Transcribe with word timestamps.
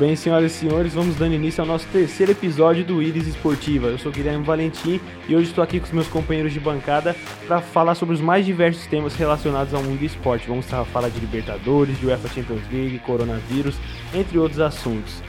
bem, 0.00 0.16
senhoras 0.16 0.52
e 0.52 0.54
senhores? 0.54 0.94
Vamos 0.94 1.14
dando 1.16 1.34
início 1.34 1.60
ao 1.60 1.66
nosso 1.66 1.86
terceiro 1.88 2.32
episódio 2.32 2.82
do 2.82 3.02
Iris 3.02 3.26
Esportiva. 3.26 3.88
Eu 3.88 3.98
sou 3.98 4.10
Guilherme 4.10 4.42
Valentim 4.42 4.98
e 5.28 5.36
hoje 5.36 5.50
estou 5.50 5.62
aqui 5.62 5.78
com 5.78 5.84
os 5.84 5.92
meus 5.92 6.08
companheiros 6.08 6.54
de 6.54 6.58
bancada 6.58 7.14
para 7.46 7.60
falar 7.60 7.94
sobre 7.94 8.14
os 8.14 8.20
mais 8.20 8.46
diversos 8.46 8.86
temas 8.86 9.14
relacionados 9.14 9.74
ao 9.74 9.82
mundo 9.82 9.98
do 9.98 10.04
esporte. 10.06 10.48
Vamos 10.48 10.64
falar 10.64 11.10
de 11.10 11.20
Libertadores, 11.20 12.00
de 12.00 12.06
UEFA 12.06 12.28
Champions 12.28 12.62
League, 12.72 12.98
coronavírus, 13.00 13.76
entre 14.14 14.38
outros 14.38 14.60
assuntos. 14.60 15.22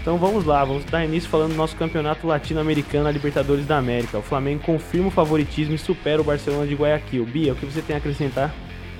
Então 0.00 0.16
vamos 0.16 0.46
lá, 0.46 0.64
vamos 0.64 0.86
dar 0.86 1.04
início 1.04 1.28
falando 1.28 1.50
do 1.50 1.58
nosso 1.58 1.76
campeonato 1.76 2.26
latino-americano, 2.26 3.06
a 3.06 3.12
Libertadores 3.12 3.66
da 3.66 3.76
América. 3.76 4.16
O 4.16 4.22
Flamengo 4.22 4.62
confirma 4.64 5.08
o 5.08 5.10
favoritismo 5.10 5.74
e 5.74 5.78
supera 5.78 6.22
o 6.22 6.24
Barcelona 6.24 6.66
de 6.66 6.74
Guayaquil. 6.74 7.26
Bia, 7.26 7.52
o 7.52 7.56
que 7.56 7.66
você 7.66 7.82
tem 7.82 7.94
a 7.94 7.98
acrescentar? 7.98 8.54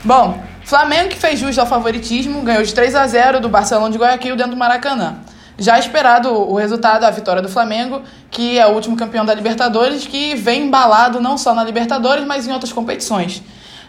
Bom, 0.05 0.39
Flamengo 0.65 1.09
que 1.09 1.17
fez 1.17 1.39
jus 1.39 1.59
ao 1.59 1.65
favoritismo, 1.65 2.43
ganhou 2.43 2.63
de 2.63 2.75
3 2.75 2.95
a 2.95 3.07
0 3.07 3.41
do 3.41 3.49
Barcelona 3.49 3.91
de 3.91 3.97
Guayaquil 3.97 4.37
dentro 4.37 4.53
do 4.53 4.57
Maracanã. 4.57 5.17
Já 5.57 5.79
esperado 5.79 6.31
o 6.31 6.57
resultado, 6.57 7.05
a 7.05 7.11
vitória 7.11 7.41
do 7.41 7.49
Flamengo, 7.49 8.03
que 8.31 8.59
é 8.59 8.67
o 8.67 8.75
último 8.75 8.97
campeão 8.97 9.25
da 9.25 9.33
Libertadores, 9.33 10.07
que 10.07 10.35
vem 10.35 10.67
embalado 10.67 11.23
não 11.23 11.39
só 11.39 11.55
na 11.55 11.65
Libertadores, 11.65 12.27
mas 12.27 12.47
em 12.47 12.53
outras 12.53 12.71
competições. 12.71 13.43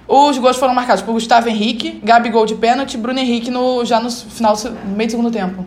Os 0.08 0.38
gols 0.38 0.55
foram 0.55 0.74
marcados 0.74 1.04
por 1.04 1.12
Gustavo 1.12 1.50
Henrique, 1.50 2.00
Gabigol 2.02 2.46
de 2.46 2.55
pênalti, 2.55 2.96
Bruno 2.96 3.20
Henrique 3.20 3.52
no, 3.52 3.84
já 3.84 4.00
no 4.00 4.10
final 4.10 4.55
no 4.86 4.96
meio 4.96 5.10
do 5.10 5.12
segundo 5.12 5.32
tempo. 5.32 5.66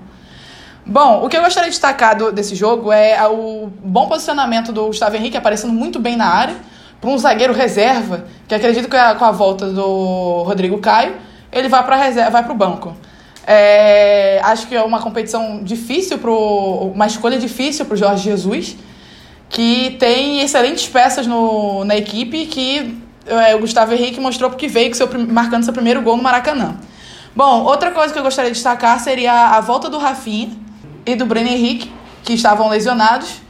Bom, 0.86 1.26
o 1.26 1.28
que 1.28 1.36
eu 1.36 1.42
gostaria 1.42 1.68
de 1.68 1.74
destacar 1.74 2.16
do, 2.16 2.32
desse 2.32 2.54
jogo 2.54 2.90
é 2.90 3.22
o 3.28 3.68
bom 3.84 4.06
posicionamento 4.06 4.72
do 4.72 4.86
Gustavo 4.86 5.14
Henrique, 5.14 5.36
aparecendo 5.36 5.74
muito 5.74 5.98
bem 5.98 6.16
na 6.16 6.26
área, 6.26 6.56
para 7.00 7.10
um 7.10 7.18
zagueiro 7.18 7.52
reserva, 7.52 8.24
que 8.48 8.54
acredito 8.54 8.88
que 8.88 8.96
é 8.96 9.14
com 9.14 9.24
a 9.24 9.30
volta 9.30 9.66
do 9.66 10.42
Rodrigo 10.42 10.78
Caio, 10.78 11.14
ele 11.52 11.68
vai 11.68 11.84
para 11.84 11.96
reserva, 11.96 12.30
vai 12.30 12.42
para 12.42 12.52
o 12.52 12.56
banco. 12.56 12.96
É, 13.46 14.40
acho 14.42 14.66
que 14.66 14.74
é 14.74 14.82
uma 14.82 15.00
competição 15.00 15.62
difícil, 15.62 16.18
pro, 16.18 16.90
uma 16.94 17.06
escolha 17.06 17.38
difícil 17.38 17.84
para 17.84 17.94
o 17.94 17.96
Jorge 17.96 18.24
Jesus, 18.24 18.76
que 19.48 19.96
tem 19.98 20.40
excelentes 20.40 20.86
peças 20.88 21.26
no, 21.26 21.84
na 21.84 21.96
equipe 21.96 22.46
que 22.46 22.98
é, 23.26 23.54
o 23.54 23.60
Gustavo 23.60 23.92
Henrique 23.92 24.20
mostrou 24.20 24.50
porque 24.50 24.68
veio 24.68 24.94
seu, 24.94 25.08
marcando 25.30 25.64
seu 25.64 25.72
primeiro 25.72 26.02
gol 26.02 26.16
no 26.16 26.22
Maracanã. 26.22 26.76
Bom, 27.36 27.64
outra 27.64 27.90
coisa 27.90 28.12
que 28.12 28.18
eu 28.18 28.22
gostaria 28.22 28.50
de 28.50 28.56
destacar 28.56 28.98
seria 29.00 29.56
a 29.56 29.60
volta 29.60 29.88
do 29.88 29.98
Rafinha 29.98 30.50
e 31.06 31.14
do 31.14 31.24
Breno 31.24 31.48
Henrique, 31.48 31.90
que 32.24 32.32
estavam 32.32 32.68
lesionados. 32.68 33.40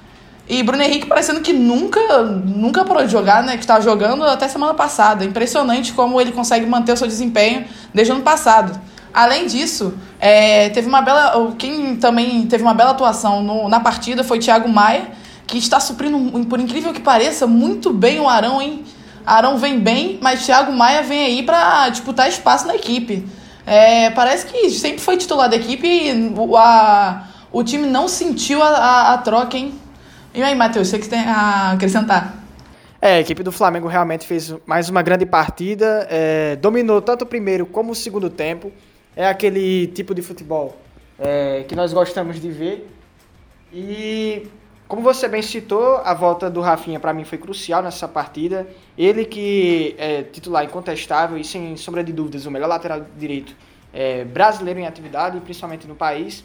E 0.48 0.62
Bruno 0.62 0.82
Henrique 0.82 1.06
parecendo 1.06 1.40
que 1.40 1.52
nunca, 1.52 2.22
nunca 2.22 2.84
parou 2.84 3.04
de 3.04 3.12
jogar, 3.12 3.42
né? 3.42 3.52
Que 3.54 3.64
estava 3.64 3.82
jogando 3.82 4.24
até 4.24 4.48
semana 4.48 4.72
passada. 4.72 5.24
Impressionante 5.24 5.92
como 5.92 6.18
ele 6.18 6.32
consegue 6.32 6.64
manter 6.64 6.92
o 6.92 6.96
seu 6.96 7.06
desempenho 7.06 7.66
desde 7.92 8.12
o 8.12 8.16
ano 8.16 8.24
passado. 8.24 8.80
Além 9.12 9.46
disso, 9.46 9.94
é, 10.18 10.70
teve 10.70 10.88
uma 10.88 11.02
bela. 11.02 11.54
Quem 11.58 11.96
também 11.96 12.46
teve 12.46 12.62
uma 12.62 12.72
bela 12.72 12.92
atuação 12.92 13.42
no, 13.42 13.68
na 13.68 13.80
partida 13.80 14.24
foi 14.24 14.38
Thiago 14.38 14.68
Maia, 14.68 15.10
que 15.46 15.58
está 15.58 15.78
suprindo, 15.80 16.46
por 16.46 16.58
incrível 16.58 16.94
que 16.94 17.00
pareça, 17.00 17.46
muito 17.46 17.92
bem 17.92 18.18
o 18.18 18.28
Arão, 18.28 18.62
hein? 18.62 18.84
Arão 19.26 19.58
vem 19.58 19.78
bem, 19.78 20.18
mas 20.22 20.46
Thiago 20.46 20.72
Maia 20.72 21.02
vem 21.02 21.26
aí 21.26 21.42
para 21.42 21.90
disputar 21.90 22.26
espaço 22.26 22.66
na 22.66 22.74
equipe. 22.74 23.26
É, 23.66 24.08
parece 24.10 24.46
que 24.46 24.70
sempre 24.70 25.00
foi 25.00 25.18
titular 25.18 25.50
da 25.50 25.56
equipe 25.56 25.86
e 25.86 26.32
o, 26.34 26.56
a, 26.56 27.24
o 27.52 27.62
time 27.62 27.86
não 27.86 28.08
sentiu 28.08 28.62
a, 28.62 28.68
a, 28.68 29.12
a 29.14 29.18
troca, 29.18 29.58
hein? 29.58 29.74
E 30.38 30.42
aí, 30.44 30.54
Matheus, 30.54 30.86
você 30.86 31.00
que 31.00 31.08
tem 31.08 31.18
a 31.18 31.72
acrescentar? 31.72 32.32
É, 33.02 33.14
a 33.14 33.20
equipe 33.20 33.42
do 33.42 33.50
Flamengo 33.50 33.88
realmente 33.88 34.24
fez 34.24 34.54
mais 34.64 34.88
uma 34.88 35.02
grande 35.02 35.26
partida, 35.26 36.06
é, 36.08 36.54
dominou 36.54 37.02
tanto 37.02 37.22
o 37.22 37.26
primeiro 37.26 37.66
como 37.66 37.90
o 37.90 37.94
segundo 37.94 38.30
tempo. 38.30 38.70
É 39.16 39.26
aquele 39.26 39.88
tipo 39.88 40.14
de 40.14 40.22
futebol 40.22 40.80
é, 41.18 41.64
que 41.66 41.74
nós 41.74 41.92
gostamos 41.92 42.40
de 42.40 42.50
ver. 42.50 42.88
E 43.72 44.46
como 44.86 45.02
você 45.02 45.26
bem 45.26 45.42
citou, 45.42 45.96
a 46.04 46.14
volta 46.14 46.48
do 46.48 46.60
Rafinha 46.60 47.00
para 47.00 47.12
mim 47.12 47.24
foi 47.24 47.36
crucial 47.36 47.82
nessa 47.82 48.06
partida. 48.06 48.64
Ele 48.96 49.24
que 49.24 49.96
é 49.98 50.22
titular 50.22 50.64
incontestável 50.64 51.36
e 51.36 51.42
sem 51.42 51.76
sombra 51.76 52.04
de 52.04 52.12
dúvidas 52.12 52.46
o 52.46 52.50
melhor 52.52 52.68
lateral 52.68 53.04
direito 53.18 53.56
é, 53.92 54.22
brasileiro 54.24 54.78
em 54.78 54.86
atividade, 54.86 55.40
principalmente 55.40 55.88
no 55.88 55.96
país. 55.96 56.44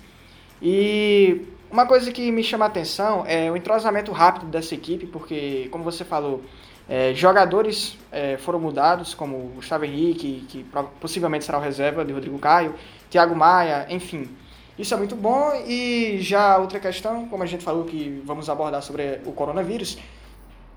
E 0.59 1.45
uma 1.73 1.87
coisa 1.87 2.11
que 2.11 2.31
me 2.31 2.43
chama 2.43 2.65
a 2.65 2.67
atenção 2.67 3.23
é 3.25 3.49
o 3.49 3.57
entrosamento 3.57 4.11
rápido 4.11 4.45
dessa 4.45 4.75
equipe, 4.75 5.07
porque, 5.07 5.67
como 5.71 5.83
você 5.83 6.05
falou, 6.05 6.43
é, 6.87 7.15
jogadores 7.15 7.97
é, 8.11 8.37
foram 8.37 8.59
mudados, 8.59 9.15
como 9.15 9.37
o 9.37 9.51
Gustavo 9.55 9.83
Henrique, 9.83 10.45
que 10.47 10.63
possivelmente 11.01 11.43
será 11.43 11.57
o 11.57 11.61
reserva 11.61 12.05
de 12.05 12.13
Rodrigo 12.13 12.37
Caio, 12.37 12.75
Thiago 13.09 13.35
Maia, 13.35 13.87
enfim. 13.89 14.29
Isso 14.77 14.93
é 14.93 14.97
muito 14.97 15.15
bom 15.15 15.51
e 15.65 16.19
já 16.21 16.57
outra 16.57 16.79
questão, 16.79 17.25
como 17.27 17.41
a 17.41 17.47
gente 17.47 17.63
falou 17.63 17.85
que 17.85 18.21
vamos 18.23 18.51
abordar 18.51 18.83
sobre 18.83 19.21
o 19.25 19.31
coronavírus, 19.31 19.97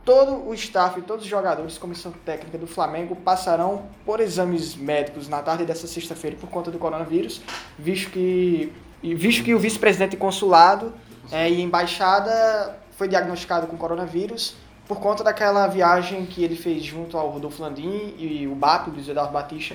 todo 0.03 0.49
o 0.49 0.55
staff, 0.55 0.99
todos 1.03 1.25
os 1.25 1.31
jogadores, 1.31 1.77
comissão 1.77 2.11
técnica 2.25 2.57
do 2.57 2.67
Flamengo 2.67 3.15
passarão 3.17 3.85
por 4.07 4.21
exames 4.21 4.75
médicos 4.75 5.29
na 5.29 5.43
tarde 5.43 5.67
dessa 5.67 5.87
sexta-feira 5.87 6.39
por 6.41 6.49
conta 6.49 6.71
do 6.71 6.79
coronavírus, 6.79 7.43
visto 7.79 8.11
que 8.11 8.73
e 9.03 9.15
visto 9.15 9.45
que 9.45 9.55
o 9.55 9.59
vice-presidente 9.59 10.17
consulado 10.17 10.93
é, 11.31 11.51
e 11.51 11.61
embaixada 11.61 12.77
foi 12.93 13.09
diagnosticado 13.09 13.67
com 13.67 13.77
coronavírus 13.77 14.57
por 14.87 15.01
conta 15.01 15.25
daquela 15.25 15.67
viagem 15.67 16.25
que 16.27 16.45
ele 16.45 16.57
fez 16.57 16.83
junto 16.85 17.19
ao 17.19 17.29
Rodolfo 17.29 17.61
Landim 17.63 18.15
e 18.19 18.47
o 18.47 18.55
BAP, 18.55 18.89
o 18.89 19.11
Eduardo 19.11 19.33
Batista, 19.33 19.75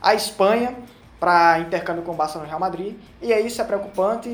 à 0.00 0.14
Espanha 0.14 0.76
para 1.18 1.60
intercâmbio 1.60 2.02
com 2.02 2.12
o 2.12 2.14
Barcelona 2.14 2.46
e 2.46 2.50
Real 2.50 2.60
Madrid. 2.60 2.94
E 3.20 3.32
aí 3.32 3.46
isso 3.46 3.60
é 3.60 3.64
preocupante, 3.64 4.28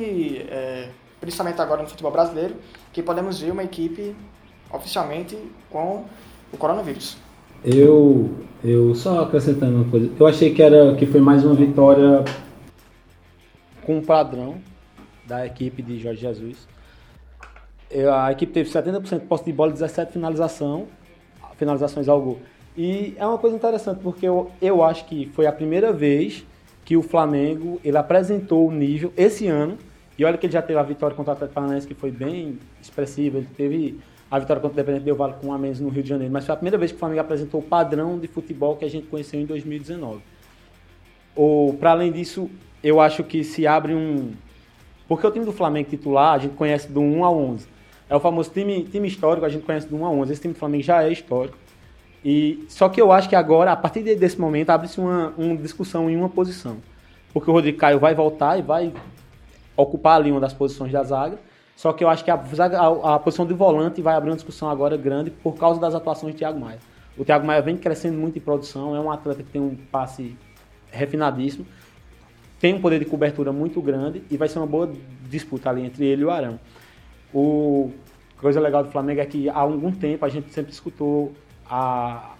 é, 0.50 0.88
principalmente 1.20 1.60
agora 1.60 1.82
no 1.82 1.88
futebol 1.88 2.10
brasileiro, 2.10 2.56
que 2.92 3.02
podemos 3.02 3.40
ver 3.40 3.50
uma 3.50 3.62
equipe 3.62 4.14
oficialmente 4.72 5.36
com 5.70 6.04
o 6.52 6.56
coronavírus. 6.56 7.16
Eu, 7.64 8.30
eu 8.64 8.94
só 8.94 9.22
acrescentando 9.22 9.76
uma 9.76 9.90
coisa, 9.90 10.10
eu 10.18 10.26
achei 10.26 10.54
que 10.54 10.62
era 10.62 10.94
que 10.94 11.06
foi 11.06 11.20
mais 11.20 11.44
uma 11.44 11.54
vitória 11.54 12.24
com 13.88 13.96
um 13.96 14.02
padrão 14.02 14.56
da 15.24 15.46
equipe 15.46 15.80
de 15.80 15.98
Jorge 15.98 16.20
Jesus. 16.20 16.68
A 18.12 18.30
equipe 18.30 18.52
teve 18.52 18.68
70% 18.68 19.20
de 19.20 19.24
posse 19.24 19.46
de 19.46 19.52
bola 19.52 19.70
e 19.70 19.72
17 19.72 20.12
finalização, 20.12 20.88
finalizações 21.56 22.06
ao 22.06 22.20
gol. 22.20 22.38
E 22.76 23.14
é 23.16 23.26
uma 23.26 23.38
coisa 23.38 23.56
interessante, 23.56 24.00
porque 24.02 24.28
eu, 24.28 24.50
eu 24.60 24.84
acho 24.84 25.06
que 25.06 25.30
foi 25.34 25.46
a 25.46 25.52
primeira 25.52 25.90
vez 25.90 26.44
que 26.84 26.98
o 26.98 27.02
Flamengo 27.02 27.80
ele 27.82 27.96
apresentou 27.96 28.68
o 28.68 28.70
nível 28.70 29.10
esse 29.16 29.46
ano. 29.46 29.78
E 30.18 30.24
olha 30.24 30.36
que 30.36 30.44
ele 30.44 30.52
já 30.52 30.60
teve 30.60 30.78
a 30.78 30.82
vitória 30.82 31.16
contra 31.16 31.32
o 31.32 31.34
Atlético 31.34 31.54
Paranaense, 31.54 31.86
que 31.86 31.94
foi 31.94 32.10
bem 32.10 32.58
expressiva. 32.82 33.38
Ele 33.38 33.48
teve 33.56 33.98
a 34.30 34.38
vitória 34.38 34.60
contra 34.60 34.76
o 34.76 34.78
Independente 34.82 35.04
Del 35.04 35.16
Vale 35.16 35.32
com 35.40 35.50
a 35.50 35.56
menos 35.56 35.80
no 35.80 35.88
Rio 35.88 36.02
de 36.02 36.10
Janeiro. 36.10 36.30
Mas 36.30 36.44
foi 36.44 36.52
a 36.52 36.56
primeira 36.56 36.76
vez 36.76 36.90
que 36.90 36.96
o 36.96 37.00
Flamengo 37.00 37.22
apresentou 37.22 37.60
o 37.60 37.64
padrão 37.64 38.18
de 38.18 38.28
futebol 38.28 38.76
que 38.76 38.84
a 38.84 38.90
gente 38.90 39.06
conheceu 39.06 39.40
em 39.40 39.46
2019. 39.46 40.20
Para 41.80 41.92
além 41.92 42.12
disso, 42.12 42.50
eu 42.82 43.00
acho 43.00 43.24
que 43.24 43.42
se 43.42 43.66
abre 43.66 43.94
um. 43.94 44.32
Porque 45.06 45.26
o 45.26 45.30
time 45.30 45.44
do 45.44 45.52
Flamengo 45.52 45.88
titular, 45.88 46.34
a 46.34 46.38
gente 46.38 46.54
conhece 46.54 46.90
do 46.90 47.00
1 47.00 47.24
a 47.24 47.30
11. 47.30 47.66
É 48.10 48.16
o 48.16 48.20
famoso 48.20 48.50
time, 48.50 48.84
time 48.84 49.08
histórico, 49.08 49.44
a 49.44 49.48
gente 49.48 49.64
conhece 49.64 49.88
do 49.88 49.96
1 49.96 50.06
a 50.06 50.10
11. 50.10 50.32
Esse 50.32 50.42
time 50.42 50.54
do 50.54 50.58
Flamengo 50.58 50.82
já 50.82 51.02
é 51.02 51.10
histórico. 51.10 51.56
E 52.24 52.64
Só 52.68 52.88
que 52.88 53.00
eu 53.00 53.12
acho 53.12 53.28
que 53.28 53.36
agora, 53.36 53.72
a 53.72 53.76
partir 53.76 54.02
desse 54.02 54.40
momento, 54.40 54.70
abre-se 54.70 55.00
uma, 55.00 55.32
uma 55.36 55.56
discussão 55.56 56.10
em 56.10 56.16
uma 56.16 56.28
posição. 56.28 56.78
Porque 57.32 57.50
o 57.50 57.52
Rodrigo 57.52 57.78
Caio 57.78 57.98
vai 57.98 58.14
voltar 58.14 58.58
e 58.58 58.62
vai 58.62 58.92
ocupar 59.76 60.16
ali 60.16 60.30
uma 60.30 60.40
das 60.40 60.52
posições 60.52 60.92
da 60.92 61.02
zaga. 61.02 61.38
Só 61.76 61.92
que 61.92 62.02
eu 62.02 62.08
acho 62.08 62.24
que 62.24 62.30
a, 62.30 62.34
a, 62.34 63.14
a, 63.14 63.18
posição 63.20 63.46
de 63.46 63.54
volante 63.54 64.02
vai 64.02 64.14
abrir 64.14 64.30
uma 64.30 64.36
discussão 64.36 64.68
agora 64.68 64.96
grande 64.96 65.30
por 65.30 65.56
causa 65.56 65.80
das 65.80 65.94
atuações 65.94 66.32
de 66.32 66.38
Thiago 66.38 66.58
Maia. 66.58 66.80
O 67.16 67.24
Thiago 67.24 67.46
Maia 67.46 67.62
vem 67.62 67.76
crescendo 67.76 68.18
muito 68.18 68.36
em 68.36 68.40
produção, 68.40 68.96
é 68.96 69.00
um 69.00 69.10
atleta 69.10 69.42
que 69.42 69.50
tem 69.50 69.60
um 69.60 69.76
passe 69.90 70.36
refinadíssimo 70.90 71.64
tem 72.60 72.74
um 72.74 72.80
poder 72.80 72.98
de 72.98 73.04
cobertura 73.04 73.52
muito 73.52 73.80
grande 73.80 74.22
e 74.30 74.36
vai 74.36 74.48
ser 74.48 74.58
uma 74.58 74.66
boa 74.66 74.92
disputa 75.28 75.70
ali 75.70 75.84
entre 75.84 76.04
ele 76.04 76.22
e 76.22 76.24
o 76.24 76.30
Arão. 76.30 76.58
O 77.32 77.92
coisa 78.40 78.60
legal 78.60 78.84
do 78.84 78.90
Flamengo 78.90 79.20
é 79.20 79.26
que 79.26 79.48
há 79.48 79.58
algum 79.58 79.90
tempo 79.90 80.24
a 80.24 80.28
gente 80.28 80.52
sempre 80.52 80.72
escutou 80.72 81.32
a, 81.68 82.34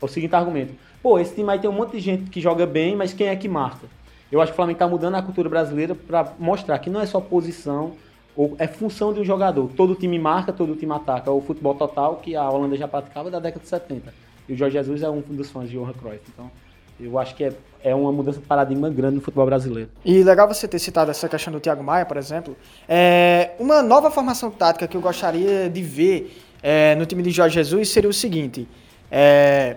o 0.00 0.08
seguinte 0.08 0.34
argumento: 0.34 0.74
pô, 1.02 1.18
esse 1.18 1.34
time 1.34 1.50
aí 1.50 1.58
tem 1.58 1.68
um 1.68 1.72
monte 1.72 1.92
de 1.92 2.00
gente 2.00 2.30
que 2.30 2.40
joga 2.40 2.66
bem, 2.66 2.96
mas 2.96 3.12
quem 3.12 3.28
é 3.28 3.36
que 3.36 3.48
marca? 3.48 3.86
Eu 4.30 4.40
acho 4.40 4.52
que 4.52 4.54
o 4.54 4.56
Flamengo 4.56 4.76
está 4.76 4.88
mudando 4.88 5.14
a 5.16 5.22
cultura 5.22 5.48
brasileira 5.48 5.94
para 5.94 6.32
mostrar 6.38 6.78
que 6.78 6.88
não 6.88 7.00
é 7.00 7.06
só 7.06 7.20
posição, 7.20 7.92
ou 8.34 8.56
é 8.58 8.66
função 8.66 9.12
de 9.12 9.20
um 9.20 9.24
jogador. 9.24 9.70
Todo 9.76 9.94
time 9.94 10.18
marca, 10.18 10.52
todo 10.52 10.74
time 10.74 10.92
ataca. 10.92 11.30
O 11.30 11.42
futebol 11.42 11.74
total 11.74 12.16
que 12.16 12.34
a 12.34 12.48
Holanda 12.48 12.76
já 12.76 12.88
praticava 12.88 13.30
da 13.30 13.38
década 13.38 13.62
de 13.62 13.68
70. 13.68 14.14
E 14.48 14.54
o 14.54 14.56
Jorge 14.56 14.78
Jesus 14.78 15.02
é 15.02 15.10
um 15.10 15.20
dos 15.20 15.50
fãs 15.50 15.68
de 15.68 15.76
Johan 15.76 15.92
Cruyff. 15.92 16.22
Então, 16.32 16.50
eu 17.02 17.18
acho 17.18 17.34
que 17.34 17.44
é, 17.44 17.52
é 17.82 17.94
uma 17.94 18.12
mudança 18.12 18.38
de 18.38 18.46
paradigma 18.46 18.88
grande 18.88 19.16
no 19.16 19.20
futebol 19.20 19.46
brasileiro. 19.46 19.90
E 20.04 20.22
legal 20.22 20.46
você 20.46 20.68
ter 20.68 20.78
citado 20.78 21.10
essa 21.10 21.28
questão 21.28 21.52
do 21.52 21.60
Thiago 21.60 21.82
Maia, 21.82 22.06
por 22.06 22.16
exemplo. 22.16 22.56
É, 22.88 23.52
uma 23.58 23.82
nova 23.82 24.10
formação 24.10 24.50
tática 24.50 24.86
que 24.86 24.96
eu 24.96 25.00
gostaria 25.00 25.68
de 25.68 25.82
ver 25.82 26.36
é, 26.62 26.94
no 26.94 27.04
time 27.04 27.22
de 27.22 27.30
Jorge 27.30 27.54
Jesus 27.54 27.88
seria 27.88 28.08
o 28.08 28.12
seguinte. 28.12 28.68
É, 29.10 29.76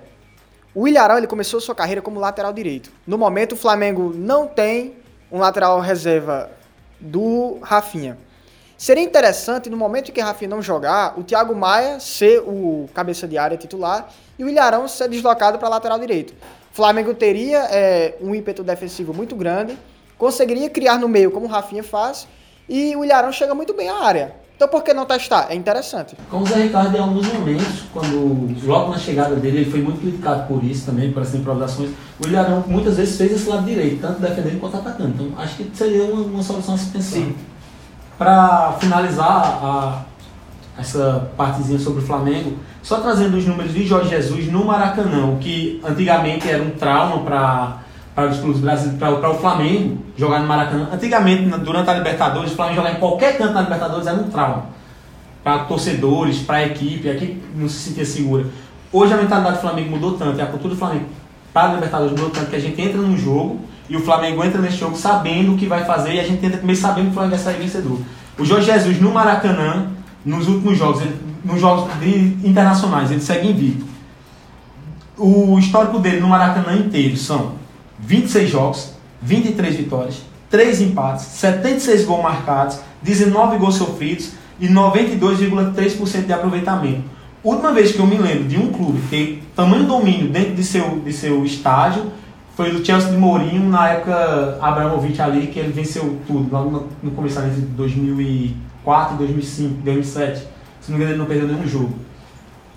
o 0.73 0.87
Ilharão 0.87 1.17
ele 1.17 1.27
começou 1.27 1.59
sua 1.59 1.73
carreira 1.73 2.01
como 2.01 2.19
lateral 2.19 2.53
direito. 2.53 2.91
No 3.07 3.17
momento, 3.17 3.53
o 3.53 3.55
Flamengo 3.55 4.13
não 4.13 4.45
tem 4.47 4.93
um 5.31 5.39
lateral 5.39 5.79
reserva 5.79 6.51
do 6.99 7.57
Rafinha. 7.61 8.17
Seria 8.77 9.03
interessante, 9.03 9.69
no 9.69 9.77
momento 9.77 10.09
em 10.09 10.13
que 10.13 10.19
Rafinha 10.19 10.49
não 10.49 10.61
jogar, 10.61 11.17
o 11.17 11.23
Thiago 11.23 11.55
Maia 11.55 11.99
ser 11.99 12.39
o 12.39 12.89
cabeça 12.93 13.25
de 13.25 13.37
área 13.37 13.57
titular 13.57 14.09
e 14.37 14.43
o 14.43 14.49
Ilharão 14.49 14.85
ser 14.87 15.07
deslocado 15.07 15.57
para 15.57 15.69
lateral 15.69 15.97
direito. 15.97 16.33
O 16.75 16.83
Flamengo 16.83 17.13
teria 17.13 17.59
é, 17.71 18.17
um 18.19 18.35
ímpeto 18.35 18.61
defensivo 18.61 19.13
muito 19.13 19.33
grande, 19.33 19.77
conseguiria 20.17 20.69
criar 20.69 20.99
no 20.99 21.07
meio 21.07 21.31
como 21.31 21.45
o 21.45 21.49
Rafinha 21.49 21.81
faz, 21.81 22.27
e 22.67 22.93
o 22.97 23.05
Ilharão 23.05 23.31
chega 23.31 23.55
muito 23.55 23.73
bem 23.73 23.87
à 23.87 24.03
área. 24.03 24.35
Então 24.57 24.67
por 24.67 24.83
que 24.83 24.93
não 24.93 25.05
testar? 25.05 25.47
É 25.49 25.55
interessante. 25.55 26.17
Com 26.29 26.39
o 26.39 26.45
Zé 26.45 26.63
Ricardo, 26.63 26.93
em 26.97 26.99
alguns 26.99 27.31
momentos, 27.31 27.83
quando 27.93 28.67
logo 28.67 28.91
na 28.91 28.97
chegada 28.97 29.37
dele, 29.37 29.59
ele 29.59 29.71
foi 29.71 29.81
muito 29.81 30.01
criticado 30.01 30.49
por 30.49 30.61
isso 30.65 30.85
também, 30.85 31.13
por 31.13 31.21
essas 31.21 31.35
improvisações. 31.35 31.91
O 32.21 32.27
Ilharão 32.27 32.61
muitas 32.67 32.97
vezes 32.97 33.17
fez 33.17 33.31
esse 33.31 33.47
lado 33.47 33.63
direito, 33.63 34.01
tanto 34.01 34.19
defendendo 34.19 34.59
quanto 34.59 34.75
atacando. 34.75 35.13
Então 35.23 35.41
acho 35.41 35.55
que 35.55 35.71
seria 35.73 36.03
uma, 36.03 36.23
uma 36.23 36.43
solução 36.43 36.75
a 36.75 36.77
se 36.77 36.87
pensar. 36.87 37.25
Para 38.17 38.73
finalizar 38.81 39.59
a, 39.63 40.05
essa 40.77 41.29
partezinha 41.37 41.79
sobre 41.79 42.03
o 42.03 42.05
Flamengo, 42.05 42.57
só 42.81 42.99
trazendo 42.99 43.37
os 43.37 43.45
números 43.45 43.73
de 43.73 43.85
Jorge 43.85 44.09
Jesus 44.09 44.51
no 44.51 44.65
Maracanã, 44.65 45.25
o 45.27 45.37
que 45.37 45.81
antigamente 45.83 46.49
era 46.49 46.61
um 46.61 46.71
trauma 46.71 47.19
para 47.19 47.85
para 48.13 48.29
os 48.29 48.39
clubes 48.39 48.61
brasileiros, 48.61 48.97
para 48.97 49.29
o 49.29 49.35
Flamengo 49.35 49.97
jogar 50.15 50.39
no 50.39 50.47
Maracanã. 50.47 50.87
Antigamente, 50.93 51.49
durante 51.59 51.89
a 51.89 51.93
Libertadores, 51.95 52.53
o 52.53 52.55
Flamengo 52.55 52.77
jogar 52.77 52.93
em 52.93 52.95
qualquer 52.95 53.37
canto 53.37 53.53
na 53.53 53.61
Libertadores 53.63 54.07
era 54.07 54.15
um 54.15 54.29
trauma. 54.29 54.67
Para 55.43 55.65
torcedores, 55.65 56.39
para 56.39 56.57
a 56.57 56.65
equipe, 56.65 57.09
a 57.09 57.13
equipe 57.13 57.41
não 57.53 57.67
se 57.67 57.89
sentia 57.89 58.05
segura. 58.05 58.45
Hoje 58.91 59.13
a 59.13 59.17
mentalidade 59.17 59.57
do 59.57 59.61
Flamengo 59.61 59.91
mudou 59.91 60.13
tanto, 60.13 60.39
e 60.39 60.41
a 60.41 60.45
cultura 60.45 60.73
do 60.73 60.79
Flamengo 60.79 61.05
para 61.53 61.71
a 61.71 61.73
Libertadores 61.73 62.11
mudou 62.11 62.29
tanto 62.29 62.49
que 62.49 62.55
a 62.55 62.59
gente 62.59 62.81
entra 62.81 62.97
no 62.97 63.17
jogo 63.17 63.59
e 63.89 63.95
o 63.95 64.01
Flamengo 64.01 64.43
entra 64.43 64.61
nesse 64.61 64.77
jogo 64.77 64.97
sabendo 64.97 65.53
o 65.53 65.57
que 65.57 65.65
vai 65.65 65.85
fazer 65.85 66.13
e 66.13 66.19
a 66.19 66.23
gente 66.23 66.45
entra 66.45 66.57
também 66.57 66.75
sabendo 66.75 67.05
que 67.05 67.11
o 67.11 67.13
Flamengo 67.13 67.35
vai 67.35 67.43
sair 67.43 67.61
vencedor. 67.61 67.99
O 68.37 68.43
Jorge 68.43 68.65
Jesus 68.65 68.99
no 68.99 69.11
Maracanã, 69.11 69.87
nos 70.25 70.47
últimos 70.47 70.77
jogos, 70.77 71.03
nos 71.43 71.61
jogos 71.61 71.91
internacionais, 72.43 73.11
ele 73.11 73.21
segue 73.21 73.49
invicto. 73.49 73.85
O 75.17 75.57
histórico 75.59 75.99
dele 75.99 76.19
no 76.19 76.27
Maracanã 76.27 76.75
inteiro 76.75 77.15
são 77.15 77.53
26 77.99 78.49
jogos, 78.49 78.93
23 79.21 79.75
vitórias, 79.75 80.21
3 80.49 80.81
empates, 80.81 81.25
76 81.25 82.05
gols 82.05 82.23
marcados, 82.23 82.79
19 83.01 83.57
gols 83.57 83.75
sofridos 83.75 84.31
e 84.59 84.67
92,3% 84.67 86.25
de 86.25 86.33
aproveitamento. 86.33 87.03
Última 87.43 87.71
vez 87.71 87.91
que 87.91 87.99
eu 87.99 88.07
me 88.07 88.17
lembro 88.17 88.45
de 88.45 88.57
um 88.57 88.71
clube 88.71 88.99
ter 89.09 89.43
tamanho 89.55 89.83
domínio 89.83 90.29
dentro 90.29 90.55
de 90.55 90.63
seu, 90.63 90.99
de 90.99 91.13
seu 91.13 91.45
estádio 91.45 92.11
foi 92.55 92.71
do 92.71 92.83
Chelsea 92.83 93.11
de 93.11 93.17
Mourinho 93.17 93.69
na 93.69 93.89
época 93.89 94.57
Abramovich 94.61 95.21
ali, 95.21 95.47
que 95.47 95.59
ele 95.59 95.71
venceu 95.73 96.17
tudo, 96.25 96.51
lá 96.51 96.61
no, 96.63 96.87
no 97.03 97.11
começo 97.11 97.39
de 97.41 98.55
2004, 98.85 99.17
2005, 99.17 99.81
2007. 99.81 100.47
Se 100.79 100.91
não 100.91 100.99
me 100.99 101.03
engano, 101.03 101.11
ele 101.11 101.17
não 101.17 101.25
perdeu 101.25 101.47
nenhum 101.47 101.67
jogo. 101.67 101.93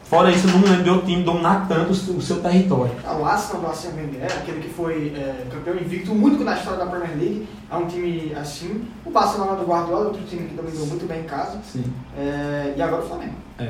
Fora 0.04 0.30
isso, 0.30 0.48
eu 0.48 0.52
não 0.54 0.60
me 0.60 0.68
lembro 0.68 0.84
de 0.84 0.90
outro 0.90 1.06
time 1.06 1.22
dominar 1.22 1.68
tanto 1.68 1.90
o 1.90 2.22
seu 2.22 2.40
território. 2.40 2.94
O 3.04 3.24
Arsenal 3.26 3.60
do 3.60 3.66
Arsene 3.66 4.00
Wenger, 4.00 4.24
aquele 4.24 4.60
que 4.62 4.70
foi 4.70 5.12
é, 5.14 5.46
campeão 5.52 5.76
invicto, 5.76 6.12
único 6.12 6.42
na 6.42 6.56
história 6.56 6.78
da 6.78 6.86
Premier 6.86 7.14
League, 7.14 7.46
é 7.70 7.76
um 7.76 7.86
time 7.86 8.32
assim. 8.34 8.88
O 9.04 9.10
Barcelona 9.10 9.56
do 9.56 9.66
Guardiola, 9.66 10.06
outro 10.06 10.22
time 10.22 10.48
que 10.48 10.54
dominou 10.54 10.86
muito 10.86 11.06
bem 11.06 11.20
em 11.20 11.24
casa. 11.24 11.58
Sim. 11.62 11.84
É, 12.16 12.72
e 12.74 12.80
agora 12.80 13.02
o 13.02 13.06
Flamengo. 13.06 13.34
É. 13.58 13.68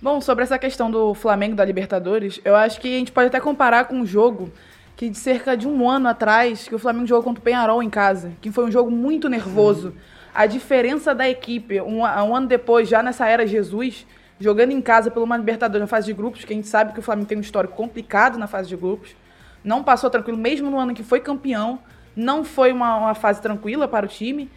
Bom, 0.00 0.22
sobre 0.22 0.42
essa 0.42 0.58
questão 0.58 0.90
do 0.90 1.12
Flamengo 1.12 1.54
da 1.54 1.66
Libertadores, 1.66 2.40
eu 2.46 2.56
acho 2.56 2.80
que 2.80 2.88
a 2.88 2.98
gente 2.98 3.12
pode 3.12 3.26
até 3.26 3.38
comparar 3.38 3.84
com 3.84 3.96
um 3.96 4.06
jogo 4.06 4.50
que 4.96 5.10
de 5.10 5.18
cerca 5.18 5.54
de 5.54 5.68
um 5.68 5.88
ano 5.88 6.08
atrás, 6.08 6.66
que 6.66 6.74
o 6.74 6.78
Flamengo 6.78 7.06
jogou 7.06 7.24
contra 7.24 7.40
o 7.40 7.44
Penharol 7.44 7.82
em 7.82 7.90
casa, 7.90 8.32
que 8.40 8.50
foi 8.50 8.64
um 8.64 8.70
jogo 8.70 8.90
muito 8.90 9.28
nervoso. 9.28 9.92
A 10.34 10.46
diferença 10.46 11.14
da 11.14 11.28
equipe, 11.28 11.80
um, 11.80 12.00
um 12.00 12.36
ano 12.36 12.46
depois, 12.46 12.88
já 12.88 13.02
nessa 13.02 13.28
era 13.28 13.46
Jesus, 13.46 14.06
jogando 14.40 14.72
em 14.72 14.80
casa 14.80 15.10
pelo 15.10 15.24
uma 15.24 15.36
Libertadores 15.36 15.82
na 15.82 15.86
fase 15.86 16.06
de 16.06 16.12
grupos, 16.12 16.44
que 16.44 16.52
a 16.52 16.56
gente 16.56 16.68
sabe 16.68 16.92
que 16.92 16.98
o 16.98 17.02
Flamengo 17.02 17.28
tem 17.28 17.38
um 17.38 17.42
histórico 17.42 17.74
complicado 17.74 18.38
na 18.38 18.46
fase 18.46 18.68
de 18.68 18.76
grupos. 18.76 19.14
Não 19.62 19.84
passou 19.84 20.08
tranquilo, 20.10 20.38
mesmo 20.38 20.70
no 20.70 20.78
ano 20.78 20.94
que 20.94 21.02
foi 21.02 21.20
campeão. 21.20 21.78
Não 22.16 22.44
foi 22.44 22.72
uma, 22.72 22.96
uma 22.96 23.14
fase 23.14 23.40
tranquila 23.40 23.86
para 23.86 24.06
o 24.06 24.08
time. 24.08 24.50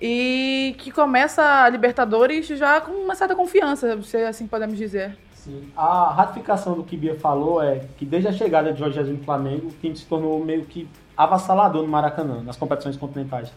E 0.00 0.74
que 0.78 0.90
começa 0.90 1.42
a 1.42 1.68
Libertadores 1.68 2.46
já 2.46 2.80
com 2.80 2.92
uma 2.92 3.14
certa 3.14 3.34
confiança, 3.34 4.00
se 4.02 4.16
assim 4.18 4.46
podemos 4.46 4.76
dizer. 4.76 5.16
Sim. 5.34 5.70
A 5.76 6.12
ratificação 6.12 6.74
do 6.74 6.84
que 6.84 6.96
Bia 6.96 7.18
falou 7.18 7.62
é 7.62 7.82
que 7.96 8.04
desde 8.04 8.28
a 8.28 8.32
chegada 8.32 8.72
de 8.72 8.78
Jorge 8.78 8.96
Jesus 8.96 9.18
no 9.18 9.24
Flamengo, 9.24 9.68
o 9.68 9.70
time 9.80 9.96
se 9.96 10.04
tornou 10.04 10.42
meio 10.44 10.64
que 10.64 10.88
avassalador 11.16 11.82
no 11.82 11.88
Maracanã, 11.88 12.42
nas 12.42 12.56
competições 12.56 12.96
continentais. 12.96 13.52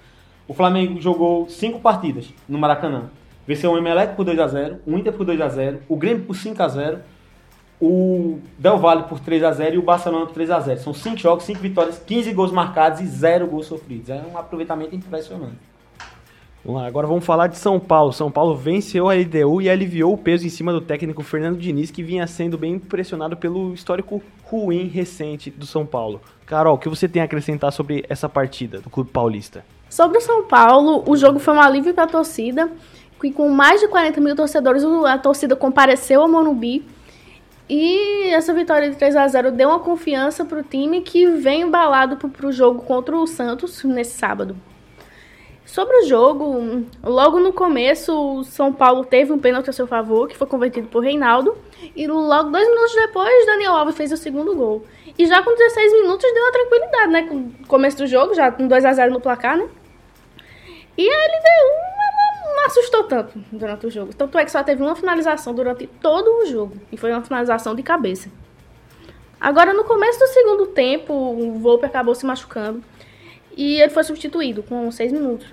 O 0.48 0.54
Flamengo 0.54 1.00
jogou 1.00 1.50
cinco 1.50 1.80
partidas 1.80 2.34
no 2.48 2.58
Maracanã. 2.58 3.10
Venceu 3.48 3.72
o 3.72 3.78
Emelec 3.78 4.16
por 4.16 4.26
2x0, 4.26 4.78
o 4.86 4.98
Inter 4.98 5.14
por 5.14 5.26
2x0, 5.26 5.80
o 5.90 5.96
Grêmio 5.96 6.24
por 6.24 6.36
5x0, 6.36 7.00
o 7.82 8.40
Del 8.58 8.78
Valle 8.78 9.04
por 9.04 9.20
3x0 9.20 9.74
e 9.74 9.78
o 9.78 9.82
Barcelona 9.82 10.26
por 10.26 10.36
3x0. 10.42 10.78
São 10.78 10.94
5 10.94 11.18
jogos, 11.18 11.44
5 11.44 11.60
vitórias, 11.60 12.00
15 12.00 12.32
gols 12.34 12.52
marcados 12.52 13.02
e 13.02 13.06
0 13.06 13.48
gols 13.48 13.66
sofridos. 13.66 14.10
É 14.10 14.24
um 14.34 14.38
aproveitamento 14.38 14.96
impressionante. 14.96 15.58
Vamos 16.64 16.82
lá, 16.82 16.88
agora 16.88 17.06
vamos 17.06 17.26
falar 17.26 17.48
de 17.48 17.58
São 17.58 17.78
Paulo. 17.78 18.14
São 18.14 18.32
Paulo 18.32 18.56
venceu 18.56 19.10
a 19.10 19.14
LDU 19.14 19.62
e 19.62 19.70
aliviou 19.70 20.14
o 20.14 20.18
peso 20.18 20.48
em 20.48 20.50
cima 20.50 20.72
do 20.72 20.80
técnico 20.80 21.22
Fernando 21.22 21.58
Diniz, 21.58 21.92
que 21.92 22.02
vinha 22.02 22.26
sendo 22.26 22.58
bem 22.58 22.76
impressionado 22.76 23.36
pelo 23.36 23.74
histórico 23.74 24.24
ruim 24.46 24.88
recente 24.88 25.52
do 25.52 25.66
São 25.66 25.86
Paulo. 25.86 26.22
Carol, 26.46 26.76
o 26.76 26.78
que 26.78 26.88
você 26.88 27.10
tem 27.10 27.22
a 27.22 27.26
acrescentar 27.26 27.74
sobre 27.74 28.06
essa 28.08 28.30
partida 28.30 28.80
do 28.80 28.90
Clube 28.90 29.12
Paulista? 29.12 29.66
Sobre 29.94 30.18
o 30.18 30.22
São 30.22 30.42
Paulo, 30.42 31.04
o 31.06 31.16
jogo 31.16 31.38
foi 31.38 31.54
um 31.54 31.62
alívio 31.62 31.94
para 31.94 32.06
a 32.06 32.08
torcida 32.08 32.68
que 33.22 33.32
com 33.32 33.48
mais 33.50 33.80
de 33.80 33.88
40 33.88 34.20
mil 34.20 34.36
torcedores 34.36 34.84
a 34.84 35.20
torcida 35.20 35.56
compareceu 35.56 36.24
ao 36.24 36.28
Morumbi. 36.28 36.84
E 37.70 38.24
essa 38.30 38.56
vitória 38.56 38.90
de 38.90 38.96
3 38.96 39.16
a 39.16 39.28
0 39.28 39.52
deu 39.52 39.70
uma 39.70 39.80
confiança 39.80 40.44
para 40.44 40.62
o 40.62 40.64
time 40.64 41.02
que 41.02 41.28
vem 41.28 41.62
embalado 41.62 42.18
para 42.18 42.48
o 42.48 42.52
jogo 42.52 42.82
contra 42.82 43.16
o 43.16 43.28
Santos 43.28 43.84
nesse 43.84 44.18
sábado. 44.18 44.58
Sobre 45.64 45.96
o 45.98 46.08
jogo, 46.08 46.84
logo 47.04 47.40
no 47.40 47.54
começo, 47.54 48.40
o 48.40 48.44
São 48.44 48.74
Paulo 48.74 49.06
teve 49.06 49.32
um 49.32 49.38
pênalti 49.38 49.70
a 49.70 49.74
seu 49.74 49.86
favor, 49.86 50.28
que 50.28 50.36
foi 50.36 50.48
convertido 50.48 50.88
por 50.88 51.04
Reinaldo. 51.04 51.56
E 51.96 52.08
logo 52.08 52.50
dois 52.50 52.68
minutos 52.68 52.96
depois, 52.96 53.46
Daniel 53.46 53.74
Alves 53.74 53.96
fez 53.96 54.12
o 54.12 54.18
segundo 54.18 54.56
gol. 54.56 54.84
E 55.20 55.28
já 55.28 55.44
com 55.44 55.54
16 55.54 55.94
minutos 55.94 56.26
deu 56.34 56.44
uma 56.44 56.52
tranquilidade, 56.52 57.12
né? 57.12 57.24
Com 57.28 57.36
o 57.64 57.68
começo 57.68 57.98
do 57.98 58.08
jogo, 58.08 58.34
já 58.34 58.52
com 58.52 58.68
2 58.68 58.86
a 58.86 58.94
0 58.94 59.14
no 59.14 59.22
placar, 59.22 59.56
né? 59.56 59.70
E 60.98 61.10
a 61.10 61.18
LDU 61.18 62.56
não 62.56 62.66
assustou 62.66 63.04
tanto 63.06 63.40
durante 63.52 63.88
o 63.88 63.92
jogo. 63.92 64.14
Tanto 64.14 64.38
é 64.38 64.46
que 64.46 64.52
só 64.52 64.64
teve 64.64 64.82
uma 64.82 64.96
finalização 64.96 65.54
durante 65.54 65.88
todo 65.88 66.28
o 66.28 66.46
jogo. 66.46 66.76
E 66.92 66.98
foi 66.98 67.12
uma 67.12 67.22
finalização 67.22 67.74
de 67.74 67.82
cabeça. 67.82 68.30
Agora, 69.40 69.74
no 69.74 69.84
começo 69.84 70.20
do 70.20 70.28
segundo 70.28 70.68
tempo, 70.68 71.14
o 71.14 71.60
Volpe 71.60 71.86
acabou 71.86 72.14
se 72.14 72.26
machucando. 72.26 72.84
E 73.58 73.82
ele 73.82 73.90
foi 73.90 74.04
substituído 74.04 74.64
com 74.64 74.90
seis 74.92 75.12
minutos. 75.12 75.48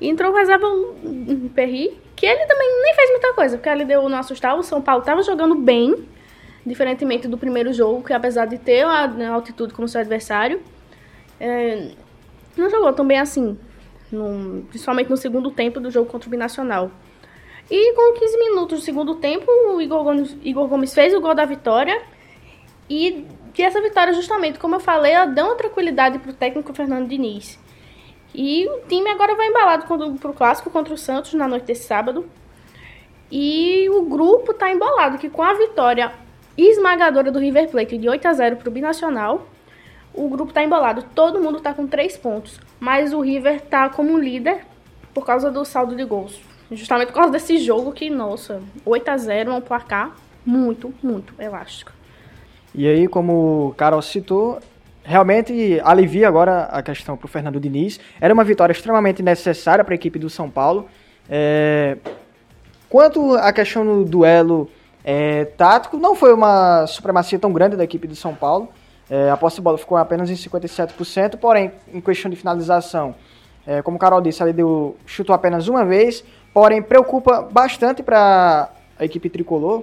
E 0.00 0.08
entrou 0.08 0.32
o 0.32 0.34
reserva 0.34 0.66
um 0.66 1.48
Perry, 1.54 1.98
que 2.14 2.26
ele 2.26 2.44
também 2.46 2.82
nem 2.82 2.94
fez 2.94 3.10
muita 3.10 3.32
coisa, 3.34 3.56
porque 3.56 3.68
ele 3.68 3.84
deu 3.84 4.08
não 4.08 4.18
assustar. 4.18 4.56
O 4.58 4.62
São 4.62 4.82
Paulo 4.82 5.00
estava 5.00 5.22
jogando 5.22 5.54
bem, 5.54 6.06
diferentemente 6.64 7.28
do 7.28 7.38
primeiro 7.38 7.72
jogo, 7.72 8.02
que 8.02 8.12
apesar 8.12 8.46
de 8.46 8.58
ter 8.58 8.84
a 8.84 9.28
altitude 9.30 9.72
como 9.72 9.86
seu 9.86 10.00
adversário, 10.00 10.60
é, 11.38 11.90
não 12.56 12.68
jogou 12.68 12.92
tão 12.92 13.06
bem 13.06 13.18
assim 13.18 13.56
no, 14.10 14.62
principalmente 14.68 15.10
no 15.10 15.16
segundo 15.16 15.50
tempo 15.50 15.80
do 15.80 15.90
jogo 15.90 16.10
contra 16.10 16.28
o 16.28 16.30
Binacional. 16.30 16.90
E 17.70 17.92
com 17.94 18.18
15 18.18 18.38
minutos 18.38 18.80
do 18.80 18.84
segundo 18.84 19.16
tempo, 19.16 19.50
o 19.50 19.80
Igor 19.80 20.04
Gomes, 20.04 20.36
Igor 20.42 20.68
Gomes 20.68 20.94
fez 20.94 21.12
o 21.14 21.20
gol 21.20 21.34
da 21.34 21.44
vitória. 21.44 22.00
E 22.88 23.26
que 23.52 23.62
essa 23.62 23.80
vitória, 23.80 24.12
justamente, 24.12 24.58
como 24.58 24.76
eu 24.76 24.80
falei, 24.80 25.12
ela 25.12 25.26
deu 25.26 25.46
uma 25.46 25.56
tranquilidade 25.56 26.18
para 26.18 26.30
o 26.30 26.34
técnico 26.34 26.72
Fernando 26.72 27.08
Diniz. 27.08 27.58
E 28.34 28.68
o 28.68 28.86
time 28.86 29.10
agora 29.10 29.34
vai 29.34 29.48
embalado 29.48 29.86
para 30.18 30.30
o 30.30 30.34
clássico 30.34 30.70
contra 30.70 30.92
o 30.94 30.98
Santos 30.98 31.34
na 31.34 31.48
noite 31.48 31.64
desse 31.64 31.84
sábado. 31.84 32.28
E 33.30 33.88
o 33.90 34.02
grupo 34.02 34.52
está 34.52 34.70
embolado, 34.70 35.18
que 35.18 35.28
com 35.28 35.42
a 35.42 35.54
vitória 35.54 36.12
esmagadora 36.56 37.32
do 37.32 37.38
River 37.38 37.68
Plate 37.70 37.98
de 37.98 38.08
8 38.08 38.28
a 38.28 38.32
0 38.32 38.56
para 38.56 38.68
o 38.68 38.72
Binacional, 38.72 39.46
o 40.16 40.28
grupo 40.28 40.50
está 40.50 40.64
embolado. 40.64 41.04
Todo 41.14 41.40
mundo 41.40 41.58
está 41.58 41.72
com 41.74 41.86
três 41.86 42.16
pontos. 42.16 42.58
Mas 42.80 43.12
o 43.12 43.20
River 43.20 43.56
está 43.56 43.88
como 43.88 44.18
líder 44.18 44.64
por 45.14 45.24
causa 45.24 45.50
do 45.50 45.64
saldo 45.64 45.94
de 45.94 46.04
gols. 46.04 46.40
Justamente 46.70 47.08
por 47.08 47.14
causa 47.14 47.30
desse 47.30 47.58
jogo 47.58 47.92
que, 47.92 48.10
nossa, 48.10 48.60
8 48.84 49.08
a 49.08 49.16
0 49.16 49.50
é 49.50 49.54
um 49.54 49.60
placar 49.60 50.16
muito, 50.44 50.92
muito 51.02 51.34
elástico. 51.38 51.92
E 52.74 52.86
aí, 52.86 53.06
como 53.06 53.68
o 53.68 53.74
Carol 53.74 54.02
citou, 54.02 54.58
realmente 55.04 55.80
alivia 55.84 56.26
agora 56.26 56.64
a 56.64 56.82
questão 56.82 57.16
para 57.16 57.26
o 57.26 57.28
Fernando 57.28 57.60
Diniz. 57.60 58.00
Era 58.20 58.34
uma 58.34 58.44
vitória 58.44 58.72
extremamente 58.72 59.22
necessária 59.22 59.84
para 59.84 59.94
a 59.94 59.96
equipe 59.96 60.18
do 60.18 60.28
São 60.28 60.50
Paulo. 60.50 60.88
É... 61.28 61.96
Quanto 62.88 63.34
à 63.34 63.52
questão 63.52 63.84
do 63.84 64.04
duelo 64.04 64.68
é, 65.04 65.44
tático, 65.44 65.96
não 65.96 66.14
foi 66.14 66.32
uma 66.32 66.86
supremacia 66.86 67.38
tão 67.38 67.52
grande 67.52 67.76
da 67.76 67.84
equipe 67.84 68.06
do 68.06 68.16
São 68.16 68.34
Paulo. 68.34 68.68
É, 69.08 69.30
a 69.30 69.36
posse 69.36 69.56
de 69.56 69.62
bola 69.62 69.78
ficou 69.78 69.96
apenas 69.96 70.30
em 70.30 70.34
57%, 70.34 71.36
porém, 71.36 71.72
em 71.92 72.00
questão 72.00 72.30
de 72.30 72.36
finalização, 72.36 73.14
É, 73.68 73.82
como 73.82 73.96
o 73.96 73.98
Carol 73.98 74.20
disse, 74.20 74.40
ele 74.44 74.52
deu, 74.52 74.96
chutou 75.04 75.34
apenas 75.34 75.66
uma 75.66 75.84
vez, 75.84 76.22
porém 76.54 76.80
preocupa 76.80 77.42
bastante 77.42 78.00
para 78.00 78.70
a 78.96 79.04
equipe 79.04 79.28
tricolor, 79.28 79.82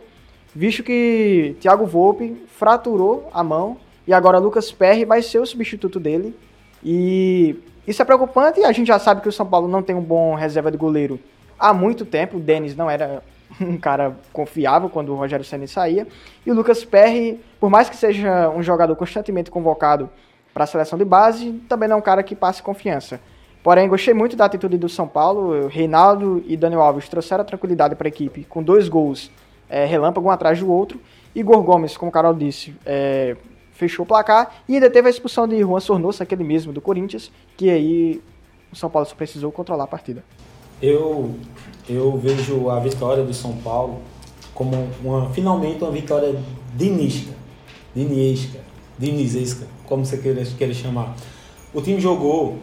visto 0.56 0.82
que 0.84 1.58
Thiago 1.60 1.86
Volpe 1.86 2.46
fraturou 2.48 3.30
a 3.34 3.44
mão 3.44 3.76
e 4.08 4.14
agora 4.14 4.38
Lucas 4.38 4.72
Perry 4.72 5.04
vai 5.04 5.22
ser 5.22 5.40
o 5.40 5.46
substituto 5.46 6.00
dele. 6.00 6.34
E 6.82 7.58
isso 7.86 8.02
é 8.02 8.06
preocupante 8.06 8.64
a 8.64 8.72
gente 8.72 8.88
já 8.88 9.00
sabe 9.00 9.22
que 9.22 9.28
o 9.28 9.34
São 9.34 9.46
Paulo 9.46 9.68
não 9.68 9.84
tem 9.84 9.96
um 9.96 10.02
bom 10.02 10.34
reserva 10.34 10.72
de 10.72 10.78
goleiro 10.78 11.20
há 11.60 11.74
muito 11.74 12.06
tempo. 12.06 12.38
O 12.38 12.40
Denis 12.40 12.78
não 12.78 12.90
era 12.90 13.22
um 13.62 13.78
cara 13.78 14.16
confiável 14.32 14.90
quando 14.90 15.14
o 15.14 15.16
Rogério 15.16 15.46
Senna 15.46 15.68
saía. 15.68 16.08
E 16.46 16.52
o 16.52 16.54
Lucas 16.54 16.84
Perry, 16.84 17.40
por 17.60 17.70
mais 17.70 17.90
que 17.90 17.96
seja 17.96 18.50
um 18.50 18.62
jogador 18.62 18.96
constantemente 18.96 19.52
convocado 19.52 20.10
para 20.54 20.64
a 20.64 20.68
seleção 20.68 20.98
de 20.98 21.06
base, 21.06 21.52
também 21.68 21.90
não 21.90 21.98
é 21.98 22.00
um 22.00 22.04
cara 22.04 22.22
que 22.24 22.36
passe 22.36 22.62
confiança. 22.62 23.20
Porém, 23.64 23.88
gostei 23.88 24.14
muito 24.14 24.36
da 24.36 24.46
atitude 24.46 24.78
do 24.78 24.90
São 24.90 25.08
Paulo. 25.08 25.68
Reinaldo 25.68 26.44
e 26.46 26.58
Daniel 26.58 26.82
Alves 26.82 27.08
trouxeram 27.08 27.46
tranquilidade 27.46 27.96
para 27.96 28.08
a 28.08 28.10
equipe 28.10 28.44
com 28.44 28.62
dois 28.62 28.90
gols 28.90 29.32
é, 29.70 29.86
relâmpago 29.86 30.28
um 30.28 30.32
atrás 30.32 30.60
do 30.60 30.72
outro. 30.72 31.00
Igor 31.34 31.64
Gomes, 31.64 31.98
como 31.98 32.10
o 32.10 32.12
Carol 32.12 32.34
disse, 32.34 32.76
é, 32.86 33.36
fechou 33.72 34.04
o 34.04 34.08
placar 34.08 34.54
e 34.68 34.76
ainda 34.76 34.90
teve 34.90 35.08
a 35.08 35.10
expulsão 35.10 35.48
de 35.48 35.60
Juan 35.60 35.80
Sornosa, 35.80 36.24
aquele 36.24 36.44
mesmo 36.44 36.72
do 36.72 36.82
Corinthians, 36.82 37.32
que 37.58 37.70
aí 37.70 38.22
o 38.72 38.76
São 38.76 38.90
Paulo 38.90 39.08
só 39.08 39.16
precisou 39.16 39.52
controlar 39.52 39.86
a 39.86 39.88
partida. 39.88 40.24
Eu, 40.82 41.36
eu 41.88 42.18
vejo 42.18 42.70
a 42.70 42.80
vitória 42.80 43.24
do 43.24 43.34
São 43.34 43.54
Paulo 43.58 44.02
como 44.54 44.90
uma, 45.04 45.30
finalmente 45.30 45.84
uma 45.84 45.92
vitória 45.92 46.36
dinística, 46.76 47.34
diniesca, 47.96 48.60
dinizesca, 48.98 49.68
como 49.86 50.06
você 50.06 50.18
queira, 50.18 50.44
queira 50.46 50.74
chamar. 50.74 51.16
O 51.74 51.82
time 51.82 52.00
jogou 52.00 52.58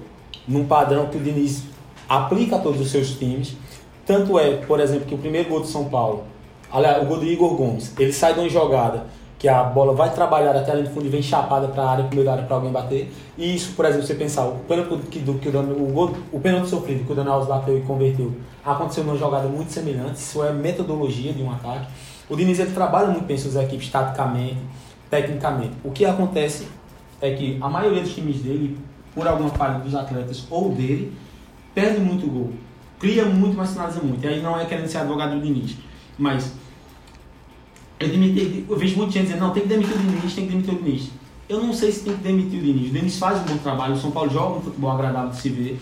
num 0.47 0.67
padrão 0.67 1.09
que 1.09 1.17
o 1.17 1.21
Diniz 1.21 1.65
aplica 2.09 2.57
a 2.57 2.59
todos 2.59 2.81
os 2.81 2.91
seus 2.91 3.13
times. 3.13 3.57
Tanto 4.07 4.39
é, 4.39 4.57
por 4.57 4.81
exemplo, 4.81 5.07
que 5.07 5.15
o 5.15 5.19
primeiro 5.19 5.49
gol 5.49 5.61
do 5.61 5.67
São 5.67 5.85
Paulo, 5.85 6.25
aliás, 6.71 7.03
o 7.03 7.07
gol 7.07 7.19
do 7.19 7.27
Igor 7.27 7.55
Gomes, 7.55 7.93
ele 7.99 8.13
sai 8.13 8.35
de 8.35 8.41
uma 8.41 8.49
jogada 8.49 9.07
que 9.41 9.49
a 9.49 9.65
bola 9.65 9.93
vai 9.93 10.15
trabalhar 10.15 10.55
até 10.55 10.71
ali 10.71 10.83
no 10.83 10.91
fundo 10.91 11.07
e 11.07 11.09
vem 11.09 11.23
chapada 11.23 11.67
para 11.67 11.83
a 11.83 11.91
área, 11.91 12.05
para 12.05 12.15
meio 12.15 12.31
área 12.31 12.45
para 12.45 12.55
alguém 12.55 12.71
bater. 12.71 13.13
E 13.37 13.57
isso, 13.57 13.73
por 13.75 13.85
exemplo, 13.87 14.07
você 14.07 14.15
pensar, 14.15 14.45
o 14.45 14.59
pênalti 14.69 14.95
que, 15.11 15.19
do, 15.19 15.35
que 15.35 15.49
o, 15.49 15.59
o, 15.59 15.93
gol, 15.93 16.15
o 16.31 16.39
pênalti 16.39 16.69
sofrido 16.69 17.05
que 17.05 17.11
o 17.11 17.15
Daniel 17.17 17.35
Alves 17.35 17.49
bateu 17.49 17.77
e 17.77 17.81
converteu, 17.81 18.33
aconteceu 18.65 19.03
numa 19.03 19.17
jogada 19.17 19.49
muito 19.49 19.73
semelhante. 19.73 20.17
Isso 20.17 20.45
é 20.45 20.53
metodologia 20.53 21.33
de 21.33 21.43
um 21.43 21.51
ataque. 21.51 21.87
O 22.29 22.37
Diniz 22.37 22.61
ele 22.61 22.71
trabalha 22.73 23.09
muito 23.09 23.25
bem 23.25 23.37
suas 23.37 23.57
equipes 23.57 23.89
taticamente, 23.89 24.59
tecnicamente. 25.11 25.73
O 25.83 25.91
que 25.91 26.05
acontece 26.05 26.69
é 27.21 27.33
que 27.33 27.59
a 27.61 27.69
maioria 27.69 28.03
dos 28.03 28.15
times 28.15 28.43
dele 28.43 28.79
por 29.15 29.27
alguma 29.27 29.51
falha 29.51 29.79
dos 29.79 29.95
atletas 29.95 30.47
ou 30.51 30.71
dele, 30.71 31.13
perde 31.75 32.01
muito 32.01 32.27
gol. 32.27 32.53
Cria 32.99 33.25
muito, 33.25 33.57
mas 33.57 33.73
finaliza 33.73 34.01
muito. 34.01 34.25
E 34.25 34.29
aí 34.29 34.43
não 34.43 34.59
é 34.59 34.65
querendo 34.67 34.87
ser 34.87 34.99
advogado 34.99 35.35
do 35.35 35.41
Diniz. 35.41 35.77
Mas 36.19 36.53
eu, 38.01 38.09
demiti, 38.09 38.65
eu 38.69 38.77
vejo 38.77 38.97
muita 38.97 39.13
gente 39.13 39.27
dizendo, 39.27 39.41
não, 39.41 39.51
tem 39.51 39.63
que 39.63 39.69
demitir 39.69 39.95
o 39.95 39.99
Diniz, 39.99 40.35
tem 40.35 40.47
que 40.47 40.51
demitir 40.51 40.75
o 40.75 40.79
Diniz. 40.79 41.11
Eu 41.49 41.63
não 41.63 41.73
sei 41.75 41.93
se 41.93 42.05
tem 42.05 42.15
que 42.15 42.23
demitir 42.23 42.59
o 42.59 42.63
Diniz. 42.63 42.91
O 42.91 42.95
Diniz 42.95 43.19
faz 43.19 43.41
um 43.41 43.45
bom 43.45 43.59
trabalho, 43.59 43.95
o 43.95 43.99
São 43.99 44.11
Paulo 44.11 44.31
joga 44.31 44.59
um 44.59 44.63
futebol 44.63 44.91
agradável 44.91 45.31
de 45.31 45.37
se 45.37 45.49
ver. 45.51 45.81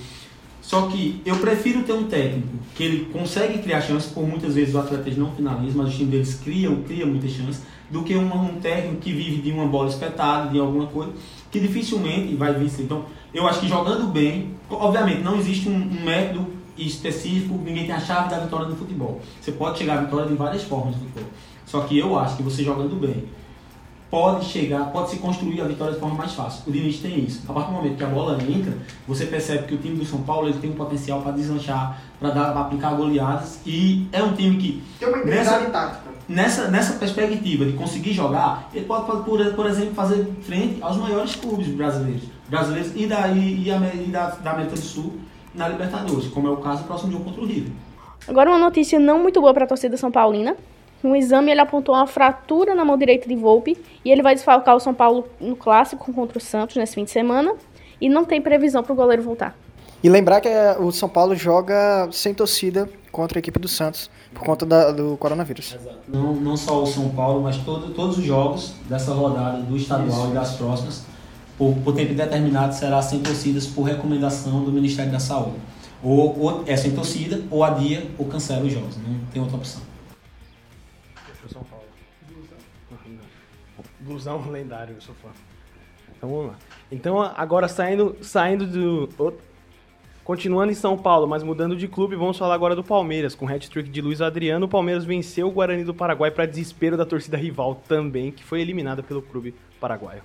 Só 0.61 0.83
que 0.89 1.23
eu 1.25 1.37
prefiro 1.37 1.83
ter 1.83 1.93
um 1.93 2.05
técnico 2.05 2.49
que 2.75 2.83
ele 2.83 3.07
consegue 3.07 3.59
criar 3.61 3.81
chances, 3.81 4.11
por 4.11 4.27
muitas 4.27 4.55
vezes 4.55 4.75
o 4.75 4.79
atleta 4.79 5.11
não 5.17 5.31
finaliza, 5.33 5.79
mas 5.79 5.89
os 5.89 5.95
times 5.95 6.11
deles 6.11 6.35
criam, 6.45 6.83
criam 6.83 7.09
muitas 7.09 7.31
chances, 7.31 7.63
do 7.89 8.03
que 8.03 8.15
um, 8.17 8.31
um 8.35 8.61
técnico 8.61 8.97
que 8.97 9.13
vive 9.13 9.41
de 9.41 9.51
uma 9.51 9.67
bola 9.67 9.89
espetada, 9.89 10.51
de 10.51 10.59
alguma 10.59 10.87
coisa, 10.89 11.13
que 11.51 11.59
dificilmente 11.61 12.35
vai 12.35 12.53
vencer. 12.53 12.85
Então, 12.85 13.05
eu 13.33 13.47
acho 13.47 13.61
que 13.61 13.69
jogando 13.69 14.13
bem, 14.13 14.51
obviamente 14.69 15.23
não 15.23 15.37
existe 15.39 15.69
um, 15.69 15.77
um, 15.77 16.05
método 16.05 16.47
específico, 16.77 17.55
ninguém 17.65 17.87
tem 17.87 17.95
a 17.95 18.01
chave 18.01 18.29
da 18.29 18.39
vitória 18.39 18.67
no 18.67 18.77
futebol. 18.77 19.21
Você 19.41 19.53
pode 19.53 19.79
chegar 19.79 19.99
à 19.99 20.01
vitória 20.03 20.27
de 20.27 20.35
várias 20.35 20.65
formas 20.65 20.95
no 20.97 21.03
futebol. 21.03 21.31
Só 21.69 21.83
que 21.83 21.99
eu 21.99 22.19
acho 22.19 22.37
que 22.39 22.43
você 22.43 22.65
jogando 22.65 22.99
bem, 22.99 23.25
pode 24.11 24.47
chegar, 24.47 24.91
pode 24.91 25.11
se 25.11 25.19
construir 25.19 25.61
a 25.61 25.65
vitória 25.65 25.93
de 25.93 26.01
forma 26.01 26.15
mais 26.15 26.33
fácil. 26.33 26.63
O 26.67 26.73
Diniz 26.73 26.99
tem 26.99 27.21
isso. 27.21 27.43
A 27.47 27.53
partir 27.53 27.71
do 27.71 27.77
momento 27.77 27.97
que 27.99 28.05
a 28.05 28.09
bola 28.09 28.39
entra, 28.43 28.73
você 29.07 29.27
percebe 29.27 29.69
que 29.69 29.75
o 29.75 29.79
time 29.79 29.97
do 29.97 30.07
São 30.07 30.23
Paulo 30.23 30.49
ele 30.49 30.59
tem 30.59 30.71
um 30.71 30.75
potencial 30.75 31.21
para 31.21 31.33
deslanchar, 31.33 32.01
para 32.19 32.31
dar, 32.31 32.53
pra 32.53 32.63
aplicar 32.63 32.95
goleadas 32.95 33.61
e 33.67 34.09
é 34.11 34.23
um 34.23 34.33
time 34.33 34.57
que 34.57 34.83
tem 34.99 35.09
uma 35.09 35.19
nessa, 35.19 35.59
tática. 35.67 36.09
Nessa, 36.27 36.69
nessa 36.69 36.95
perspectiva 36.95 37.67
de 37.67 37.75
conseguir 37.75 38.15
jogar, 38.15 38.71
ele 38.73 38.87
pode, 38.87 39.05
pode 39.05 39.25
por, 39.25 39.45
por 39.55 39.67
exemplo, 39.67 39.95
fazer 39.95 40.27
frente 40.41 40.83
aos 40.83 40.97
maiores 40.97 41.37
clubes 41.37 41.69
brasileiros 41.69 42.39
brasileiros 42.49 42.93
e, 42.97 43.07
da, 43.07 43.29
e, 43.29 43.69
e 43.69 44.11
da, 44.11 44.31
da 44.31 44.53
América 44.53 44.75
do 44.75 44.81
Sul 44.81 45.19
na 45.55 45.69
Libertadores, 45.69 46.29
como 46.29 46.49
é 46.49 46.51
o 46.51 46.57
caso 46.57 46.83
do 46.83 46.87
próximo 46.87 47.13
jogo 47.13 47.25
contra 47.25 47.43
o 47.43 47.47
River. 47.47 47.73
Agora 48.27 48.51
uma 48.51 48.59
notícia 48.59 48.99
não 48.99 49.19
muito 49.21 49.39
boa 49.41 49.53
para 49.53 49.65
a 49.65 49.67
torcida 49.67 49.97
São 49.97 50.11
Paulina. 50.11 50.57
No 51.03 51.15
exame 51.15 51.51
ele 51.51 51.61
apontou 51.61 51.95
uma 51.95 52.07
fratura 52.07 52.75
na 52.75 52.85
mão 52.85 52.97
direita 52.97 53.29
de 53.29 53.37
Volpe 53.37 53.77
e 54.05 54.11
ele 54.11 54.23
vai 54.23 54.35
desfalcar 54.35 54.77
o 54.77 54.81
São 54.81 54.93
Paulo 54.93 55.29
no 55.41 55.55
clássico 55.55 56.13
contra 56.13 56.39
o 56.39 56.41
Santos 56.41 56.77
nesse 56.77 56.95
fim 56.95 57.05
de 57.05 57.11
semana 57.11 57.55
e 58.01 58.09
não 58.09 58.25
tem 58.25 58.41
previsão 58.41 58.83
para 58.83 58.93
o 58.93 58.97
goleiro 58.97 59.23
voltar. 59.23 59.57
E 60.03 60.09
lembrar 60.09 60.41
que 60.41 60.49
é, 60.49 60.77
o 60.79 60.93
São 60.93 61.09
Paulo 61.09 61.35
joga 61.35 62.09
sem 62.13 62.33
torcida 62.33 62.89
contra 63.11 63.39
a 63.39 63.41
equipe 63.41 63.59
do 63.59 63.67
Santos 63.67 64.11
por 64.33 64.45
conta 64.45 64.65
da, 64.65 64.93
do 64.93 65.17
coronavírus. 65.17 65.75
Exato. 65.75 65.99
Não, 66.07 66.35
não 66.35 66.57
só 66.57 66.83
o 66.83 66.87
São 66.87 67.09
Paulo, 67.11 67.43
mas 67.43 67.57
todo, 67.59 67.93
todos 67.93 68.19
os 68.19 68.25
jogos 68.25 68.75
dessa 68.89 69.13
rodada 69.13 69.59
do 69.59 69.77
estadual 69.77 70.21
Isso. 70.21 70.31
e 70.31 70.35
das 70.35 70.55
próximas 70.55 71.05
por, 71.59 71.75
por 71.79 71.95
tempo 71.95 72.15
determinado, 72.15 72.73
será 72.73 73.03
sem 73.03 73.19
torcidas 73.19 73.67
por 73.67 73.83
recomendação 73.83 74.63
do 74.63 74.71
Ministério 74.71 75.11
da 75.11 75.19
Saúde. 75.19 75.57
Ou, 76.01 76.39
ou 76.41 76.65
é 76.65 76.77
sem 76.77 76.93
torcida, 76.93 77.43
ou 77.51 77.65
adia, 77.65 78.07
ou 78.17 78.27
cancela 78.27 78.65
os 78.65 78.73
jogos. 78.73 78.97
Não 78.97 79.19
tem 79.33 79.43
outra 79.43 79.57
opção. 79.57 79.83
Blusão 84.09 84.43
lendário, 84.51 84.95
eu 84.95 85.01
sou 85.01 85.15
fã. 85.15 85.29
Então 86.17 86.29
vamos 86.29 86.47
lá. 86.49 86.59
Então 86.91 87.21
agora 87.21 87.69
saindo, 87.69 88.17
saindo 88.21 88.67
do. 88.67 89.35
Continuando 90.25 90.71
em 90.71 90.75
São 90.75 90.99
Paulo, 90.99 91.27
mas 91.27 91.43
mudando 91.43 91.75
de 91.75 91.89
clube, 91.89 92.15
vamos 92.15 92.37
falar 92.37 92.55
agora 92.55 92.77
do 92.77 92.85
Palmeiras. 92.85 93.35
Com 93.35 93.49
hat-trick 93.49 93.89
de 93.89 94.03
Luiz 94.03 94.21
Adriano, 94.21 94.67
o 94.67 94.69
Palmeiras 94.69 95.03
venceu 95.03 95.49
o 95.49 95.51
Guarani 95.51 95.85
do 95.85 95.95
Paraguai 95.95 96.31
para 96.31 96.45
desespero 96.45 96.99
da 96.99 97.07
torcida 97.07 97.39
rival 97.39 97.77
também, 97.89 98.31
que 98.31 98.45
foi 98.45 98.61
eliminada 98.61 99.03
pelo 99.03 99.23
clube 99.23 99.55
paraguaio. 99.81 100.23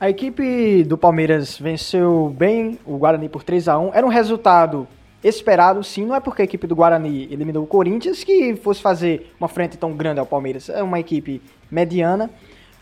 A 0.00 0.10
equipe 0.10 0.82
do 0.82 0.98
Palmeiras 0.98 1.56
venceu 1.56 2.34
bem 2.36 2.80
o 2.84 2.96
Guarani 2.96 3.28
por 3.28 3.44
3 3.44 3.68
a 3.68 3.78
1 3.78 3.94
Era 3.94 4.04
um 4.04 4.08
resultado 4.08 4.88
esperado, 5.22 5.84
sim. 5.84 6.06
Não 6.06 6.16
é 6.16 6.20
porque 6.20 6.42
a 6.42 6.44
equipe 6.44 6.66
do 6.66 6.74
Guarani 6.74 7.28
eliminou 7.30 7.64
o 7.64 7.66
Corinthians 7.66 8.24
que 8.24 8.56
fosse 8.56 8.80
fazer 8.80 9.32
uma 9.38 9.46
frente 9.46 9.76
tão 9.76 9.92
grande 9.92 10.18
ao 10.18 10.26
Palmeiras. 10.26 10.68
É 10.68 10.82
uma 10.82 10.98
equipe 10.98 11.40
mediana. 11.70 12.30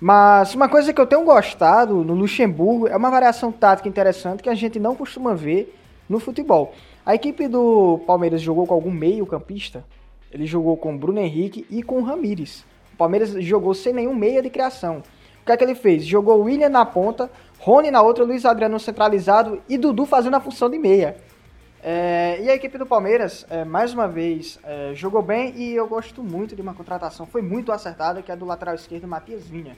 Mas 0.00 0.54
uma 0.54 0.68
coisa 0.68 0.92
que 0.92 1.00
eu 1.00 1.06
tenho 1.06 1.24
gostado 1.24 2.04
no 2.04 2.14
Luxemburgo 2.14 2.86
é 2.86 2.96
uma 2.96 3.10
variação 3.10 3.50
tática 3.50 3.88
interessante 3.88 4.42
que 4.42 4.48
a 4.48 4.54
gente 4.54 4.78
não 4.78 4.94
costuma 4.94 5.34
ver 5.34 5.76
no 6.08 6.20
futebol. 6.20 6.72
A 7.04 7.14
equipe 7.14 7.48
do 7.48 8.00
Palmeiras 8.06 8.40
jogou 8.40 8.66
com 8.66 8.74
algum 8.74 8.90
meio-campista. 8.90 9.84
Ele 10.30 10.46
jogou 10.46 10.76
com 10.76 10.96
Bruno 10.96 11.18
Henrique 11.18 11.66
e 11.70 11.82
com 11.82 12.02
Ramires. 12.02 12.64
O 12.94 12.96
Palmeiras 12.96 13.30
jogou 13.44 13.74
sem 13.74 13.92
nenhum 13.92 14.14
meia 14.14 14.42
de 14.42 14.50
criação 14.50 15.02
que 15.48 15.52
é 15.52 15.56
que 15.56 15.64
ele 15.64 15.74
fez? 15.74 16.04
Jogou 16.04 16.42
William 16.42 16.68
na 16.68 16.84
ponta, 16.84 17.30
Rony 17.58 17.90
na 17.90 18.02
outra, 18.02 18.24
Luiz 18.24 18.44
Adriano 18.44 18.78
centralizado 18.78 19.60
e 19.68 19.78
Dudu 19.78 20.04
fazendo 20.04 20.36
a 20.36 20.40
função 20.40 20.68
de 20.68 20.78
meia. 20.78 21.16
É, 21.82 22.40
e 22.42 22.50
a 22.50 22.54
equipe 22.54 22.76
do 22.76 22.84
Palmeiras, 22.84 23.46
é, 23.48 23.64
mais 23.64 23.94
uma 23.94 24.08
vez, 24.08 24.58
é, 24.64 24.92
jogou 24.94 25.22
bem 25.22 25.54
e 25.56 25.74
eu 25.74 25.86
gosto 25.86 26.22
muito 26.22 26.56
de 26.56 26.62
uma 26.62 26.74
contratação, 26.74 27.24
foi 27.24 27.40
muito 27.40 27.70
acertada, 27.70 28.20
que 28.20 28.32
é 28.32 28.36
do 28.36 28.44
lateral 28.44 28.74
esquerdo 28.74 29.06
Matias 29.06 29.46
Vinha. 29.46 29.76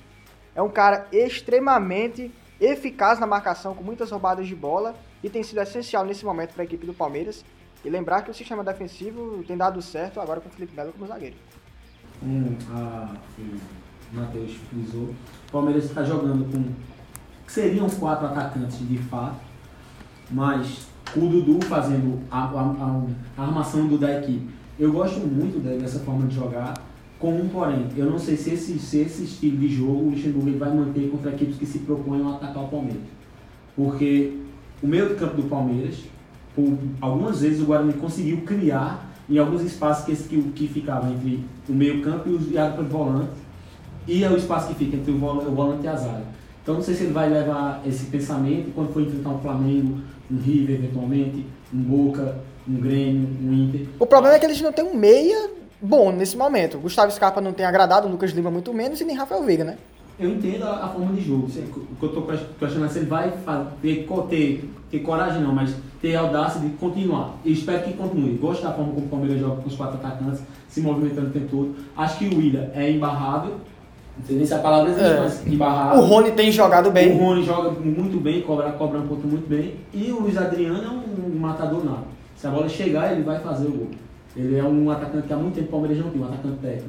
É 0.55 0.63
um 0.63 0.71
cara 0.71 1.07
extremamente 1.13 2.33
eficaz 2.61 3.19
na 3.19 3.27
marcação, 3.27 3.75
com 3.75 3.85
muitas 3.85 4.11
roubadas 4.11 4.47
de 4.47 4.55
bola 4.55 4.95
e 5.23 5.29
tem 5.29 5.43
sido 5.43 5.61
essencial 5.61 6.05
nesse 6.05 6.25
momento 6.25 6.53
para 6.53 6.63
a 6.63 6.65
equipe 6.65 6.87
do 6.87 6.95
Palmeiras. 6.95 7.45
E 7.83 7.89
lembrar 7.89 8.23
que 8.23 8.31
o 8.31 8.35
sistema 8.35 8.63
defensivo 8.63 9.43
tem 9.45 9.57
dado 9.57 9.81
certo 9.81 10.21
agora 10.21 10.41
com 10.41 10.49
o 10.49 10.53
Felipe 10.53 10.77
Melo 10.77 10.93
como 10.93 11.07
zagueiro. 11.07 11.37
Hum, 12.23 12.57
a, 12.75 13.15
Matheus 14.13 14.55
frisou. 14.69 15.15
O 15.49 15.53
Palmeiras 15.53 15.85
está 15.85 16.05
jogando 16.05 16.51
com. 16.53 16.75
seriam 17.47 17.89
quatro 17.89 18.27
atacantes 18.27 18.87
de 18.87 18.99
fato, 18.99 19.41
mas 20.31 20.90
o 21.17 21.21
Dudu 21.21 21.65
fazendo 21.67 22.19
a, 22.31 22.45
a, 22.45 23.03
a 23.37 23.43
armação 23.43 23.87
do 23.87 23.99
da 23.99 24.19
equipe. 24.19 24.49
Eu 24.79 24.93
gosto 24.93 25.21
muito 25.21 25.59
dessa 25.59 25.99
forma 26.01 26.27
de 26.27 26.35
jogar, 26.35 26.75
com 27.19 27.39
um 27.39 27.49
porém. 27.49 27.87
Eu 27.97 28.11
não 28.11 28.19
sei 28.19 28.37
se 28.37 28.51
esse, 28.55 28.79
se 28.79 28.99
esse 28.99 29.25
estilo 29.25 29.59
de 29.59 29.69
jogo 29.69 30.07
o 30.07 30.11
Luxemburgo 30.11 30.59
vai 30.59 30.75
manter 30.75 31.11
contra 31.11 31.33
equipes 31.33 31.57
que 31.57 31.67
se 31.67 31.81
propõem 31.81 32.25
a 32.25 32.37
atacar 32.37 32.65
o 32.65 32.69
Palmeiras. 32.69 33.03
Porque 33.77 34.39
o 34.83 34.87
meio 34.87 35.11
do 35.11 35.17
campo 35.17 35.37
do 35.37 35.49
Palmeiras, 35.49 35.97
por 36.55 36.79
algumas 37.01 37.43
vezes 37.43 37.61
o 37.61 37.67
Guarani 37.67 37.93
conseguiu 37.93 38.41
criar 38.43 39.11
em 39.29 39.39
alguns 39.39 39.63
espaços 39.63 40.05
que, 40.05 40.17
que, 40.29 40.43
que 40.53 40.69
ficavam 40.69 41.13
entre 41.13 41.45
o 41.69 41.73
meio 41.73 42.03
campo 42.03 42.29
e, 42.29 42.33
os, 42.33 42.51
e 42.51 42.59
a 42.59 42.69
volante 42.71 43.31
e 44.09 44.25
é 44.25 44.31
o 44.31 44.37
espaço 44.37 44.69
que 44.69 44.75
fica 44.75 44.97
entre 44.97 45.13
o 45.13 45.19
volante 45.19 45.85
e 45.85 45.89
a 45.89 45.95
zaga. 45.95 46.25
Então 46.63 46.75
não 46.75 46.83
sei 46.83 46.95
se 46.95 47.05
ele 47.05 47.13
vai 47.13 47.29
levar 47.29 47.81
esse 47.87 48.07
pensamento 48.07 48.73
quando 48.75 48.93
for 48.93 49.03
enfrentar 49.03 49.31
um 49.31 49.39
Flamengo, 49.39 49.99
um 50.31 50.39
River 50.39 50.77
eventualmente, 50.77 51.47
um 51.73 51.79
Boca, 51.79 52.39
um 52.69 52.75
Grêmio, 52.81 53.29
um 53.43 53.53
Inter. 53.53 53.87
O 53.99 54.07
problema 54.07 54.37
é 54.37 54.39
que 54.39 54.47
eles 54.47 54.61
não 54.61 54.73
têm 54.73 54.85
um 54.85 54.95
meia 54.95 55.51
bom 55.81 56.13
nesse 56.13 56.37
momento. 56.37 56.79
Gustavo 56.79 57.11
Scarpa 57.11 57.41
não 57.41 57.53
tem 57.53 57.67
agradado, 57.67 58.07
o 58.07 58.11
Lucas 58.11 58.33
Lima 58.33 58.51
muito 58.51 58.73
menos 58.73 59.01
e 59.01 59.05
nem 59.05 59.17
Rafael 59.17 59.43
Veiga, 59.43 59.65
né? 59.65 59.79
Eu 60.19 60.35
entendo 60.35 60.65
a, 60.65 60.85
a 60.85 60.89
forma 60.89 61.15
de 61.15 61.23
jogo. 61.23 61.47
O 61.47 61.97
que 61.97 62.03
eu 62.03 62.09
estou 62.11 62.23
questionando 62.59 62.91
é 62.91 62.93
se 62.93 62.99
ele 62.99 63.07
vai 63.07 63.31
fazer, 63.31 64.07
ter, 64.29 64.71
ter, 64.91 64.99
coragem 64.99 65.43
não, 65.43 65.55
mas 65.55 65.75
ter 66.03 66.15
audácia 66.15 66.61
de 66.61 66.69
continuar. 66.77 67.37
E 67.43 67.53
espero 67.53 67.83
que 67.85 67.95
continue. 67.95 68.35
Gosto 68.35 68.63
da 68.63 68.73
forma 68.73 68.93
como 68.93 69.07
o 69.07 69.09
Palmeiras 69.09 69.41
joga 69.41 69.63
com 69.63 69.69
os 69.69 69.75
quatro 69.75 69.97
atacantes, 69.97 70.43
se 70.69 70.83
movimentando 70.83 71.29
o 71.29 71.31
tempo 71.31 71.49
todo. 71.49 71.77
Acho 71.97 72.19
que 72.19 72.27
o 72.27 72.37
William 72.37 72.69
é 72.75 72.91
embarrável. 72.91 73.57
Não 74.21 74.27
sei 74.27 74.37
nem 74.37 74.47
se 74.47 74.55
a 74.55 74.59
palavra 74.59 74.91
existe, 74.91 75.11
É. 75.11 75.21
mas 75.21 75.47
embarrável. 75.47 76.01
O 76.01 76.05
Rony 76.07 76.33
tem 76.33 76.53
jogado 76.53 76.91
bem. 76.91 77.13
O 77.13 77.19
Rony 77.19 77.43
joga 77.43 77.71
muito 77.71 78.21
bem, 78.21 78.43
cobra, 78.43 78.71
cobra 78.73 78.99
um 78.99 79.09
ponto 79.09 79.27
muito 79.27 79.49
bem. 79.49 79.77
E 79.95 80.13
o 80.13 80.21
Luiz 80.21 80.37
Adriano 80.37 80.83
é 80.83 80.89
um, 80.89 81.39
matador 81.39 81.83
nato. 81.85 82.05
Se 82.37 82.47
a 82.47 82.51
bola 82.51 82.69
chegar, 82.69 83.13
ele 83.13 83.23
vai 83.23 83.41
fazer 83.41 83.67
o 83.67 83.71
gol. 83.71 83.89
Ele 84.37 84.59
é 84.59 84.63
um 84.63 84.91
atacante 84.91 85.27
que 85.27 85.33
há 85.33 85.37
muito 85.37 85.55
tempo 85.55 85.69
o 85.69 85.71
Palmeiras 85.71 85.99
não 85.99 86.11
tem, 86.11 86.21
um 86.21 86.25
atacante 86.25 86.59
técnico. 86.59 86.89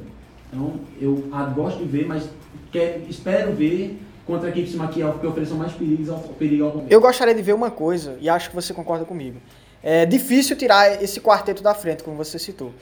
Então, 0.52 0.72
eu 1.00 1.24
gosto 1.54 1.78
de 1.78 1.84
ver, 1.86 2.06
mas 2.06 2.28
quer, 2.70 3.02
espero 3.08 3.52
ver 3.52 3.98
contra 4.26 4.50
equipes 4.50 4.74
que, 4.74 5.02
que 5.20 5.26
ofereçam 5.26 5.56
mais 5.56 5.72
perigos 5.72 6.10
ao, 6.10 6.18
perigo 6.18 6.64
ao 6.64 6.70
Palmeiras. 6.70 6.92
Eu 6.92 7.00
gostaria 7.00 7.34
de 7.34 7.42
ver 7.42 7.54
uma 7.54 7.70
coisa, 7.70 8.16
e 8.20 8.28
acho 8.28 8.50
que 8.50 8.54
você 8.54 8.74
concorda 8.74 9.04
comigo. 9.06 9.38
É 9.82 10.06
difícil 10.06 10.56
tirar 10.56 11.02
esse 11.02 11.20
quarteto 11.20 11.62
da 11.62 11.74
frente, 11.74 12.04
como 12.04 12.16
você 12.16 12.38
citou. 12.38 12.72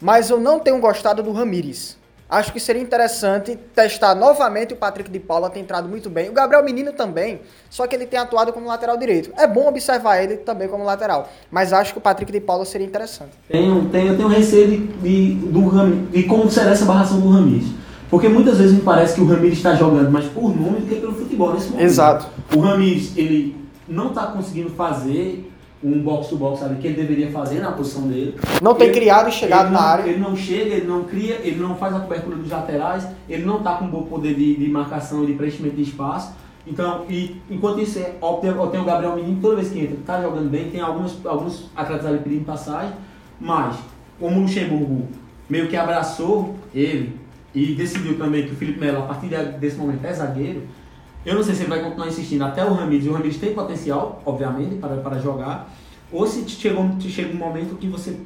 Mas 0.00 0.30
eu 0.30 0.40
não 0.40 0.60
tenho 0.60 0.80
gostado 0.80 1.22
do 1.22 1.32
Ramires. 1.32 1.98
Acho 2.28 2.52
que 2.52 2.58
seria 2.58 2.82
interessante 2.82 3.56
testar 3.72 4.14
novamente 4.16 4.74
o 4.74 4.76
Patrick 4.76 5.08
de 5.08 5.20
Paula, 5.20 5.48
tem 5.48 5.62
entrado 5.62 5.88
muito 5.88 6.10
bem. 6.10 6.28
O 6.28 6.32
Gabriel 6.32 6.64
Menino 6.64 6.92
também, 6.92 7.40
só 7.70 7.86
que 7.86 7.94
ele 7.94 8.04
tem 8.04 8.18
atuado 8.18 8.52
como 8.52 8.66
lateral 8.66 8.96
direito. 8.96 9.30
É 9.36 9.46
bom 9.46 9.68
observar 9.68 10.20
ele 10.20 10.38
também 10.38 10.66
como 10.66 10.82
lateral, 10.82 11.28
mas 11.50 11.72
acho 11.72 11.92
que 11.92 11.98
o 11.98 12.00
Patrick 12.00 12.32
de 12.32 12.40
Paula 12.40 12.64
seria 12.64 12.86
interessante. 12.86 13.30
Tenho, 13.48 13.88
tenho, 13.90 14.08
eu 14.08 14.16
tenho 14.16 14.28
receio 14.28 14.68
de, 14.68 14.86
de, 14.86 15.34
do 15.46 15.68
Ram, 15.68 16.06
de 16.06 16.24
como 16.24 16.50
será 16.50 16.70
essa 16.70 16.84
barração 16.84 17.20
do 17.20 17.30
Ramires. 17.30 17.68
Porque 18.10 18.28
muitas 18.28 18.58
vezes 18.58 18.72
me 18.72 18.82
parece 18.82 19.14
que 19.14 19.20
o 19.20 19.26
Ramires 19.26 19.58
está 19.58 19.74
jogando 19.74 20.10
mais 20.10 20.26
por 20.26 20.48
nome 20.48 20.80
do 20.80 20.86
que 20.86 20.96
pelo 20.96 21.14
futebol 21.14 21.54
nesse 21.54 21.68
momento. 21.68 21.84
Exato. 21.84 22.26
O 22.54 22.60
Ramires, 22.60 23.16
ele 23.16 23.56
não 23.88 24.08
está 24.08 24.26
conseguindo 24.26 24.70
fazer 24.70 25.45
um 25.84 26.00
box-to-box 26.02 26.62
ali 26.62 26.76
que 26.76 26.86
ele 26.86 26.96
deveria 26.96 27.30
fazer 27.30 27.60
na 27.60 27.70
posição 27.72 28.08
dele. 28.08 28.34
Não 28.62 28.74
tem 28.74 28.88
Ele- 28.88 28.98
criado 28.98 29.28
e 29.28 29.32
chegado 29.32 29.66
na 29.66 29.70
não- 29.72 29.80
área. 29.80 30.08
Ele 30.10 30.18
não 30.18 30.34
chega, 30.34 30.74
ele 30.74 30.86
não 30.86 31.04
cria, 31.04 31.34
ele 31.42 31.60
não 31.60 31.74
faz 31.76 31.94
a 31.94 32.00
cobertura 32.00 32.36
dos 32.36 32.50
laterais, 32.50 33.06
ele 33.28 33.44
não 33.44 33.58
está 33.58 33.74
com 33.74 33.84
um 33.84 33.90
bom 33.90 34.02
poder 34.04 34.34
de, 34.34 34.56
de 34.56 34.68
marcação 34.68 35.22
e 35.22 35.26
de 35.26 35.32
preenchimento 35.34 35.76
de 35.76 35.82
espaço. 35.82 36.32
Então, 36.66 37.04
e, 37.08 37.36
enquanto 37.50 37.80
isso, 37.80 37.98
é, 37.98 38.14
ó, 38.20 38.34
tem, 38.38 38.50
ó, 38.56 38.66
tem 38.66 38.80
o 38.80 38.84
Gabriel 38.84 39.14
Menino, 39.14 39.38
toda 39.40 39.56
vez 39.56 39.68
que 39.68 39.78
entra, 39.78 39.96
tá 40.04 40.20
jogando 40.20 40.48
bem, 40.50 40.70
tem 40.70 40.80
alguns, 40.80 41.24
alguns 41.24 41.70
atletas 41.76 42.06
ali 42.06 42.18
pedindo 42.18 42.44
passagem, 42.44 42.92
mas 43.40 43.76
como 44.18 44.38
o 44.38 44.42
Luxemburgo 44.42 45.06
meio 45.48 45.68
que 45.68 45.76
abraçou 45.76 46.56
ele 46.74 47.14
e 47.54 47.74
decidiu 47.74 48.18
também 48.18 48.46
que 48.46 48.52
o 48.52 48.56
Felipe 48.56 48.80
Melo, 48.80 48.98
a 48.98 49.02
partir 49.02 49.28
de- 49.28 49.58
desse 49.58 49.76
momento, 49.76 50.04
é 50.04 50.12
zagueiro, 50.12 50.62
eu 51.26 51.34
não 51.34 51.42
sei 51.42 51.54
se 51.54 51.62
ele 51.62 51.70
vai 51.70 51.82
continuar 51.82 52.06
insistindo 52.08 52.44
até 52.44 52.64
o 52.64 52.72
Ramires, 52.72 53.04
e 53.04 53.08
o 53.08 53.12
Ramires 53.12 53.36
tem 53.36 53.52
potencial, 53.52 54.22
obviamente, 54.24 54.76
para, 54.76 54.96
para 54.96 55.18
jogar, 55.18 55.68
ou 56.10 56.26
se 56.26 56.48
chegou, 56.48 56.88
chega 57.00 57.34
um 57.34 57.38
momento 57.38 57.76
que 57.76 57.86
você 57.88 58.16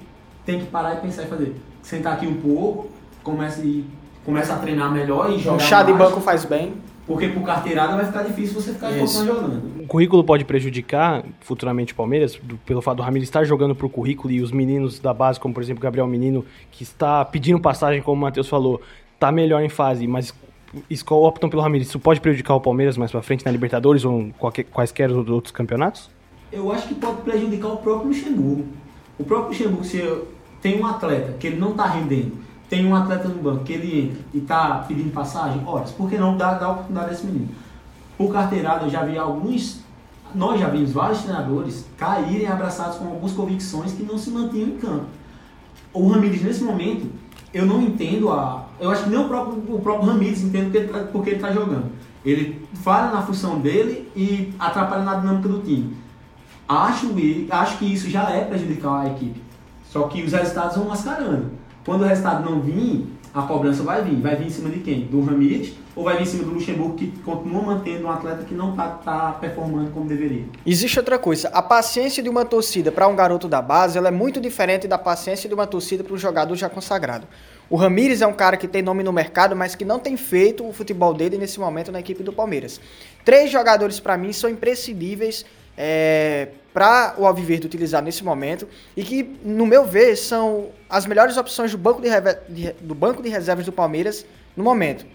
tem 0.47 0.61
que 0.61 0.67
parar 0.67 0.95
e 0.95 0.97
pensar 1.01 1.23
e 1.25 1.27
fazer. 1.27 1.57
Sentar 1.83 2.13
aqui 2.15 2.27
um 2.27 2.35
pouco, 2.35 2.89
começa, 3.23 3.61
e, 3.63 3.85
começa 4.25 4.55
a 4.55 4.59
treinar 4.59 4.93
melhor 4.93 5.33
e 5.33 5.39
jogar 5.39 5.57
Um 5.57 5.61
chá 5.61 5.83
de 5.83 5.93
mais, 5.93 6.05
banco 6.11 6.21
faz 6.21 6.45
bem. 6.45 6.75
Porque 7.07 7.27
por 7.27 7.43
carteirada 7.43 7.97
vai 7.97 8.05
ficar 8.05 8.23
difícil 8.23 8.61
você 8.61 8.73
ficar 8.73 8.93
jogando. 8.93 9.83
O 9.83 9.87
currículo 9.87 10.23
pode 10.23 10.45
prejudicar 10.45 11.25
futuramente 11.41 11.93
o 11.93 11.97
Palmeiras, 11.97 12.39
do- 12.41 12.57
pelo 12.59 12.81
fato 12.81 12.99
do 12.99 13.03
Ramiro 13.03 13.25
estar 13.25 13.43
jogando 13.43 13.75
pro 13.75 13.89
currículo 13.89 14.33
e 14.33 14.41
os 14.41 14.53
meninos 14.53 15.01
da 15.01 15.13
base, 15.13 15.41
como 15.41 15.53
por 15.53 15.61
exemplo 15.61 15.83
Gabriel 15.83 16.07
Menino, 16.07 16.45
que 16.71 16.85
está 16.85 17.25
pedindo 17.25 17.59
passagem, 17.59 18.01
como 18.01 18.17
o 18.19 18.21
Matheus 18.25 18.49
falou, 18.49 18.81
tá 19.19 19.33
melhor 19.33 19.61
em 19.61 19.69
fase, 19.69 20.07
mas 20.07 20.33
optam 21.11 21.51
pelo 21.51 21.63
Ramiro. 21.63 21.83
Isso 21.83 21.99
pode 21.99 22.21
prejudicar 22.21 22.55
o 22.55 22.61
Palmeiras 22.61 22.97
mais 22.97 23.11
pra 23.11 23.23
frente 23.23 23.45
na 23.45 23.51
Libertadores 23.51 24.05
ou 24.05 24.31
qualquer, 24.39 24.65
quaisquer 24.65 25.11
outros 25.11 25.53
campeonatos? 25.53 26.11
Eu 26.53 26.73
acho 26.73 26.89
que 26.89 26.95
pode 26.95 27.23
prejudicar 27.23 27.69
o 27.69 27.77
próprio 27.79 28.09
Luxemburgo. 28.09 28.67
O 29.19 29.25
próprio 29.25 29.49
Luxemburgo, 29.51 29.85
se 29.85 30.03
tem 30.61 30.81
um 30.81 30.87
atleta 30.87 31.33
que 31.39 31.47
ele 31.47 31.57
não 31.57 31.71
está 31.71 31.87
rendendo, 31.87 32.33
tem 32.69 32.87
um 32.87 32.95
atleta 32.95 33.29
no 33.29 33.43
banco 33.43 33.65
que 33.65 33.73
ele 33.73 34.01
entra 34.01 34.19
e 34.33 34.39
está 34.39 34.85
pedindo 34.87 35.13
passagem, 35.13 35.63
ora, 35.67 35.85
por 35.97 36.09
que 36.09 36.17
não 36.17 36.37
dar, 36.37 36.55
dar 36.55 36.67
a 36.67 36.71
oportunidade 36.71 37.11
a 37.11 37.13
esse 37.13 37.27
menino? 37.27 37.49
Por 38.17 38.33
carteirada, 38.33 38.85
eu 38.85 38.91
já 38.91 39.05
vi 39.05 39.19
alguns, 39.19 39.81
nós 40.35 40.61
já 40.61 40.69
vimos 40.69 40.93
vários 40.93 41.23
treinadores 41.23 41.87
caírem 41.97 42.47
abraçados 42.47 42.99
com 42.99 43.07
algumas 43.07 43.33
convicções 43.33 43.93
que 43.93 44.03
não 44.03 44.17
se 44.17 44.31
mantinham 44.31 44.69
em 44.69 44.77
campo. 44.77 45.07
O 45.93 46.09
Ramires, 46.09 46.43
nesse 46.43 46.63
momento, 46.63 47.11
eu 47.53 47.67
não 47.67 47.83
entendo 47.83 48.31
a. 48.31 48.67
Eu 48.81 48.91
acho 48.91 49.05
que 49.05 49.11
nem 49.11 49.19
o 49.19 49.29
próprio, 49.29 49.63
o 49.75 49.81
próprio 49.81 50.09
Ramires 50.11 50.43
entende 50.43 50.71
porque 50.71 50.89
tá- 50.89 51.05
porque 51.13 51.31
ele 51.31 51.37
está 51.37 51.53
jogando. 51.53 51.87
Ele 52.25 52.67
falha 52.83 53.11
na 53.13 53.23
função 53.23 53.59
dele 53.61 54.11
e 54.17 54.53
atrapalha 54.59 55.03
na 55.05 55.15
dinâmica 55.15 55.49
do 55.49 55.61
time. 55.61 55.97
Acho, 56.69 57.09
acho 57.51 57.79
que 57.79 57.85
isso 57.93 58.09
já 58.09 58.31
é 58.31 58.45
prejudicar 58.45 59.01
a 59.03 59.07
equipe. 59.09 59.41
Só 59.89 60.03
que 60.05 60.23
os 60.23 60.33
resultados 60.33 60.77
vão 60.77 60.87
mascarando. 60.87 61.51
Quando 61.85 62.03
o 62.03 62.05
resultado 62.05 62.49
não 62.49 62.61
vir, 62.61 63.07
a 63.35 63.43
cobrança 63.43 63.83
vai 63.83 64.03
vir. 64.03 64.21
Vai 64.21 64.37
vir 64.37 64.47
em 64.47 64.51
cima 64.51 64.69
de 64.71 64.79
quem? 64.81 65.03
Do 65.07 65.21
Ramires 65.25 65.73
ou 65.97 66.05
vai 66.05 66.17
vir 66.17 66.23
em 66.23 66.27
cima 66.27 66.45
do 66.45 66.51
Luxemburgo 66.51 66.95
que 66.95 67.09
continua 67.25 67.63
mantendo 67.63 68.07
um 68.07 68.11
atleta 68.11 68.45
que 68.45 68.55
não 68.55 68.71
está 68.71 68.87
tá 68.89 69.33
performando 69.41 69.91
como 69.91 70.07
deveria? 70.07 70.45
Existe 70.65 70.99
outra 70.99 71.19
coisa. 71.19 71.49
A 71.49 71.61
paciência 71.61 72.23
de 72.23 72.29
uma 72.29 72.45
torcida 72.45 72.93
para 72.93 73.09
um 73.09 73.17
garoto 73.17 73.49
da 73.49 73.61
base 73.61 73.99
ela 73.99 74.09
é 74.09 74.13
muito 74.13 74.41
diferente 74.41 74.87
da 74.87 74.97
paciência 74.99 75.49
de 75.49 75.55
uma 75.55 75.67
torcida 75.67 76.05
para 76.05 76.15
um 76.15 76.19
jogador 76.19 76.55
já 76.55 76.69
consagrado. 76.69 77.27
O 77.71 77.77
Ramires 77.77 78.21
é 78.21 78.27
um 78.27 78.33
cara 78.33 78.57
que 78.57 78.67
tem 78.67 78.83
nome 78.83 79.05
no 79.05 79.13
mercado, 79.13 79.55
mas 79.55 79.77
que 79.77 79.85
não 79.85 80.01
tem 80.01 80.17
feito 80.17 80.67
o 80.69 80.73
futebol 80.73 81.15
dele 81.15 81.39
nesse 81.39 81.61
momento 81.61 81.93
na 81.93 82.01
equipe 82.01 82.21
do 82.25 82.33
Palmeiras. 82.33 82.81
Três 83.25 83.49
jogadores 83.51 84.01
para 84.01 84.17
mim 84.17 84.33
são 84.33 84.51
imprescindíveis 84.51 85.47
é, 85.79 86.49
para 86.75 87.15
o 87.17 87.25
Alviverde 87.25 87.67
utilizar 87.67 88.03
nesse 88.03 88.25
momento 88.25 88.67
e 88.97 89.05
que, 89.05 89.23
no 89.45 89.65
meu 89.67 89.85
ver, 89.87 90.17
são 90.17 90.71
as 90.89 91.07
melhores 91.07 91.37
opções 91.37 91.71
do 91.71 91.79
banco 91.79 92.03
de, 92.03 92.09
de- 92.49 92.73
do 92.81 92.95
banco 92.95 93.23
de 93.23 93.29
reservas 93.29 93.65
do 93.65 93.71
Palmeiras 93.73 94.27
no 94.57 94.65
momento. 94.65 95.07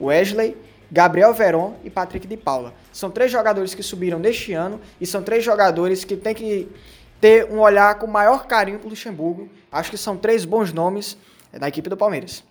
Wesley, 0.00 0.56
Gabriel 0.92 1.34
Veron 1.34 1.74
e 1.82 1.90
Patrick 1.90 2.28
de 2.28 2.36
Paula. 2.36 2.72
São 2.92 3.10
três 3.10 3.32
jogadores 3.32 3.74
que 3.74 3.82
subiram 3.82 4.20
neste 4.20 4.52
ano 4.52 4.80
e 5.00 5.06
são 5.06 5.20
três 5.20 5.42
jogadores 5.42 6.04
que 6.04 6.16
têm 6.16 6.34
que 6.34 6.68
ter 7.20 7.46
um 7.50 7.58
olhar 7.58 7.96
com 7.96 8.06
maior 8.06 8.46
carinho 8.46 8.78
para 8.78 8.86
o 8.86 8.90
Luxemburgo. 8.90 9.48
Acho 9.72 9.90
que 9.90 9.98
são 9.98 10.16
três 10.16 10.44
bons 10.44 10.72
nomes 10.72 11.16
da 11.58 11.68
equipe 11.68 11.88
do 11.88 11.96
Palmeiras. 11.96 12.44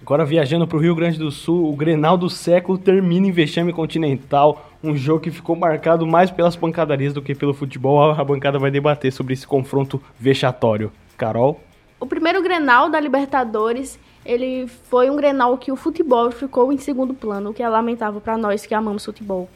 Agora 0.00 0.24
viajando 0.24 0.66
para 0.66 0.76
o 0.78 0.80
Rio 0.80 0.94
Grande 0.94 1.18
do 1.18 1.30
Sul, 1.30 1.72
o 1.72 1.74
Grenal 1.74 2.16
do 2.16 2.30
século 2.30 2.78
termina 2.78 3.26
em 3.26 3.32
vexame 3.32 3.72
continental, 3.72 4.70
um 4.82 4.96
jogo 4.96 5.20
que 5.20 5.30
ficou 5.30 5.56
marcado 5.56 6.06
mais 6.06 6.30
pelas 6.30 6.54
pancadarias 6.54 7.12
do 7.12 7.20
que 7.20 7.34
pelo 7.34 7.52
futebol. 7.52 8.12
A 8.12 8.24
bancada 8.24 8.60
vai 8.60 8.70
debater 8.70 9.12
sobre 9.12 9.34
esse 9.34 9.44
confronto 9.44 10.00
vexatório. 10.18 10.92
Carol? 11.16 11.60
O 11.98 12.06
primeiro 12.06 12.40
Grenal 12.40 12.88
da 12.88 13.00
Libertadores, 13.00 13.98
ele 14.24 14.68
foi 14.68 15.10
um 15.10 15.16
Grenal 15.16 15.58
que 15.58 15.72
o 15.72 15.76
futebol 15.76 16.30
ficou 16.30 16.72
em 16.72 16.78
segundo 16.78 17.12
plano, 17.12 17.50
o 17.50 17.54
que 17.54 17.60
é 17.60 17.68
lamentável 17.68 18.20
para 18.20 18.38
nós 18.38 18.64
que 18.64 18.74
amamos 18.74 19.04
futebol. 19.04 19.50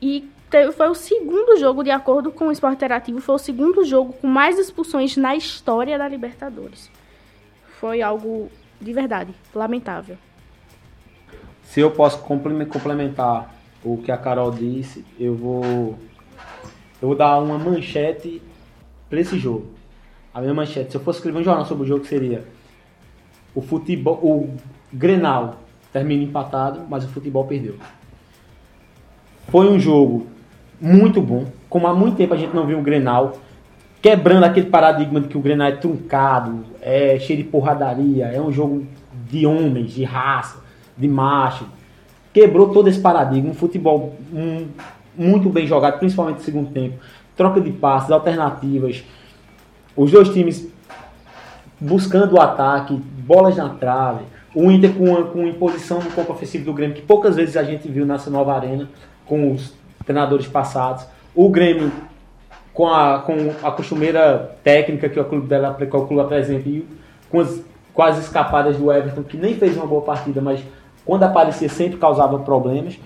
E 0.00 0.30
teve- 0.48 0.70
foi 0.70 0.88
o 0.88 0.94
segundo 0.94 1.58
jogo, 1.58 1.82
de 1.82 1.90
acordo 1.90 2.30
com 2.30 2.46
o 2.46 2.52
Esporte 2.52 2.76
Interativo, 2.76 3.20
foi 3.20 3.34
o 3.34 3.38
segundo 3.38 3.84
jogo 3.84 4.12
com 4.12 4.28
mais 4.28 4.56
expulsões 4.56 5.16
na 5.16 5.34
história 5.34 5.98
da 5.98 6.06
Libertadores. 6.06 6.88
Foi 7.80 8.02
algo 8.02 8.50
de 8.80 8.92
verdade 8.92 9.32
lamentável. 9.54 10.16
Se 11.62 11.80
eu 11.80 11.90
posso 11.90 12.18
complemen- 12.20 12.66
complementar 12.66 13.54
o 13.84 13.98
que 13.98 14.10
a 14.10 14.16
Carol 14.16 14.50
disse, 14.50 15.04
eu 15.18 15.34
vou 15.34 15.98
eu 17.00 17.08
vou 17.08 17.16
dar 17.16 17.38
uma 17.38 17.58
manchete 17.58 18.42
para 19.08 19.20
esse 19.20 19.38
jogo. 19.38 19.66
A 20.34 20.40
minha 20.40 20.52
manchete, 20.52 20.90
se 20.90 20.96
eu 20.96 21.00
fosse 21.00 21.18
escrever 21.18 21.38
um 21.38 21.44
jornal 21.44 21.64
sobre 21.64 21.84
o 21.84 21.86
jogo, 21.86 22.04
seria 22.04 22.44
o 23.54 23.62
futebol, 23.62 24.14
o 24.16 24.56
Grenal 24.92 25.60
termina 25.92 26.22
empatado, 26.22 26.80
mas 26.88 27.04
o 27.04 27.08
futebol 27.08 27.44
perdeu. 27.46 27.76
Foi 29.48 29.68
um 29.68 29.78
jogo 29.78 30.26
muito 30.80 31.20
bom, 31.22 31.46
como 31.68 31.86
há 31.86 31.94
muito 31.94 32.16
tempo 32.16 32.34
a 32.34 32.36
gente 32.36 32.54
não 32.54 32.66
viu 32.66 32.78
um 32.78 32.82
Grenal, 32.82 33.38
quebrando 34.00 34.44
aquele 34.44 34.68
paradigma 34.68 35.20
de 35.20 35.28
que 35.28 35.36
o 35.36 35.40
Grenal 35.40 35.68
é 35.68 35.72
truncado, 35.72 36.64
é 36.80 37.18
cheio 37.18 37.42
de 37.42 37.44
porradaria, 37.44 38.26
é 38.26 38.40
um 38.40 38.52
jogo 38.52 38.86
de 39.28 39.46
homens, 39.46 39.92
de 39.92 40.04
raça, 40.04 40.62
de 40.96 41.08
macho. 41.08 41.66
Quebrou 42.32 42.70
todo 42.70 42.88
esse 42.88 43.00
paradigma, 43.00 43.50
um 43.50 43.54
futebol 43.54 44.14
hum, 44.32 44.68
muito 45.16 45.48
bem 45.48 45.66
jogado, 45.66 45.98
principalmente 45.98 46.36
no 46.36 46.42
segundo 46.42 46.70
tempo. 46.70 46.98
Troca 47.36 47.60
de 47.60 47.72
passes, 47.72 48.10
alternativas. 48.10 49.04
Os 49.96 50.10
dois 50.10 50.28
times 50.28 50.68
buscando 51.80 52.36
o 52.36 52.40
ataque, 52.40 52.94
bolas 52.94 53.56
na 53.56 53.68
trave. 53.70 54.24
O 54.54 54.70
Inter 54.70 54.92
com, 54.92 55.24
com 55.24 55.46
imposição 55.46 56.00
no 56.00 56.10
campo 56.10 56.32
ofensivo 56.32 56.64
do 56.64 56.72
Grêmio, 56.72 56.96
que 56.96 57.02
poucas 57.02 57.36
vezes 57.36 57.56
a 57.56 57.62
gente 57.62 57.88
viu 57.88 58.06
nessa 58.06 58.30
nova 58.30 58.54
arena, 58.54 58.88
com 59.26 59.52
os 59.52 59.74
treinadores 60.04 60.46
passados. 60.46 61.06
O 61.34 61.48
Grêmio 61.48 61.92
com 62.78 62.86
a, 62.86 63.18
com 63.18 63.34
a 63.60 63.72
costumeira 63.72 64.56
técnica 64.62 65.08
que 65.08 65.18
o 65.18 65.24
clube 65.24 65.48
dela 65.48 65.74
que 65.74 65.84
o 65.84 66.06
clube 66.06 66.20
apresenta 66.20 66.70
com 67.28 67.40
as 67.40 67.60
quase 67.92 68.20
escapadas 68.20 68.76
do 68.76 68.92
Everton, 68.92 69.24
que 69.24 69.36
nem 69.36 69.56
fez 69.56 69.76
uma 69.76 69.84
boa 69.84 70.02
partida, 70.02 70.40
mas 70.40 70.62
quando 71.04 71.24
aparecia 71.24 71.68
sempre 71.68 71.98
causava 71.98 72.38
problemas. 72.38 72.96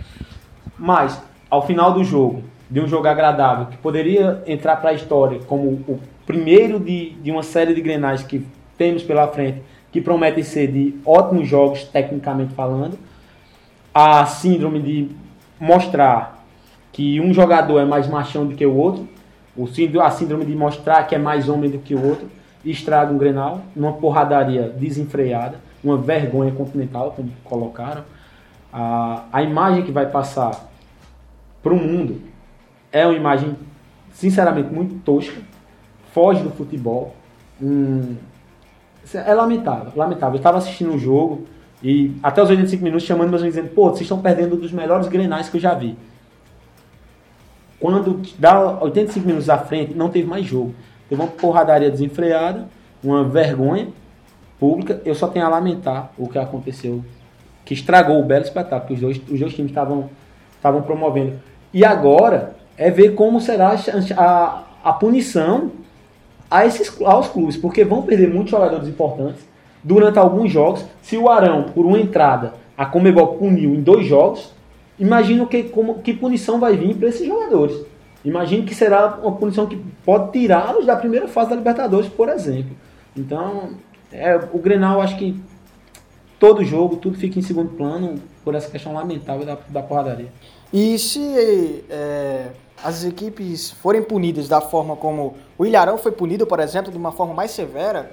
Mas, 0.78 1.18
ao 1.48 1.66
final 1.66 1.94
do 1.94 2.04
jogo, 2.04 2.42
de 2.70 2.82
um 2.82 2.87
jogo 2.87 3.08
agradável, 3.08 3.64
que 3.64 3.78
poderia 3.78 4.42
entrar 4.46 4.76
para 4.76 4.90
a 4.90 4.92
história 4.92 5.40
como 5.46 5.68
o 5.68 5.98
primeiro 6.26 6.78
de, 6.78 7.14
de 7.14 7.30
uma 7.30 7.42
série 7.42 7.74
de 7.74 7.80
grenais 7.80 8.22
que 8.22 8.46
temos 8.76 9.02
pela 9.02 9.26
frente, 9.28 9.62
que 9.90 10.02
prometem 10.02 10.44
ser 10.44 10.70
de 10.70 11.00
ótimos 11.02 11.48
jogos, 11.48 11.85
tecnicamente 11.85 12.52
falando, 12.52 12.98
a 13.94 14.26
síndrome 14.26 14.82
de 14.82 15.08
mostrar 15.58 16.44
que 16.92 17.18
um 17.18 17.32
jogador 17.32 17.78
é 17.78 17.87
mais 17.87 18.06
machão 18.06 18.44
do 18.44 18.54
que 18.54 18.66
o 18.66 18.76
outro, 18.76 19.08
a 20.03 20.11
síndrome 20.11 20.45
de 20.45 20.55
mostrar 20.55 21.05
que 21.05 21.15
é 21.15 21.19
mais 21.19 21.49
homem 21.49 21.71
do 21.71 21.79
que 21.79 21.95
o 21.95 22.07
outro, 22.07 22.29
estraga 22.65 23.12
um 23.12 23.19
Grenal, 23.19 23.62
numa 23.75 23.93
porradaria 23.93 24.69
desenfreada, 24.69 25.61
uma 25.83 25.97
vergonha 25.97 26.53
continental, 26.53 27.12
como 27.12 27.31
colocaram. 27.45 28.05
A, 28.73 29.25
a 29.33 29.43
imagem 29.43 29.83
que 29.83 29.93
vai 29.93 30.07
passar 30.07 30.71
para 31.62 31.73
o 31.73 31.77
mundo 31.77 32.21
é 32.91 33.07
uma 33.07 33.15
imagem, 33.15 33.57
sinceramente, 34.12 34.73
muito 34.73 34.95
tosca, 35.05 35.41
foge 36.12 36.43
do 36.43 36.51
futebol. 36.51 37.15
Hum, 37.61 38.17
é 39.12 39.35
lamentável, 39.35 39.93
lamentável. 39.97 40.35
Eu 40.35 40.38
estava 40.38 40.59
assistindo 40.59 40.93
o 40.93 40.95
um 40.95 40.99
jogo 40.99 41.47
e 41.83 42.15
até 42.23 42.43
os 42.43 42.49
85 42.49 42.83
minutos 42.83 43.07
chamando 43.07 43.31
meus 43.31 43.43
amigos 43.43 43.57
dizendo, 43.57 43.75
pô, 43.75 43.91
vocês 43.91 44.03
estão 44.03 44.21
perdendo 44.21 44.55
um 44.55 44.59
dos 44.59 44.73
melhores 44.73 45.09
grenais 45.09 45.49
que 45.49 45.57
eu 45.57 45.61
já 45.61 45.75
vi. 45.75 45.97
Quando 47.83 48.23
dá 48.38 48.79
85 48.81 49.27
minutos 49.27 49.51
à 49.51 49.59
frente, 49.59 49.92
não 49.92 50.09
teve 50.09 50.25
mais 50.25 50.47
jogo. 50.47 50.73
Teve 51.09 51.21
uma 51.21 51.29
porradaria 51.29 51.90
desenfreada, 51.90 52.68
uma 53.03 53.25
vergonha 53.25 53.88
pública. 54.57 55.03
Eu 55.05 55.16
só 55.16 55.27
tenho 55.27 55.45
a 55.45 55.49
lamentar 55.49 56.12
o 56.16 56.29
que 56.29 56.38
aconteceu, 56.38 57.05
que 57.64 57.75
estragou 57.75 58.21
o 58.21 58.25
belo 58.25 58.45
espetáculo 58.45 58.87
que 58.87 58.95
os 58.95 59.01
dois, 59.01 59.21
os 59.29 59.40
dois 59.40 59.53
times 59.53 59.73
estavam 59.73 60.83
promovendo. 60.83 61.40
E 61.75 61.85
agora 61.85 62.55
é 62.77 62.88
ver 62.88 63.16
como 63.16 63.40
será 63.40 63.71
a, 63.71 64.23
a, 64.23 64.62
a 64.85 64.92
punição 64.92 65.73
a 66.49 66.64
esses, 66.64 67.03
aos 67.03 67.27
clubes, 67.31 67.57
porque 67.57 67.85
vão 67.85 68.03
perder 68.03 68.33
muitos 68.33 68.53
jogadores 68.53 68.87
importantes 68.87 69.45
durante 69.83 70.21
alguns 70.21 70.53
jogos. 70.53 70.85
Se 71.03 71.16
o 71.16 71.29
Arão, 71.29 71.64
por 71.64 71.85
uma 71.85 71.99
entrada, 71.99 72.55
a 72.79 72.87
Comebol 72.87 73.38
puniu 73.38 73.75
em 73.75 73.83
dois 73.83 74.07
jogos, 74.07 74.53
imagino 74.98 75.46
que, 75.46 75.64
como, 75.64 76.00
que 76.02 76.12
punição 76.12 76.61
vai 76.61 76.76
vir 76.76 76.96
para 76.96 77.09
esses 77.09 77.26
jogadores. 77.26 77.76
Imagino 78.24 78.64
que 78.64 78.74
será 78.74 79.18
uma 79.22 79.33
punição 79.33 79.66
que 79.66 79.76
pode 80.05 80.33
tirá-los 80.33 80.87
da 80.87 80.96
primeira 80.96 81.26
fase 81.26 81.50
da 81.50 81.57
Libertadores, 81.57 82.09
por 82.09 82.28
exemplo. 82.28 82.76
Então, 83.16 83.70
é, 84.12 84.37
o 84.52 84.59
Grenal, 84.59 85.00
acho 85.00 85.16
que 85.16 85.40
todo 86.38 86.64
jogo, 86.64 86.96
tudo 86.96 87.16
fica 87.16 87.38
em 87.38 87.42
segundo 87.42 87.70
plano 87.70 88.14
por 88.44 88.55
essa 88.55 88.70
questão 88.70 88.92
lamentável 88.92 89.44
da, 89.44 89.59
da 89.68 89.83
porradaria. 89.83 90.28
E 90.72 90.98
se 90.98 91.85
é, 91.90 92.48
as 92.83 93.05
equipes 93.05 93.70
forem 93.70 94.02
punidas 94.02 94.48
da 94.48 94.61
forma 94.61 94.96
como 94.96 95.37
o 95.59 95.66
Ilharão 95.66 95.98
foi 95.98 96.12
punido, 96.12 96.46
por 96.46 96.61
exemplo, 96.61 96.90
de 96.90 96.98
uma 96.98 97.12
forma 97.12 97.35
mais 97.35 97.50
severa, 97.50 98.12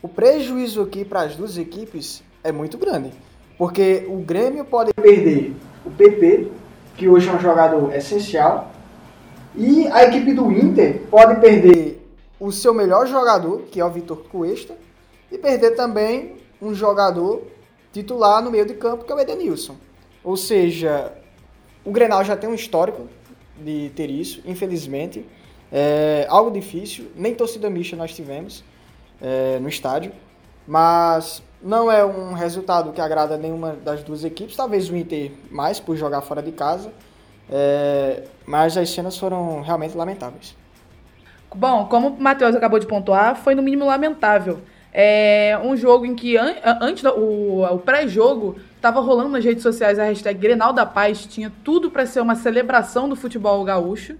o 0.00 0.08
prejuízo 0.08 0.82
aqui 0.82 1.04
para 1.04 1.22
as 1.22 1.36
duas 1.36 1.58
equipes 1.58 2.22
é 2.42 2.50
muito 2.50 2.78
grande. 2.78 3.10
Porque 3.58 4.06
o 4.08 4.16
Grêmio 4.18 4.64
pode 4.64 4.92
perder 4.94 5.54
o 5.84 5.90
PP, 5.90 6.48
que 6.96 7.08
hoje 7.08 7.28
é 7.28 7.32
um 7.32 7.40
jogador 7.40 7.94
essencial, 7.94 8.70
e 9.54 9.86
a 9.88 10.04
equipe 10.04 10.32
do 10.32 10.50
Inter 10.50 11.02
pode 11.10 11.40
perder 11.40 12.02
o 12.40 12.50
seu 12.50 12.72
melhor 12.72 13.06
jogador, 13.06 13.62
que 13.70 13.80
é 13.80 13.84
o 13.84 13.90
Vitor 13.90 14.24
Cuesta, 14.30 14.74
e 15.30 15.38
perder 15.38 15.72
também 15.72 16.36
um 16.60 16.74
jogador 16.74 17.42
titular 17.92 18.42
no 18.42 18.50
meio 18.50 18.66
de 18.66 18.74
campo, 18.74 19.04
que 19.04 19.12
é 19.12 19.14
o 19.14 19.20
Edenilson. 19.20 19.76
Ou 20.24 20.36
seja, 20.36 21.12
o 21.84 21.90
Grenal 21.90 22.24
já 22.24 22.36
tem 22.36 22.48
um 22.48 22.54
histórico 22.54 23.08
de 23.58 23.90
ter 23.94 24.10
isso, 24.10 24.42
infelizmente. 24.46 25.24
É 25.70 26.26
algo 26.28 26.50
difícil, 26.50 27.10
nem 27.16 27.34
torcida 27.34 27.70
mista 27.70 27.96
nós 27.96 28.14
tivemos 28.14 28.62
é, 29.20 29.58
no 29.58 29.68
estádio, 29.68 30.12
mas 30.66 31.42
não 31.62 31.90
é 31.90 32.04
um 32.04 32.32
resultado 32.32 32.92
que 32.92 33.00
agrada 33.00 33.36
nenhuma 33.36 33.76
das 33.84 34.02
duas 34.02 34.24
equipes, 34.24 34.56
talvez 34.56 34.88
o 34.90 34.96
Inter 34.96 35.32
mais 35.50 35.78
por 35.78 35.96
jogar 35.96 36.20
fora 36.22 36.42
de 36.42 36.52
casa, 36.52 36.92
é, 37.50 38.24
mas 38.46 38.76
as 38.76 38.90
cenas 38.90 39.16
foram 39.16 39.62
realmente 39.62 39.96
lamentáveis. 39.96 40.56
Bom, 41.54 41.86
como 41.86 42.08
o 42.08 42.20
Matheus 42.20 42.54
acabou 42.54 42.78
de 42.78 42.86
pontuar, 42.86 43.36
foi 43.36 43.54
no 43.54 43.62
mínimo 43.62 43.84
lamentável. 43.84 44.60
É 44.92 45.58
um 45.62 45.76
jogo 45.76 46.04
em 46.04 46.14
que 46.14 46.36
an 46.36 46.54
antes 46.80 47.02
do 47.02 47.10
o, 47.10 47.64
o 47.64 47.78
pré-jogo 47.78 48.56
estava 48.76 49.00
rolando 49.00 49.30
nas 49.30 49.44
redes 49.44 49.62
sociais 49.62 49.98
a 49.98 50.04
hashtag 50.04 50.38
Grenal 50.38 50.72
da 50.72 50.84
Paz, 50.84 51.24
tinha 51.24 51.52
tudo 51.64 51.90
para 51.90 52.04
ser 52.04 52.20
uma 52.20 52.34
celebração 52.34 53.08
do 53.08 53.16
futebol 53.16 53.62
gaúcho 53.64 54.16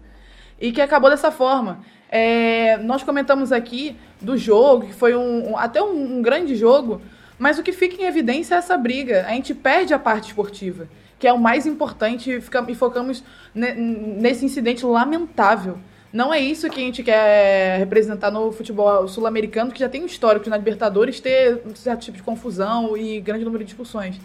e 0.61 0.72
que 0.72 0.81
acabou 0.81 1.11
dessa 1.11 1.31
forma. 1.31 1.81
É, 2.09 2.76
nós 2.78 3.02
comentamos 3.02 3.52
aqui 3.52 3.96
do 4.20 4.37
jogo, 4.37 4.87
que 4.87 4.94
foi 4.94 5.14
um, 5.14 5.52
um 5.52 5.59
até 5.59 5.83
um, 5.83 6.18
um, 6.18 6.22
grande 6.22 6.55
jogo, 6.55 7.02
mas 7.42 7.59
o 7.59 7.62
que 7.64 7.72
fica 7.72 8.00
em 8.00 8.07
evidência 8.07 8.55
é 8.55 8.59
essa 8.59 8.78
briga. 8.78 9.26
A 9.26 9.31
gente 9.31 9.52
perde 9.52 9.92
a 9.92 9.98
parte 9.98 10.28
esportiva, 10.28 10.88
que 11.18 11.26
é 11.26 11.33
o 11.33 11.40
mais 11.40 11.66
importante, 11.66 12.31
e 12.31 12.74
focamos 12.76 13.24
nesse 13.52 14.44
incidente 14.44 14.87
lamentável. 14.87 15.76
Não 16.12 16.33
é 16.33 16.38
isso 16.38 16.70
que 16.70 16.78
a 16.78 16.85
gente 16.85 17.02
quer 17.02 17.78
representar 17.81 18.31
no 18.31 18.52
futebol 18.52 19.09
sul-americano, 19.09 19.72
que 19.72 19.81
já 19.81 19.88
tem 19.88 20.05
um 20.05 20.07
histórico 20.07 20.48
na 20.48 20.57
Libertadores 20.57 21.18
ter 21.18 21.61
um 21.66 21.74
certo 21.74 22.02
tipo 22.02 22.16
de 22.16 22.22
confusão 22.22 22.96
e 22.96 23.20
grande 23.20 23.44
número 23.44 23.64
de 23.64 23.70
discussões. 23.70 24.20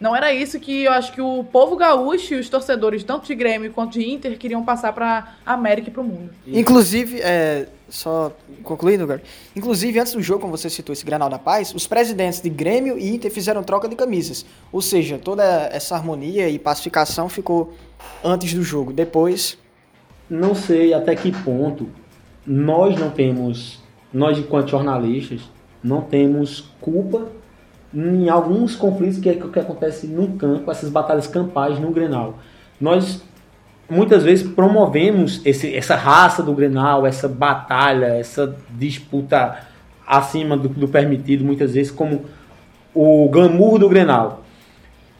Não 0.00 0.16
era 0.16 0.32
isso 0.32 0.58
que 0.58 0.84
eu 0.84 0.92
acho 0.92 1.12
que 1.12 1.20
o 1.20 1.44
povo 1.44 1.76
gaúcho 1.76 2.34
e 2.34 2.38
os 2.38 2.48
torcedores, 2.48 3.04
tanto 3.04 3.26
de 3.26 3.34
Grêmio 3.34 3.70
quanto 3.70 3.98
de 3.98 4.08
Inter, 4.08 4.38
queriam 4.38 4.64
passar 4.64 4.94
para 4.94 5.34
a 5.44 5.52
América 5.52 5.90
e 5.90 5.92
para 5.92 6.00
o 6.00 6.04
mundo. 6.04 6.30
Inclusive, 6.46 7.20
é, 7.20 7.68
só 7.90 8.32
concluindo, 8.62 9.06
cara. 9.06 9.22
Inclusive, 9.54 9.98
antes 9.98 10.14
do 10.14 10.22
jogo, 10.22 10.40
como 10.40 10.56
você 10.56 10.70
citou 10.70 10.94
esse 10.94 11.04
Granal 11.04 11.28
da 11.28 11.38
Paz, 11.38 11.74
os 11.74 11.86
presidentes 11.86 12.40
de 12.40 12.48
Grêmio 12.48 12.98
e 12.98 13.14
Inter 13.14 13.30
fizeram 13.30 13.62
troca 13.62 13.88
de 13.88 13.94
camisas. 13.94 14.46
Ou 14.72 14.80
seja, 14.80 15.18
toda 15.18 15.44
essa 15.70 15.94
harmonia 15.94 16.48
e 16.48 16.58
pacificação 16.58 17.28
ficou 17.28 17.74
antes 18.24 18.54
do 18.54 18.62
jogo. 18.62 18.94
Depois. 18.94 19.58
Não 20.30 20.54
sei 20.54 20.94
até 20.94 21.14
que 21.14 21.32
ponto 21.32 21.88
nós 22.46 22.98
não 22.98 23.10
temos, 23.10 23.80
nós 24.12 24.38
enquanto 24.38 24.70
jornalistas, 24.70 25.42
não 25.82 26.02
temos 26.02 26.70
culpa 26.80 27.28
em 27.92 28.28
alguns 28.28 28.76
conflitos 28.76 29.18
que, 29.18 29.28
é, 29.28 29.34
que 29.34 29.58
acontece 29.58 30.06
no 30.06 30.28
campo, 30.36 30.70
essas 30.70 30.90
batalhas 30.90 31.26
campais 31.26 31.78
no 31.78 31.90
Grenal. 31.90 32.38
Nós 32.80 33.22
muitas 33.88 34.22
vezes 34.22 34.48
promovemos 34.48 35.40
esse, 35.44 35.74
essa 35.74 35.96
raça 35.96 36.42
do 36.42 36.54
Grenal, 36.54 37.04
essa 37.06 37.28
batalha, 37.28 38.06
essa 38.06 38.56
disputa 38.70 39.58
acima 40.06 40.56
do, 40.56 40.68
do, 40.68 40.88
permitido, 40.88 41.44
muitas 41.44 41.74
vezes 41.74 41.90
como 41.90 42.24
o 42.94 43.28
glamour 43.28 43.78
do 43.78 43.88
Grenal. 43.88 44.44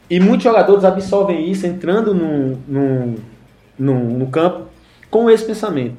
E 0.09 0.19
muitos 0.21 0.45
jogadores 0.45 0.85
absorvem 0.85 1.51
isso 1.51 1.67
entrando 1.67 2.15
no, 2.15 2.57
no, 2.67 3.15
no, 3.79 3.95
no 4.19 4.27
campo 4.29 4.67
com 5.11 5.29
esse 5.29 5.45
pensamento. 5.45 5.97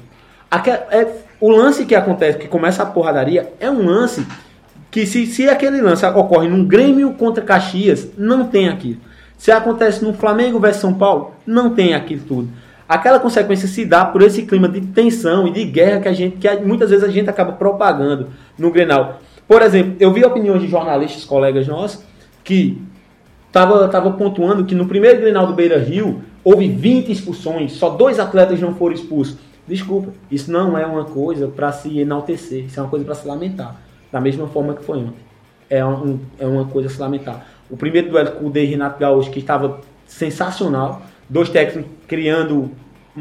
é, 0.90 1.06
o 1.40 1.50
lance 1.50 1.84
que 1.84 1.94
acontece, 1.94 2.38
que 2.38 2.48
começa 2.48 2.82
a 2.82 2.86
porradaria, 2.86 3.52
é 3.58 3.70
um 3.70 3.84
lance 3.86 4.26
que 4.92 5.06
se, 5.06 5.26
se 5.26 5.48
aquele 5.48 5.80
lance 5.80 6.04
ocorre 6.04 6.48
num 6.48 6.66
Grêmio 6.66 7.14
contra 7.14 7.42
Caxias, 7.42 8.10
não 8.16 8.44
tem 8.44 8.68
aquilo. 8.68 9.00
Se 9.38 9.50
acontece 9.50 10.04
no 10.04 10.12
Flamengo 10.12 10.60
versus 10.60 10.82
São 10.82 10.92
Paulo, 10.92 11.32
não 11.46 11.70
tem 11.74 11.94
aquilo 11.94 12.22
tudo. 12.28 12.48
Aquela 12.86 13.18
consequência 13.18 13.66
se 13.66 13.86
dá 13.86 14.04
por 14.04 14.20
esse 14.20 14.42
clima 14.42 14.68
de 14.68 14.82
tensão 14.82 15.48
e 15.48 15.50
de 15.50 15.64
guerra 15.64 16.00
que 16.00 16.08
a 16.08 16.12
gente 16.12 16.36
que 16.36 16.56
muitas 16.56 16.90
vezes 16.90 17.02
a 17.02 17.08
gente 17.08 17.30
acaba 17.30 17.52
propagando 17.52 18.28
no 18.58 18.70
Grenal. 18.70 19.18
Por 19.48 19.62
exemplo, 19.62 19.96
eu 19.98 20.12
vi 20.12 20.22
opiniões 20.26 20.60
de 20.60 20.68
jornalistas, 20.68 21.24
colegas 21.24 21.66
nossos, 21.66 22.04
que 22.44 22.80
tava, 23.50 23.88
tava 23.88 24.12
pontuando 24.12 24.66
que 24.66 24.74
no 24.74 24.86
primeiro 24.86 25.22
Grenal 25.22 25.46
do 25.46 25.54
Beira 25.54 25.78
Rio 25.78 26.22
houve 26.44 26.68
20 26.68 27.10
expulsões, 27.10 27.72
só 27.72 27.88
dois 27.88 28.20
atletas 28.20 28.60
não 28.60 28.74
foram 28.74 28.94
expulsos. 28.94 29.38
Desculpa, 29.66 30.10
isso 30.30 30.52
não 30.52 30.76
é 30.76 30.84
uma 30.84 31.06
coisa 31.06 31.48
para 31.48 31.72
se 31.72 31.98
enaltecer, 31.98 32.66
isso 32.66 32.78
é 32.78 32.82
uma 32.82 32.90
coisa 32.90 33.06
para 33.06 33.14
se 33.14 33.26
lamentar 33.26 33.80
da 34.12 34.20
mesma 34.20 34.46
forma 34.46 34.74
que 34.74 34.84
foi 34.84 34.98
ontem. 34.98 35.32
É, 35.68 35.84
um, 35.84 36.20
é 36.38 36.46
uma 36.46 36.66
coisa 36.66 36.88
a 36.88 36.90
se 36.92 37.00
lamentar. 37.00 37.46
O 37.70 37.76
primeiro 37.76 38.10
duelo 38.10 38.32
com 38.32 38.46
o 38.46 38.50
de 38.50 38.62
Renato 38.64 39.00
Gaúcho, 39.00 39.30
que 39.30 39.38
estava 39.38 39.80
sensacional, 40.06 41.02
dois 41.28 41.48
técnicos 41.48 41.90
criando 42.06 42.70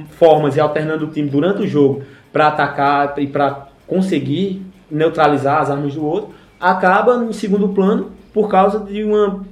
formas 0.10 0.58
e 0.58 0.60
alternando 0.60 1.06
o 1.06 1.12
time 1.12 1.30
durante 1.30 1.64
o 1.64 1.68
jogo 1.68 2.04
para 2.32 2.48
atacar 2.48 3.18
e 3.18 3.28
para 3.28 3.70
conseguir 3.88 4.66
neutralizar 4.90 5.62
as 5.62 5.70
armas 5.70 5.96
do 5.96 6.06
outro, 6.06 6.34
acaba 6.60 7.24
em 7.24 7.32
segundo 7.32 7.70
plano 7.70 8.12
por 8.34 8.50
causa 8.50 8.80
de 8.80 9.04
uma 9.04 9.46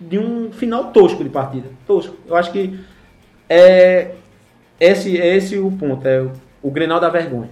de 0.00 0.18
um 0.18 0.50
final 0.50 0.86
tosco 0.86 1.22
de 1.22 1.28
partida. 1.28 1.68
Tosco. 1.86 2.16
Eu 2.26 2.34
acho 2.34 2.50
que 2.50 2.80
é 3.48 4.12
esse, 4.78 5.20
é 5.20 5.36
esse 5.36 5.58
o 5.58 5.70
ponto, 5.70 6.06
é 6.08 6.22
o, 6.22 6.32
o 6.62 6.70
Grenal 6.70 6.98
da 6.98 7.10
vergonha. 7.10 7.50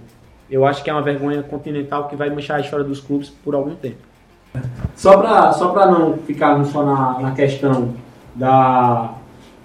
Eu 0.49 0.65
acho 0.65 0.83
que 0.83 0.89
é 0.89 0.93
uma 0.93 1.01
vergonha 1.01 1.43
continental 1.43 2.07
que 2.07 2.15
vai 2.15 2.29
manchar 2.29 2.57
a 2.57 2.61
história 2.61 2.85
dos 2.85 2.99
clubes 2.99 3.29
por 3.29 3.53
algum 3.53 3.75
tempo. 3.75 3.97
Só 4.95 5.17
para 5.17 5.51
só 5.53 5.73
não 5.91 6.17
ficarmos 6.17 6.69
só 6.69 6.83
na, 6.83 7.19
na 7.19 7.31
questão 7.31 7.93
da, 8.33 9.13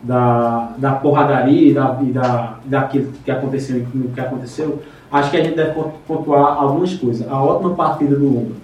da, 0.02 0.74
da 0.76 0.92
porradaria 0.92 1.70
e, 1.70 1.72
da, 1.72 1.98
e 2.02 2.06
da, 2.06 2.58
daquilo 2.64 3.12
que 3.24 3.30
aconteceu, 3.30 3.86
que 4.14 4.20
aconteceu, 4.20 4.82
acho 5.10 5.30
que 5.30 5.36
a 5.38 5.42
gente 5.42 5.56
deve 5.56 5.72
pontuar 6.06 6.58
algumas 6.58 6.94
coisas. 6.94 7.26
A 7.26 7.42
ótima 7.42 7.74
partida 7.74 8.14
do 8.14 8.26
Lumba. 8.26 8.54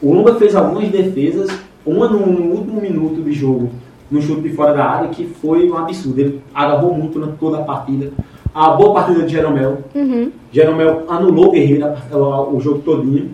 O 0.00 0.14
Lumba 0.14 0.36
fez 0.36 0.54
algumas 0.54 0.88
defesas, 0.88 1.50
uma 1.84 2.08
no, 2.08 2.26
no 2.26 2.54
último 2.54 2.80
minuto 2.80 3.22
de 3.22 3.32
jogo, 3.32 3.70
no 4.10 4.22
chute 4.22 4.42
de 4.42 4.54
fora 4.54 4.72
da 4.72 4.84
área, 4.84 5.08
que 5.10 5.26
foi 5.26 5.70
um 5.70 5.76
absurdo. 5.76 6.18
Ele 6.18 6.42
agarrou 6.54 6.94
muito 6.94 7.18
na 7.18 7.28
toda 7.38 7.58
a 7.58 7.62
partida. 7.62 8.10
A 8.58 8.70
boa 8.70 8.92
partida 8.92 9.22
de 9.22 9.30
Jeromel. 9.30 9.84
Uhum. 9.94 10.32
Jeromel 10.50 11.04
anulou 11.08 11.46
o 11.46 11.50
Guerreiro 11.52 11.94
o 12.52 12.58
jogo 12.58 12.80
todinho. 12.80 13.30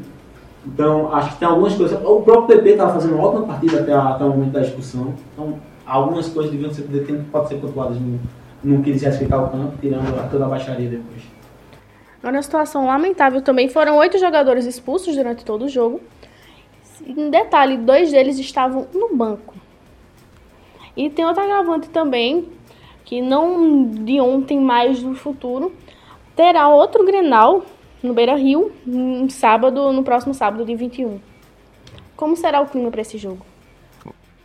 Então, 0.66 1.14
acho 1.14 1.32
que 1.32 1.38
tem 1.38 1.48
algumas 1.48 1.74
coisas. 1.74 1.98
O 2.04 2.20
próprio 2.20 2.58
PP 2.58 2.72
estava 2.72 2.92
fazendo 2.92 3.14
uma 3.14 3.26
ótima 3.26 3.46
partida 3.46 3.80
até, 3.80 3.94
a, 3.94 4.10
até 4.10 4.22
o 4.22 4.28
momento 4.28 4.52
da 4.52 4.60
expulsão. 4.60 5.14
Então, 5.32 5.54
algumas 5.86 6.28
coisas 6.28 6.52
deviam 6.52 6.70
ser, 6.70 6.82
pode 7.32 7.48
ser 7.48 7.54
pontuadas 7.54 7.98
no, 7.98 8.20
no 8.62 8.82
que 8.82 8.90
eles 8.90 9.00
respeitar 9.00 9.42
o 9.42 9.48
campo, 9.48 9.72
tirando 9.80 10.30
toda 10.30 10.44
a 10.44 10.48
baixaria 10.48 10.90
depois. 10.90 11.22
Agora, 12.18 12.36
uma 12.36 12.42
situação 12.42 12.86
lamentável 12.86 13.40
também 13.40 13.70
foram 13.70 13.96
oito 13.96 14.18
jogadores 14.18 14.66
expulsos 14.66 15.16
durante 15.16 15.42
todo 15.42 15.64
o 15.64 15.68
jogo. 15.70 16.02
Em 17.02 17.30
detalhe, 17.30 17.78
dois 17.78 18.12
deles 18.12 18.38
estavam 18.38 18.88
no 18.92 19.16
banco. 19.16 19.54
E 20.94 21.08
tem 21.08 21.24
outro 21.24 21.42
agravante 21.42 21.88
também, 21.88 22.46
que 23.04 23.20
não 23.20 23.84
de 23.84 24.20
ontem, 24.20 24.60
mais 24.60 25.02
do 25.02 25.14
futuro, 25.14 25.72
terá 26.34 26.68
outro 26.68 27.04
Grenal 27.04 27.64
no 28.02 28.12
Beira 28.12 28.34
Rio, 28.34 28.72
no 28.86 29.30
sábado, 29.30 29.92
no 29.92 30.02
próximo 30.02 30.34
sábado, 30.34 30.64
de 30.64 30.74
21. 30.74 31.18
Como 32.16 32.36
será 32.36 32.60
o 32.60 32.66
clima 32.66 32.90
para 32.90 33.00
esse 33.00 33.18
jogo? 33.18 33.44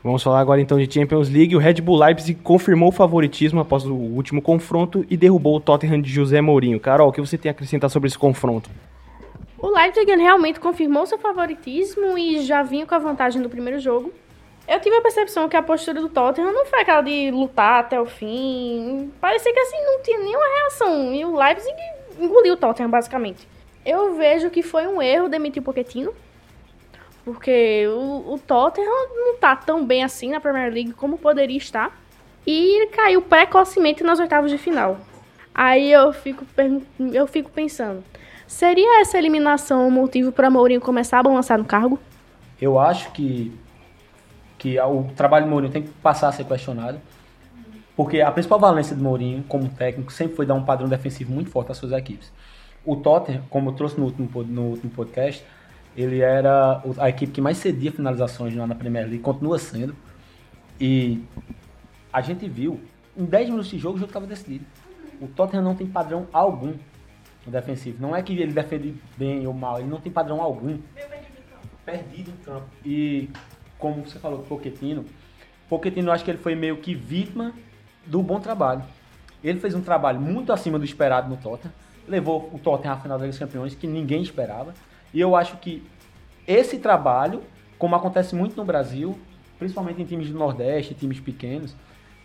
Vamos 0.02 0.24
falar 0.24 0.40
agora 0.40 0.62
então 0.62 0.78
de 0.78 0.92
Champions 0.92 1.30
League. 1.30 1.56
O 1.56 1.60
Red 1.60 1.76
Bull 1.82 2.00
Leipzig 2.00 2.40
confirmou 2.42 2.88
o 2.88 2.92
favoritismo 2.92 3.60
após 3.60 3.86
o 3.86 3.94
último 3.94 4.42
confronto 4.42 5.06
e 5.10 5.18
derrubou 5.18 5.58
o 5.58 5.60
Tottenham 5.60 6.02
de 6.02 6.10
José 6.10 6.40
Mourinho. 6.40 6.80
Carol, 6.80 7.10
o 7.10 7.12
que 7.12 7.20
você 7.20 7.38
tem 7.38 7.50
a 7.50 7.52
acrescentar 7.52 7.90
sobre 7.90 8.08
esse 8.08 8.18
confronto? 8.18 8.70
O 9.58 9.68
Leipzig 9.68 10.10
realmente 10.16 10.58
confirmou 10.58 11.06
seu 11.06 11.20
favoritismo 11.20 12.18
e 12.18 12.42
já 12.42 12.64
vinha 12.64 12.86
com 12.86 12.96
a 12.96 13.00
vantagem 13.00 13.42
do 13.42 13.50
primeiro 13.50 13.78
jogo. 13.78 14.14
Eu 14.70 14.80
tive 14.80 14.96
a 14.96 15.02
percepção 15.02 15.50
que 15.50 15.58
a 15.58 15.64
postura 15.64 16.00
do 16.00 16.10
Tottenham 16.10 16.54
não 16.54 16.64
foi 16.64 16.82
aquela 16.82 17.02
de 17.02 17.32
lutar 17.32 17.80
até 17.80 18.00
o 18.00 18.06
fim. 18.06 19.12
Parecia 19.20 19.52
que 19.52 19.60
assim 19.60 19.84
não 19.84 20.04
tinha 20.04 20.20
nenhuma 20.20 20.46
reação. 20.60 21.12
E 21.12 21.26
o 21.26 21.36
Leipzig 21.36 21.76
engoliu 22.20 22.54
o 22.54 22.58
Tottenham, 22.58 22.92
basicamente. 22.92 23.48
Eu 23.84 24.16
vejo 24.16 24.52
que 24.52 24.62
foi 24.62 24.86
um 24.86 25.02
erro 25.02 25.28
demitir 25.28 25.60
o 25.60 25.66
Pochettino. 25.66 26.14
Porque 27.26 27.88
o, 27.88 28.34
o 28.34 28.40
Tottenham 28.46 29.08
não 29.16 29.38
tá 29.38 29.56
tão 29.56 29.84
bem 29.84 30.04
assim 30.04 30.30
na 30.30 30.40
Premier 30.40 30.72
League 30.72 30.94
como 30.94 31.18
poderia 31.18 31.58
estar. 31.58 32.00
E 32.46 32.90
caiu 32.94 33.24
precocemente 33.24 34.04
nas 34.04 34.20
oitavas 34.20 34.52
de 34.52 34.60
final. 34.60 35.00
Aí 35.52 35.92
eu 35.92 36.14
fico, 36.14 36.46
eu 37.12 37.26
fico 37.26 37.50
pensando, 37.50 38.04
seria 38.48 39.02
essa 39.02 39.18
eliminação 39.18 39.88
um 39.88 39.92
motivo 39.92 40.32
para 40.32 40.50
Mourinho 40.50 40.80
começar 40.80 41.20
a 41.20 41.24
balançar 41.24 41.58
no 41.58 41.66
cargo? 41.66 42.00
Eu 42.62 42.80
acho 42.80 43.12
que, 43.12 43.52
que 44.60 44.80
o 44.80 45.06
trabalho 45.16 45.46
de 45.46 45.50
Mourinho 45.52 45.72
tem 45.72 45.82
que 45.82 45.90
passar 45.90 46.28
a 46.28 46.32
ser 46.32 46.44
questionado. 46.44 47.00
Porque 47.96 48.22
a 48.22 48.32
principal 48.32 48.60
valência 48.60 48.96
de 48.96 49.02
Mourinho 49.02 49.44
como 49.44 49.68
técnico 49.70 50.14
sempre 50.14 50.36
foi 50.36 50.46
dar 50.46 50.54
um 50.54 50.64
padrão 50.64 50.88
defensivo 50.88 51.34
muito 51.34 51.50
forte 51.50 51.72
às 51.72 51.78
suas 51.78 51.92
equipes. 51.92 52.32
O 52.86 52.96
Tottenham, 52.96 53.44
como 53.50 53.70
eu 53.70 53.74
trouxe 53.74 54.00
no 54.00 54.06
último, 54.06 54.44
no 54.44 54.62
último 54.68 54.92
podcast, 54.92 55.44
ele 55.98 56.22
era 56.22 56.82
a 56.98 57.10
equipe 57.10 57.34
que 57.34 57.42
mais 57.42 57.58
cedia 57.58 57.92
finalizações 57.92 58.56
lá 58.56 58.68
na 58.68 58.76
Premier 58.76 59.06
League, 59.06 59.20
continua 59.20 59.58
sendo. 59.60 59.96
E 60.80 61.22
a 62.14 62.22
gente 62.22 62.48
viu, 62.48 62.80
em 63.18 63.26
10 63.26 63.50
minutos 63.50 63.70
de 63.70 63.78
jogo, 63.78 63.96
o 63.98 64.00
jogo 64.00 64.10
estava 64.10 64.26
decidido. 64.26 64.66
O 65.20 65.28
Tottenham 65.28 65.64
não 65.64 65.76
tem 65.76 65.86
padrão 65.86 66.26
algum 66.32 66.74
no 67.46 67.52
defensivo. 67.52 67.98
Não 68.02 68.16
é 68.16 68.22
que 68.22 68.32
ele 68.32 68.54
defende 68.54 68.96
bem 69.18 69.46
ou 69.46 69.54
mal, 69.54 69.80
ele 69.80 69.90
não 69.90 70.00
tem 70.00 70.12
padrão 70.12 70.42
algum. 70.42 70.78
Perdido 71.86 72.32
em 72.32 72.46
campo. 72.46 72.68
E 72.86 73.30
como 73.80 74.06
você 74.06 74.20
falou, 74.20 74.40
Pochettino, 74.40 75.06
Pochettino 75.68 76.10
eu 76.10 76.14
acho 76.14 76.24
que 76.24 76.30
ele 76.30 76.38
foi 76.38 76.54
meio 76.54 76.78
que 76.78 76.94
vítima 76.94 77.54
do 78.06 78.22
bom 78.22 78.40
trabalho. 78.40 78.84
Ele 79.44 79.60
fez 79.60 79.74
um 79.74 79.82
trabalho 79.82 80.20
muito 80.20 80.52
acima 80.52 80.78
do 80.78 80.86
esperado 80.86 81.30
no 81.30 81.38
Tottenham, 81.38 81.74
levou 82.08 82.50
o 82.54 82.60
Tottenham 82.60 82.94
à 82.94 82.98
final 82.98 83.18
da 83.18 83.24
Liga 83.24 83.32
dos 83.32 83.40
Campeões, 83.40 83.74
que 83.74 83.88
ninguém 83.88 84.22
esperava. 84.22 84.74
E 85.14 85.20
eu 85.20 85.36
acho 85.36 85.58
que 85.58 85.84
esse 86.46 86.78
trabalho, 86.80 87.42
como 87.78 87.96
acontece 87.96 88.36
muito 88.36 88.58
no 88.58 88.66
Brasil, 88.66 89.18
principalmente 89.58 90.02
em 90.02 90.06
times 90.06 90.30
do 90.30 90.38
Nordeste, 90.38 90.94
times 90.94 91.20
pequenos, 91.20 91.76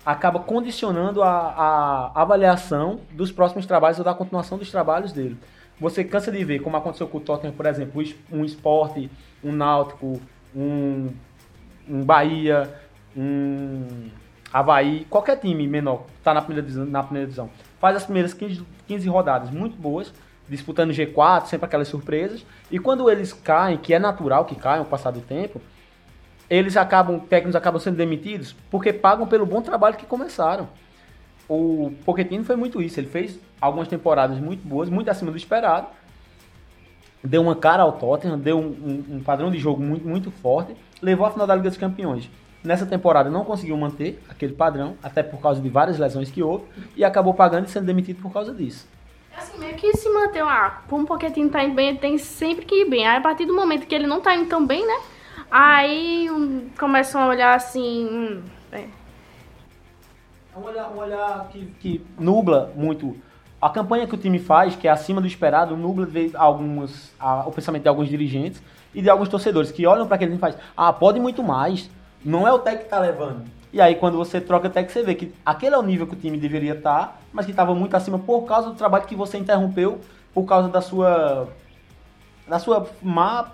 acaba 0.05 0.41
condicionando 0.41 1.23
a, 1.23 2.11
a 2.15 2.23
avaliação 2.23 3.01
dos 3.13 3.31
próximos 3.31 3.65
trabalhos 3.65 3.99
ou 3.99 4.05
da 4.05 4.15
continuação 4.15 4.59
dos 4.59 4.71
trabalhos 4.71 5.13
dele. 5.13 5.39
Você 5.81 6.05
cansa 6.05 6.31
de 6.31 6.45
ver, 6.45 6.61
como 6.61 6.77
aconteceu 6.77 7.09
com 7.09 7.19
o 7.19 7.21
Tottenham, 7.21 7.55
por 7.55 7.67
exemplo, 7.67 8.03
um 8.31 8.45
esporte, 8.45 9.11
um 9.43 9.53
náutico, 9.53 10.21
um, 10.55 11.11
um 11.89 12.03
Bahia, 12.03 12.73
um 13.17 14.11
Havaí, 14.53 15.05
qualquer 15.11 15.37
time 15.41 15.67
menor 15.67 16.07
está 16.19 16.33
na 16.33 16.41
primeira, 16.41 16.85
na 16.85 17.03
primeira 17.03 17.27
divisão, 17.27 17.51
faz 17.81 17.97
as 17.97 18.05
primeiras 18.05 18.33
15, 18.33 18.65
15 18.87 19.09
rodadas 19.09 19.51
muito 19.51 19.77
boas, 19.77 20.13
disputando 20.49 20.93
G4, 20.93 21.47
sempre 21.47 21.67
aquelas 21.67 21.89
surpresas. 21.89 22.47
E 22.71 22.79
quando 22.79 23.11
eles 23.11 23.33
caem, 23.33 23.77
que 23.79 23.93
é 23.93 23.99
natural 23.99 24.45
que 24.45 24.55
caiam 24.55 24.85
com 24.85 24.89
o 24.89 24.91
passar 24.91 25.11
do 25.11 25.21
tempo, 25.21 25.61
eles 26.49 26.77
acabam, 26.77 27.19
técnicos 27.19 27.57
acabam 27.57 27.81
sendo 27.81 27.97
demitidos 27.97 28.55
porque 28.71 28.93
pagam 28.93 29.27
pelo 29.27 29.45
bom 29.45 29.61
trabalho 29.61 29.97
que 29.97 30.07
começaram. 30.07 30.69
O 31.49 31.93
Pochettino 32.05 32.45
foi 32.45 32.57
muito 32.57 32.81
isso, 32.81 33.01
ele 33.01 33.09
fez 33.09 33.39
algumas 33.61 33.89
temporadas 33.89 34.39
muito 34.39 34.67
boas, 34.67 34.89
muito 34.89 35.11
acima 35.11 35.31
do 35.31 35.37
esperado. 35.37 35.89
Deu 37.25 37.41
uma 37.41 37.57
cara 37.57 37.83
ao 37.83 37.93
Tottenham, 37.93 38.39
deu 38.39 38.59
um, 38.59 38.67
um, 39.11 39.17
um 39.17 39.23
padrão 39.23 39.51
de 39.51 39.59
jogo 39.59 39.83
muito, 39.83 40.07
muito 40.07 40.31
forte, 40.31 40.77
levou 41.01 41.27
a 41.27 41.31
final 41.31 41.47
da 41.47 41.55
Liga 41.55 41.71
dos 41.71 41.79
Campeões. 41.79 42.31
Nessa 42.63 42.85
temporada 42.85 43.31
não 43.31 43.45
conseguiu 43.45 43.77
manter 43.77 44.23
aquele 44.29 44.53
padrão, 44.53 44.97
até 45.03 45.23
por 45.23 45.41
causa 45.41 45.61
de 45.61 45.69
várias 45.69 45.99
lesões 45.99 46.31
que 46.31 46.43
houve, 46.43 46.65
e 46.95 47.05
acabou 47.05 47.33
pagando 47.33 47.67
e 47.67 47.71
sendo 47.71 47.87
demitido 47.87 48.21
por 48.21 48.33
causa 48.33 48.53
disso. 48.53 48.87
É 49.33 49.39
assim, 49.39 49.59
meio 49.59 49.75
que 49.75 49.97
se 49.97 50.09
manter, 50.11 50.43
ah, 50.43 50.83
um 50.93 51.05
pouquinho 51.05 51.51
tá 51.51 51.65
indo 51.65 51.75
bem, 51.75 51.89
ele 51.89 51.99
tem 51.99 52.19
sempre 52.19 52.65
que 52.65 52.83
ir 52.83 52.91
bem. 52.91 53.07
Aí 53.07 53.17
a 53.17 53.21
partir 53.21 53.47
do 53.47 53.55
momento 53.55 53.87
que 53.87 53.95
ele 53.95 54.07
não 54.07 54.21
tá 54.21 54.35
indo 54.35 54.49
tão 54.49 54.67
bem, 54.67 54.87
né? 54.87 55.01
Aí 55.51 56.31
um, 56.31 56.69
começam 56.79 57.21
a 57.21 57.27
olhar 57.27 57.55
assim. 57.55 58.07
Hum, 58.07 58.43
é. 58.73 58.81
é 58.81 60.59
um 60.59 60.63
olhar, 60.63 60.91
um 60.91 60.99
olhar 60.99 61.49
que, 61.51 61.67
que 61.81 62.07
nubla 62.19 62.73
muito 62.77 63.17
a 63.65 63.71
campanha 63.71 64.07
que 64.07 64.15
o 64.15 64.19
time 64.19 64.39
faz, 64.39 64.77
que 64.77 64.87
é 64.87 64.91
acima 64.91 65.23
do 65.23 65.27
esperado, 65.27 65.75
nubla 65.75 66.07
alguns, 66.35 67.11
a, 67.19 67.49
o 67.49 67.51
pensamento 67.51 67.81
de 67.81 67.89
alguns 67.89 68.11
dirigentes 68.11 68.63
e 68.95 69.01
de 69.01 69.09
alguns 69.09 69.27
torcedores 69.27 69.73
que 69.73 69.87
olham 69.87 70.07
para 70.07 70.17
aquele 70.17 70.33
time 70.33 70.37
e 70.37 70.41
faz, 70.41 70.55
ah, 70.77 70.93
pode 70.93 71.19
muito 71.19 71.43
mais, 71.43 71.89
não 72.23 72.47
é 72.47 72.53
o 72.53 72.59
técnico 72.59 72.85
que 72.85 72.91
tá 72.91 72.99
levando. 72.99 73.45
E 73.73 73.81
aí 73.81 73.95
quando 73.95 74.19
você 74.19 74.39
troca 74.39 74.69
técnico, 74.69 74.93
você 74.93 75.03
vê 75.03 75.15
que 75.15 75.33
aquele 75.47 75.75
é 75.75 75.79
o 75.79 75.83
nível 75.83 76.07
que 76.07 76.13
o 76.13 76.17
time 76.17 76.37
deveria 76.37 76.75
estar, 76.75 77.07
tá, 77.07 77.17
mas 77.33 77.47
que 77.47 77.53
estava 77.53 77.75
muito 77.75 77.97
acima 77.97 78.19
por 78.19 78.43
causa 78.43 78.69
do 78.69 78.75
trabalho 78.75 79.07
que 79.07 79.17
você 79.17 79.39
interrompeu, 79.39 79.99
por 80.35 80.45
causa 80.45 80.69
da 80.69 80.83
sua 80.83 81.49
da 82.47 82.59
sua 82.59 82.87
má 83.01 83.51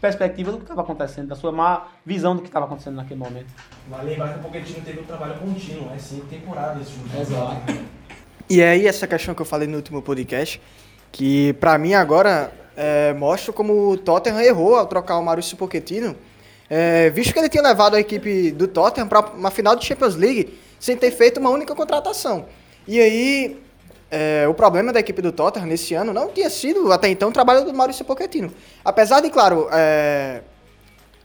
perspectiva 0.00 0.50
do 0.50 0.58
que 0.58 0.64
estava 0.64 0.80
acontecendo, 0.80 1.28
da 1.28 1.36
sua 1.36 1.52
má 1.52 1.84
visão 2.04 2.34
do 2.34 2.42
que 2.42 2.48
estava 2.48 2.66
acontecendo 2.66 2.96
naquele 2.96 3.20
momento. 3.20 3.54
Vale 3.88 4.10
lembrar 4.10 4.32
que 4.32 4.40
o 4.40 4.42
Pochettino 4.42 4.84
teve 4.84 4.98
um 4.98 5.04
trabalho 5.04 5.36
contínuo, 5.38 5.88
é 5.94 5.98
cinco 5.98 6.26
temporadas. 6.26 6.92
Exato. 7.16 8.05
E 8.48 8.62
aí 8.62 8.86
essa 8.86 9.08
questão 9.08 9.34
que 9.34 9.42
eu 9.42 9.46
falei 9.46 9.66
no 9.66 9.76
último 9.76 10.00
podcast, 10.00 10.60
que 11.10 11.52
para 11.54 11.76
mim 11.78 11.94
agora 11.94 12.52
é, 12.76 13.12
mostra 13.12 13.52
como 13.52 13.90
o 13.90 13.96
Tottenham 13.96 14.40
errou 14.40 14.76
ao 14.76 14.86
trocar 14.86 15.18
o 15.18 15.22
Maurício 15.22 15.56
Pochettino, 15.56 16.14
é, 16.70 17.10
visto 17.10 17.32
que 17.32 17.40
ele 17.40 17.48
tinha 17.48 17.62
levado 17.62 17.96
a 17.96 18.00
equipe 18.00 18.52
do 18.52 18.68
Tottenham 18.68 19.08
para 19.08 19.20
uma 19.20 19.50
final 19.50 19.74
de 19.74 19.84
Champions 19.84 20.14
League 20.14 20.56
sem 20.78 20.96
ter 20.96 21.10
feito 21.10 21.40
uma 21.40 21.50
única 21.50 21.74
contratação. 21.74 22.46
E 22.86 23.00
aí, 23.00 23.60
é, 24.08 24.46
o 24.48 24.54
problema 24.54 24.92
da 24.92 25.00
equipe 25.00 25.20
do 25.20 25.32
Tottenham 25.32 25.66
nesse 25.66 25.94
ano 25.94 26.12
não 26.12 26.28
tinha 26.28 26.48
sido, 26.48 26.92
até 26.92 27.08
então, 27.08 27.30
o 27.30 27.32
trabalho 27.32 27.64
do 27.64 27.74
Maurício 27.74 28.04
Pochettino. 28.04 28.52
Apesar 28.84 29.20
de, 29.22 29.28
claro, 29.28 29.68
é, 29.72 30.42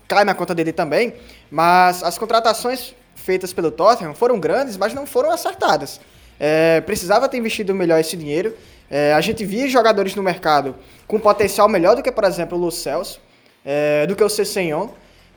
cai 0.08 0.26
na 0.26 0.34
conta 0.34 0.56
dele 0.56 0.74
também, 0.74 1.14
mas 1.52 2.02
as 2.02 2.18
contratações 2.18 2.96
feitas 3.14 3.54
pelo 3.54 3.70
Tottenham 3.70 4.16
foram 4.16 4.40
grandes, 4.40 4.76
mas 4.76 4.92
não 4.92 5.06
foram 5.06 5.30
acertadas. 5.30 6.00
É, 6.44 6.82
precisava 6.82 7.30
ter 7.30 7.38
investido 7.38 7.76
melhor 7.76 8.00
esse 8.00 8.18
dinheiro. 8.18 8.56
É, 8.90 9.14
a 9.14 9.22
gente 9.22 9.46
via 9.46 9.68
jogadores 9.70 10.16
no 10.16 10.24
mercado 10.24 10.76
com 11.06 11.20
potencial 11.20 11.70
melhor 11.70 11.96
do 11.96 12.02
que, 12.02 12.12
por 12.12 12.24
exemplo, 12.24 12.58
o 12.58 12.62
Lu 12.62 12.72
Celso, 12.72 13.22
é, 13.64 14.08
do 14.08 14.16
que 14.16 14.24
o 14.24 14.28
Cessenhon. 14.28 14.88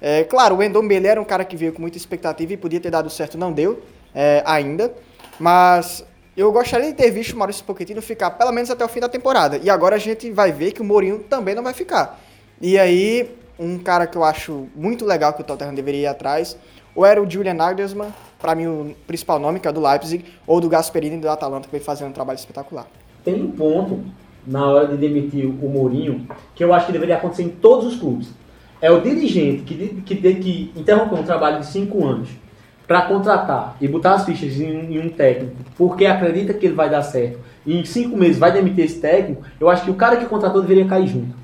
É, 0.01 0.25
claro, 0.25 0.57
o 0.57 0.62
Endombele 0.62 1.07
era 1.07 1.21
um 1.21 1.25
cara 1.25 1.45
que 1.45 1.57
veio 1.57 1.75
com 1.75 1.83
muita 1.83 1.99
expectativa 1.99 2.55
e 2.55 2.57
podia 2.57 2.81
ter 2.81 2.90
dado 2.90 3.11
certo, 3.11 3.37
não 3.37 3.53
deu 3.53 3.83
é, 4.14 4.43
ainda. 4.47 4.95
Mas 5.38 6.03
eu 6.35 6.51
gostaria 6.51 6.87
de 6.87 6.95
ter 6.95 7.11
visto 7.11 7.35
o 7.35 7.37
Maurício 7.37 7.62
Pochettino 7.64 8.01
ficar 8.01 8.31
pelo 8.31 8.51
menos 8.51 8.71
até 8.71 8.83
o 8.83 8.88
fim 8.88 9.01
da 9.01 9.09
temporada. 9.09 9.61
E 9.62 9.69
agora 9.69 9.97
a 9.97 9.99
gente 9.99 10.31
vai 10.31 10.53
ver 10.53 10.73
que 10.73 10.81
o 10.81 10.85
Mourinho 10.85 11.19
também 11.19 11.55
não 11.55 11.62
vai 11.62 11.75
ficar. 11.75 12.19
E 12.62 12.79
aí, 12.79 13.31
um 13.59 13.79
cara 13.79 14.07
que 14.07 14.17
eu 14.17 14.25
acho 14.25 14.69
muito 14.75 15.05
legal 15.05 15.35
que 15.35 15.43
o 15.43 15.45
Tottenham 15.45 15.75
deveria 15.75 16.01
ir 16.01 16.07
atrás, 16.07 16.57
ou 16.95 17.05
era 17.05 17.23
o 17.23 17.31
Julian 17.31 17.55
Nagelsmann, 17.55 18.12
para 18.45 18.55
mim 18.55 18.67
o 18.67 18.95
principal 19.07 19.39
nome, 19.39 19.59
que 19.59 19.67
é 19.67 19.71
o 19.71 19.73
do 19.73 19.81
Leipzig, 19.81 20.23
ou 20.47 20.61
do 20.61 20.69
Gasperini 20.69 21.17
do 21.17 21.31
Atalanta, 21.31 21.67
que 21.67 21.73
vem 21.73 21.81
fazendo 21.81 22.11
um 22.11 22.13
trabalho 22.13 22.37
espetacular. 22.37 22.87
Tem 23.25 23.43
um 23.43 23.51
ponto 23.51 24.01
na 24.47 24.67
hora 24.67 24.87
de 24.87 24.99
demitir 24.99 25.47
o 25.47 25.67
Mourinho 25.67 26.29
que 26.55 26.63
eu 26.63 26.75
acho 26.75 26.85
que 26.85 26.93
deveria 26.93 27.17
acontecer 27.17 27.45
em 27.45 27.49
todos 27.49 27.87
os 27.87 27.97
clubes. 27.99 28.29
É 28.83 28.91
o 28.91 29.01
dirigente 29.01 29.63
que, 29.63 30.03
que, 30.03 30.17
que, 30.17 30.35
que 30.35 30.73
interrompeu 30.77 31.17
um 31.17 31.23
trabalho 31.23 31.61
de 31.61 31.67
cinco 31.69 32.05
anos 32.07 32.29
para 32.87 33.01
contratar 33.07 33.79
e 33.81 33.89
botar 33.89 34.13
as 34.13 34.27
fichas 34.27 34.61
em 34.61 34.95
em 34.95 34.99
um, 34.99 35.09
técnico 35.09 35.57
porque 35.75 36.05
acredita 36.05 36.53
que 36.53 36.67
ele 36.67 36.75
vai 36.75 36.91
dar 36.91 37.01
certo 37.01 37.39
e 37.65 37.81
em 37.81 37.85
cinco 37.87 38.15
meses 38.15 38.37
vai 38.37 38.53
demitir 38.53 38.85
esse 38.85 39.01
técnico, 39.01 39.43
eu 39.59 39.71
acho 39.71 39.85
que 39.85 39.91
o 39.91 39.95
cara 39.95 40.19
que 40.19 40.27
contratou 40.27 40.61
deveria 40.61 40.85
cair 40.85 41.07
junto. 41.07 41.35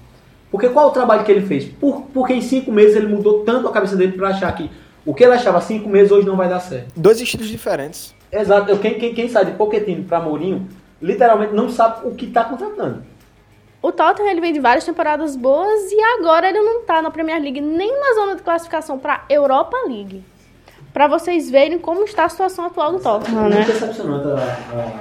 Porque 0.50 0.68
qual 0.68 0.88
o 0.88 0.90
trabalho 0.90 1.24
que 1.24 1.32
ele 1.32 1.46
fez? 1.46 1.64
Por, 1.64 2.02
porque 2.12 2.34
em 2.34 2.42
cinco 2.42 2.70
meses 2.70 2.94
ele 2.94 3.06
mudou 3.06 3.42
tanto 3.42 3.66
a 3.66 3.72
cabeça 3.72 3.96
dele 3.96 4.12
para 4.12 4.28
achar 4.28 4.54
que 4.54 4.68
o 5.04 5.14
que 5.14 5.24
ele 5.24 5.34
achava 5.34 5.60
cinco 5.60 5.88
meses 5.88 6.12
hoje 6.12 6.26
não 6.26 6.36
vai 6.36 6.48
dar 6.48 6.60
certo. 6.60 6.92
Dois 6.96 7.20
estilos 7.20 7.48
diferentes. 7.48 8.14
Exato. 8.30 8.76
Quem, 8.78 8.98
quem, 8.98 9.14
quem 9.14 9.28
sai 9.28 9.44
de 9.46 9.52
Pochettino 9.52 10.04
para 10.04 10.20
Mourinho, 10.20 10.68
literalmente 11.00 11.54
não 11.54 11.68
sabe 11.68 12.06
o 12.06 12.14
que 12.14 12.26
está 12.26 12.44
contratando. 12.44 13.02
O 13.82 13.90
Tottenham 13.90 14.30
ele 14.30 14.42
vem 14.42 14.52
de 14.52 14.60
várias 14.60 14.84
temporadas 14.84 15.34
boas 15.34 15.90
e 15.90 16.00
agora 16.18 16.48
ele 16.48 16.60
não 16.60 16.80
está 16.80 17.00
na 17.00 17.10
Premier 17.10 17.40
League 17.40 17.60
nem 17.62 17.98
na 17.98 18.14
zona 18.14 18.36
de 18.36 18.42
classificação 18.42 18.98
para 18.98 19.24
Europa 19.28 19.76
League. 19.86 20.22
Para 20.92 21.08
vocês 21.08 21.50
verem 21.50 21.78
como 21.78 22.04
está 22.04 22.24
a 22.24 22.28
situação 22.28 22.66
atual 22.66 22.92
do 22.92 23.00
Tottenham, 23.00 23.48
né? 23.48 23.56
Muito 23.56 23.72
decepcionante 23.72 24.26
a, 24.28 24.96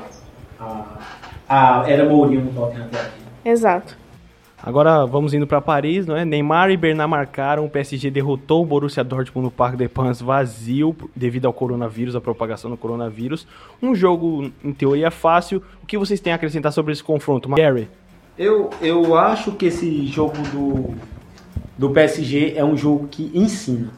a, 0.59 0.85
a, 1.49 1.81
a 1.81 1.89
era 1.89 2.05
Mourinho 2.05 2.45
no 2.45 2.53
Tottenham 2.53 2.85
até 2.85 3.01
aqui. 3.01 3.19
Exato. 3.43 3.97
Agora 4.61 5.05
vamos 5.05 5.33
indo 5.33 5.47
para 5.47 5.61
Paris, 5.61 6.05
não 6.05 6.17
é? 6.17 6.25
Neymar 6.25 6.69
e 6.69 6.75
Bernard 6.75 7.09
marcaram, 7.09 7.65
o 7.65 7.69
PSG 7.69 8.11
derrotou 8.11 8.61
o 8.61 8.65
Borussia 8.65 9.03
Dortmund 9.05 9.45
no 9.45 9.51
Parque 9.51 9.77
des 9.77 9.89
Princes 9.89 10.21
vazio 10.21 10.95
devido 11.15 11.45
ao 11.45 11.53
coronavírus, 11.53 12.13
a 12.13 12.19
propagação 12.19 12.69
do 12.69 12.75
coronavírus. 12.75 13.47
Um 13.81 13.95
jogo 13.95 14.51
em 14.61 14.73
teoria 14.73 15.09
fácil. 15.09 15.63
O 15.81 15.85
que 15.85 15.97
vocês 15.97 16.19
têm 16.19 16.33
a 16.33 16.35
acrescentar 16.35 16.73
sobre 16.73 16.91
esse 16.91 17.03
confronto, 17.03 17.47
Gary? 17.49 17.87
Eu, 18.37 18.69
eu 18.81 19.17
acho 19.17 19.53
que 19.53 19.67
esse 19.67 20.05
jogo 20.07 20.37
do, 20.51 20.93
do 21.77 21.89
PSG 21.91 22.53
é 22.55 22.63
um 22.63 22.75
jogo 22.75 23.07
que 23.07 23.31
ensina. 23.33 23.91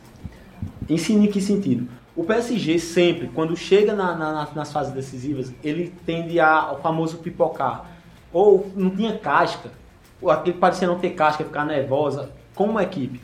Ensina 0.87 1.25
em 1.25 1.27
que 1.27 1.41
sentido? 1.41 1.87
O 2.15 2.23
PSG 2.23 2.77
sempre, 2.77 3.31
quando 3.33 3.55
chega 3.57 3.95
na, 3.95 4.15
na, 4.15 4.47
nas 4.53 4.71
fases 4.71 4.93
decisivas, 4.93 5.51
ele 5.63 5.91
tende 6.05 6.39
a, 6.39 6.51
ao 6.53 6.81
famoso 6.81 7.17
pipocar. 7.17 7.89
Ou 8.31 8.69
não 8.75 8.91
tinha 8.91 9.17
casca 9.17 9.80
aquele 10.29 10.57
parecia 10.57 10.87
não 10.87 10.99
ter 10.99 11.11
casca, 11.11 11.43
ficar 11.43 11.65
nervosa, 11.65 12.31
como 12.55 12.71
uma 12.71 12.83
equipe. 12.83 13.21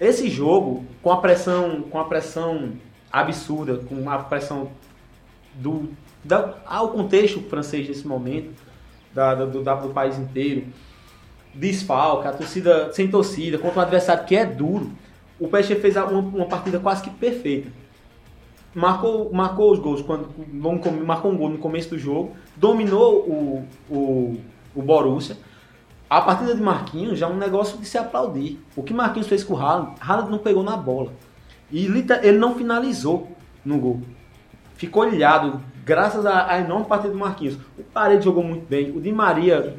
Esse 0.00 0.28
jogo, 0.28 0.84
com 1.02 1.12
a 1.12 1.18
pressão, 1.18 1.82
com 1.82 1.98
a 1.98 2.04
pressão 2.04 2.72
absurda, 3.12 3.76
com 3.76 4.08
a 4.10 4.18
pressão 4.18 4.70
do, 5.54 5.90
da, 6.24 6.54
ao 6.66 6.88
contexto 6.88 7.40
francês 7.42 7.86
nesse 7.88 8.06
momento, 8.06 8.52
da, 9.12 9.34
do, 9.34 9.62
do 9.62 9.90
país 9.90 10.18
inteiro, 10.18 10.66
desfalca, 11.54 12.30
a 12.30 12.32
torcida 12.32 12.92
sem 12.92 13.08
torcida, 13.08 13.58
contra 13.58 13.78
um 13.78 13.82
adversário 13.82 14.24
que 14.24 14.34
é 14.34 14.44
duro, 14.44 14.90
o 15.38 15.48
PSG 15.48 15.76
fez 15.76 15.96
uma, 15.96 16.06
uma 16.06 16.46
partida 16.46 16.80
quase 16.80 17.02
que 17.02 17.10
perfeita. 17.10 17.70
Marcou, 18.74 19.32
marcou 19.32 19.70
os 19.70 19.78
gols, 19.78 20.02
quando 20.02 20.28
marcou 21.06 21.30
um 21.30 21.36
gol 21.36 21.48
no 21.48 21.58
começo 21.58 21.90
do 21.90 21.98
jogo, 21.98 22.34
dominou 22.56 23.20
o, 23.20 23.68
o, 23.88 24.40
o 24.74 24.82
Borussia, 24.82 25.36
a 26.14 26.20
partida 26.20 26.54
de 26.54 26.62
Marquinhos 26.62 27.18
já 27.18 27.26
é 27.26 27.28
um 27.28 27.36
negócio 27.36 27.76
de 27.76 27.86
se 27.86 27.98
aplaudir. 27.98 28.60
O 28.76 28.84
que 28.84 28.94
Marquinhos 28.94 29.26
fez 29.26 29.42
com 29.42 29.54
o 29.54 29.56
Haaland, 29.56 29.96
Haaland 30.00 30.30
não 30.30 30.38
pegou 30.38 30.62
na 30.62 30.76
bola. 30.76 31.12
E 31.72 31.86
ele 31.86 32.38
não 32.38 32.54
finalizou 32.54 33.36
no 33.64 33.78
gol. 33.78 34.00
Ficou 34.76 35.08
ilhado, 35.08 35.60
graças 35.84 36.24
à 36.24 36.60
enorme 36.60 36.86
partida 36.86 37.12
do 37.12 37.18
Marquinhos. 37.18 37.58
O 37.76 37.82
Paredes 37.82 38.24
jogou 38.24 38.44
muito 38.44 38.64
bem, 38.64 38.96
o 38.96 39.00
Di 39.00 39.10
Maria, 39.10 39.76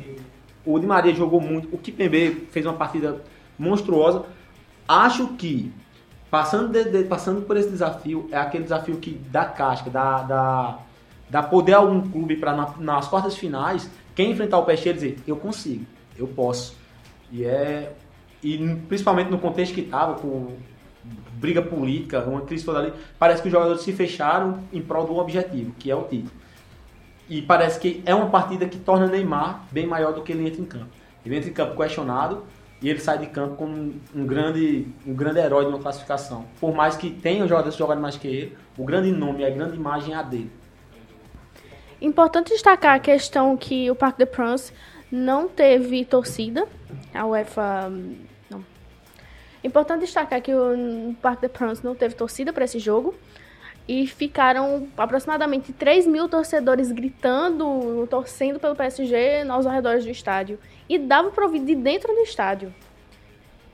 o 0.66 0.78
Di 0.78 0.86
Maria 0.86 1.16
jogou 1.16 1.40
muito, 1.40 1.74
o 1.74 1.78
Kipembe 1.78 2.48
fez 2.52 2.66
uma 2.66 2.74
partida 2.74 3.22
monstruosa. 3.58 4.26
Acho 4.86 5.28
que 5.36 5.72
passando, 6.30 6.68
de, 6.68 6.84
de, 6.84 7.04
passando 7.06 7.44
por 7.44 7.56
esse 7.56 7.70
desafio, 7.70 8.28
é 8.30 8.38
aquele 8.38 8.64
desafio 8.66 8.98
que 8.98 9.12
dá 9.32 9.46
casca, 9.46 9.90
dá, 9.90 10.24
dá, 10.24 10.80
dá 11.30 11.44
poder 11.44 11.76
a 11.76 11.78
algum 11.78 12.02
clube 12.10 12.36
para 12.36 12.54
na, 12.54 12.74
nas 12.78 13.08
quartas 13.08 13.38
finais, 13.38 13.90
quem 14.14 14.32
enfrentar 14.32 14.58
o 14.58 14.66
PSG 14.66 14.92
dizer, 14.92 15.18
eu 15.26 15.38
consigo 15.38 15.95
eu 16.18 16.28
posso. 16.28 16.76
E 17.32 17.46
é 17.46 17.94
e 18.46 18.58
principalmente 18.88 19.32
no 19.32 19.40
contexto 19.40 19.74
que 19.74 19.82
estava 19.82 20.16
com 20.16 20.56
briga 21.34 21.64
política, 21.64 22.22
uma 22.22 22.42
crise 22.42 22.64
toda 22.64 22.78
ali, 22.78 22.94
parece 23.18 23.42
que 23.42 23.48
os 23.48 23.52
jogadores 23.52 23.82
se 23.82 23.92
fecharam 23.92 24.60
em 24.72 24.82
prol 24.82 25.06
do 25.06 25.18
objetivo, 25.18 25.74
que 25.80 25.90
é 25.90 25.96
o 25.96 26.04
título. 26.04 26.32
E 27.28 27.42
parece 27.42 27.80
que 27.80 28.04
é 28.06 28.14
uma 28.14 28.30
partida 28.30 28.68
que 28.68 28.78
torna 28.78 29.08
Neymar 29.08 29.66
bem 29.72 29.88
maior 29.88 30.14
do 30.14 30.22
que 30.22 30.32
ele 30.32 30.48
entra 30.48 30.62
em 30.62 30.66
campo. 30.66 30.90
Ele 31.26 31.36
entra 31.36 31.50
em 31.50 31.54
campo 31.54 31.76
questionado 31.76 32.44
e 32.82 32.88
ele 32.88 33.00
sai 33.00 33.18
de 33.18 33.26
campo 33.26 33.56
como 33.56 33.96
um 34.14 34.26
grande, 34.28 34.88
um 35.08 35.16
grande 35.16 35.40
herói 35.40 35.66
de 35.66 35.72
uma 35.72 35.80
classificação. 35.80 36.46
Por 36.60 36.74
mais 36.74 36.96
que 36.96 37.10
tenha 37.10 37.48
jogadores 37.48 37.76
jogarem 37.76 38.02
mais 38.02 38.16
que 38.16 38.28
ele, 38.28 38.58
o 38.78 38.84
grande 38.84 39.12
nome 39.12 39.44
a 39.44 39.50
grande 39.50 39.76
imagem 39.76 40.14
é 40.14 40.18
a 40.18 40.22
dele. 40.22 40.52
Importante 42.00 42.50
destacar 42.50 42.96
a 42.96 43.00
questão 43.00 43.58
que 43.58 43.90
o 43.90 43.96
Parque 43.96 44.24
de 44.24 44.32
France 44.32 44.72
não 45.12 45.48
teve 45.48 46.04
torcida. 46.06 46.68
A 47.14 47.26
UEFA. 47.26 47.90
Não. 48.50 48.66
Importante 49.64 50.02
destacar 50.02 50.42
que 50.42 50.54
o 50.54 51.16
Parque 51.22 51.48
de 51.48 51.54
France 51.54 51.84
não 51.84 51.96
teve 51.96 52.16
torcida 52.16 52.52
para 52.52 52.66
esse 52.66 52.80
jogo. 52.80 53.14
E 53.88 54.08
ficaram 54.08 54.88
aproximadamente 54.98 55.72
3 55.72 56.08
mil 56.08 56.28
torcedores 56.28 56.92
gritando, 56.92 58.08
torcendo 58.10 58.60
pelo 58.60 58.76
PSG 58.76 59.44
nos 59.44 59.68
arredores 59.68 60.04
do 60.04 60.10
estádio. 60.10 60.60
E 60.90 60.98
dava 60.98 61.30
para 61.30 61.46
ouvir 61.46 61.60
de 61.60 61.76
dentro 61.76 62.14
do 62.14 62.22
estádio. 62.22 62.74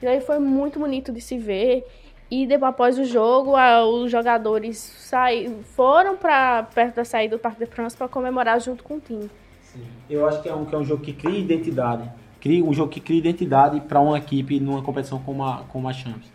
E 0.01 0.07
aí 0.07 0.19
foi 0.19 0.39
muito 0.39 0.79
bonito 0.79 1.13
de 1.13 1.21
se 1.21 1.37
ver. 1.37 1.85
E 2.29 2.47
depois, 2.47 2.69
após 2.69 2.99
o 2.99 3.03
jogo, 3.03 3.53
os 4.01 4.09
jogadores 4.09 4.77
saí, 4.77 5.53
foram 5.75 6.15
para 6.15 6.63
perto 6.63 6.95
da 6.95 7.05
saída 7.05 7.35
do 7.35 7.39
Parque 7.39 7.59
de 7.59 7.65
France 7.65 7.95
para 7.95 8.07
comemorar 8.07 8.59
junto 8.59 8.83
com 8.83 8.95
o 8.95 8.99
time. 8.99 9.29
Sim. 9.73 9.83
Eu 10.09 10.27
acho 10.27 10.41
que 10.41 10.49
é, 10.49 10.53
um, 10.53 10.65
que 10.65 10.75
é 10.75 10.77
um 10.77 10.83
jogo 10.83 11.01
que 11.01 11.13
cria 11.13 11.39
identidade. 11.39 12.09
Cria, 12.39 12.63
um 12.63 12.73
jogo 12.73 12.89
que 12.89 12.99
cria 12.99 13.19
identidade 13.19 13.79
para 13.81 13.99
uma 13.99 14.17
equipe 14.17 14.59
numa 14.59 14.81
competição 14.81 15.19
como 15.19 15.43
a, 15.43 15.63
como 15.69 15.87
a 15.87 15.93
Champions. 15.93 16.31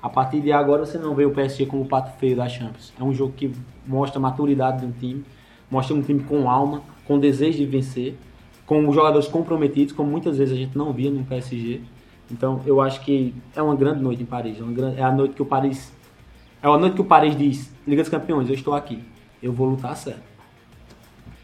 A 0.00 0.08
partir 0.08 0.40
de 0.40 0.52
agora 0.52 0.86
você 0.86 0.96
não 0.96 1.14
vê 1.14 1.24
o 1.24 1.32
PSG 1.32 1.66
como 1.66 1.82
o 1.82 1.86
pato 1.86 2.16
feio 2.18 2.36
da 2.36 2.48
Champions. 2.48 2.92
É 2.98 3.02
um 3.02 3.12
jogo 3.12 3.32
que 3.32 3.50
mostra 3.84 4.18
a 4.18 4.22
maturidade 4.22 4.80
de 4.80 4.86
um 4.86 4.92
time, 4.92 5.24
mostra 5.68 5.96
um 5.96 6.02
time 6.02 6.22
com 6.22 6.48
alma, 6.48 6.82
com 7.04 7.18
desejo 7.18 7.58
de 7.58 7.66
vencer, 7.66 8.16
com 8.64 8.92
jogadores 8.92 9.26
comprometidos, 9.26 9.92
como 9.92 10.08
muitas 10.10 10.38
vezes 10.38 10.54
a 10.54 10.56
gente 10.56 10.78
não 10.78 10.92
via 10.92 11.10
no 11.10 11.24
PSG. 11.24 11.80
Então 12.30 12.60
eu 12.64 12.80
acho 12.80 13.00
que 13.00 13.34
é 13.56 13.62
uma 13.62 13.74
grande 13.74 14.00
noite 14.00 14.22
em 14.22 14.26
Paris. 14.26 14.58
É, 14.60 14.62
grande, 14.62 15.00
é 15.00 15.02
a 15.02 15.10
noite 15.10 15.34
que 15.34 15.42
o 15.42 15.46
Paris. 15.46 15.92
É 16.62 16.68
a 16.68 16.78
noite 16.78 16.94
que 16.94 17.00
o 17.00 17.04
Paris 17.04 17.36
diz: 17.36 17.74
Liga 17.86 18.02
dos 18.02 18.10
Campeões, 18.10 18.48
eu 18.48 18.54
estou 18.54 18.74
aqui. 18.74 19.02
Eu 19.42 19.52
vou 19.52 19.68
lutar 19.68 19.96
certo. 19.96 20.37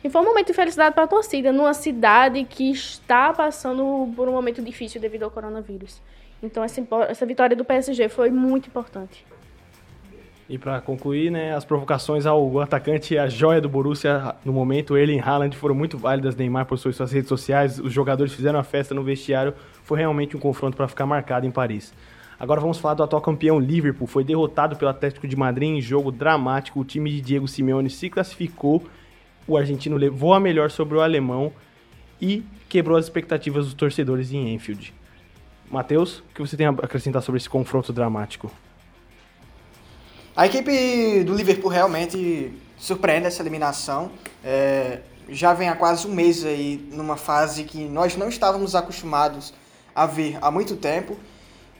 E 0.04 0.10
foi 0.10 0.20
um 0.20 0.24
momento 0.26 0.48
de 0.48 0.52
felicidade 0.52 0.94
para 0.94 1.04
a 1.04 1.06
torcida, 1.06 1.50
numa 1.50 1.72
cidade 1.72 2.44
que 2.44 2.70
está 2.70 3.33
passando 3.33 4.12
por 4.14 4.29
um 4.29 4.33
momento 4.33 4.60
difícil 4.60 5.00
devido 5.00 5.22
ao 5.22 5.31
coronavírus. 5.31 6.02
Então 6.42 6.62
essa, 6.62 6.87
essa 7.08 7.24
vitória 7.24 7.56
do 7.56 7.64
PSG 7.64 8.10
foi 8.10 8.31
muito 8.31 8.68
importante. 8.68 9.24
E 10.46 10.58
para 10.58 10.79
concluir, 10.83 11.31
né, 11.31 11.54
as 11.54 11.64
provocações 11.64 12.26
ao 12.26 12.60
atacante, 12.60 13.16
a 13.16 13.29
joia 13.29 13.62
do 13.62 13.68
Borussia 13.68 14.37
no 14.44 14.52
momento, 14.52 14.94
ele 14.94 15.14
e 15.14 15.18
Haaland 15.18 15.56
foram 15.56 15.74
muito 15.74 15.96
válidas. 15.96 16.37
Neymar 16.37 16.66
postou 16.66 16.92
suas 16.92 17.10
redes 17.10 17.31
sociais, 17.31 17.79
os 17.79 17.90
jogadores 17.90 18.35
fizeram 18.35 18.58
a 18.58 18.62
festa 18.62 18.94
no 18.94 19.02
vestiário. 19.02 19.54
Foi 19.85 19.98
realmente 19.98 20.37
um 20.37 20.40
confronto 20.40 20.76
para 20.76 20.87
ficar 20.87 21.06
marcado 21.06 21.46
em 21.46 21.50
Paris. 21.50 21.94
Agora 22.38 22.60
vamos 22.60 22.79
falar 22.79 22.92
do 22.92 23.02
atual 23.02 23.22
campeão 23.22 23.58
Liverpool. 23.58 24.06
Foi 24.06 24.22
derrotado 24.22 24.76
pelo 24.76 24.90
Atlético 24.90 25.26
de 25.26 25.35
Madrid 25.35 25.70
em 25.70 25.81
jogo 25.81 26.12
dramático. 26.12 26.79
O 26.79 26.85
time 26.85 27.10
de 27.10 27.22
Diego 27.22 27.48
Simeone 27.48 27.88
se 27.88 28.10
classificou 28.10 28.85
o 29.46 29.56
argentino 29.56 29.96
levou 29.96 30.34
a 30.34 30.40
melhor 30.40 30.70
sobre 30.70 30.96
o 30.96 31.00
alemão 31.00 31.52
e 32.20 32.44
quebrou 32.68 32.96
as 32.96 33.04
expectativas 33.04 33.66
dos 33.66 33.74
torcedores 33.74 34.32
em 34.32 34.54
Enfield. 34.54 34.94
Matheus, 35.70 36.18
o 36.18 36.34
que 36.34 36.40
você 36.40 36.56
tem 36.56 36.66
a 36.66 36.70
acrescentar 36.70 37.22
sobre 37.22 37.38
esse 37.38 37.48
confronto 37.48 37.92
dramático? 37.92 38.50
A 40.36 40.46
equipe 40.46 41.22
do 41.24 41.34
Liverpool 41.34 41.70
realmente 41.70 42.52
surpreende 42.76 43.26
essa 43.26 43.42
eliminação. 43.42 44.10
É, 44.44 45.00
já 45.28 45.54
vem 45.54 45.68
há 45.68 45.76
quase 45.76 46.06
um 46.06 46.14
mês 46.14 46.44
aí 46.44 46.88
numa 46.92 47.16
fase 47.16 47.64
que 47.64 47.84
nós 47.84 48.16
não 48.16 48.28
estávamos 48.28 48.74
acostumados 48.74 49.54
a 49.94 50.06
ver 50.06 50.36
há 50.40 50.50
muito 50.50 50.76
tempo. 50.76 51.16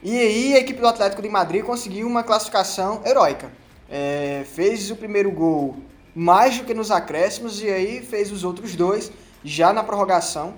E 0.01 0.17
aí 0.17 0.53
a 0.55 0.59
equipe 0.59 0.79
do 0.79 0.87
Atlético 0.87 1.21
de 1.21 1.29
Madrid 1.29 1.63
conseguiu 1.63 2.07
uma 2.07 2.23
classificação 2.23 3.01
heróica. 3.05 3.51
É, 3.89 4.45
fez 4.45 4.89
o 4.89 4.95
primeiro 4.95 5.31
gol 5.31 5.77
mais 6.15 6.57
do 6.57 6.63
que 6.63 6.73
nos 6.73 6.89
acréscimos 6.89 7.61
e 7.61 7.69
aí 7.69 8.01
fez 8.01 8.31
os 8.31 8.45
outros 8.45 8.73
dois 8.75 9.11
já 9.43 9.73
na 9.73 9.83
prorrogação. 9.83 10.53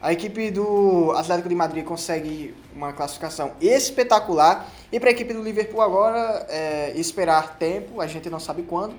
A 0.00 0.12
equipe 0.12 0.50
do 0.50 1.12
Atlético 1.16 1.48
de 1.48 1.54
Madrid 1.54 1.84
consegue 1.84 2.54
uma 2.72 2.92
classificação 2.92 3.52
espetacular. 3.60 4.68
E 4.92 5.00
para 5.00 5.08
a 5.08 5.12
equipe 5.12 5.32
do 5.32 5.42
Liverpool 5.42 5.80
agora 5.80 6.46
é, 6.48 6.92
esperar 6.94 7.56
tempo, 7.58 8.00
a 8.00 8.06
gente 8.06 8.30
não 8.30 8.38
sabe 8.38 8.62
quando, 8.62 8.94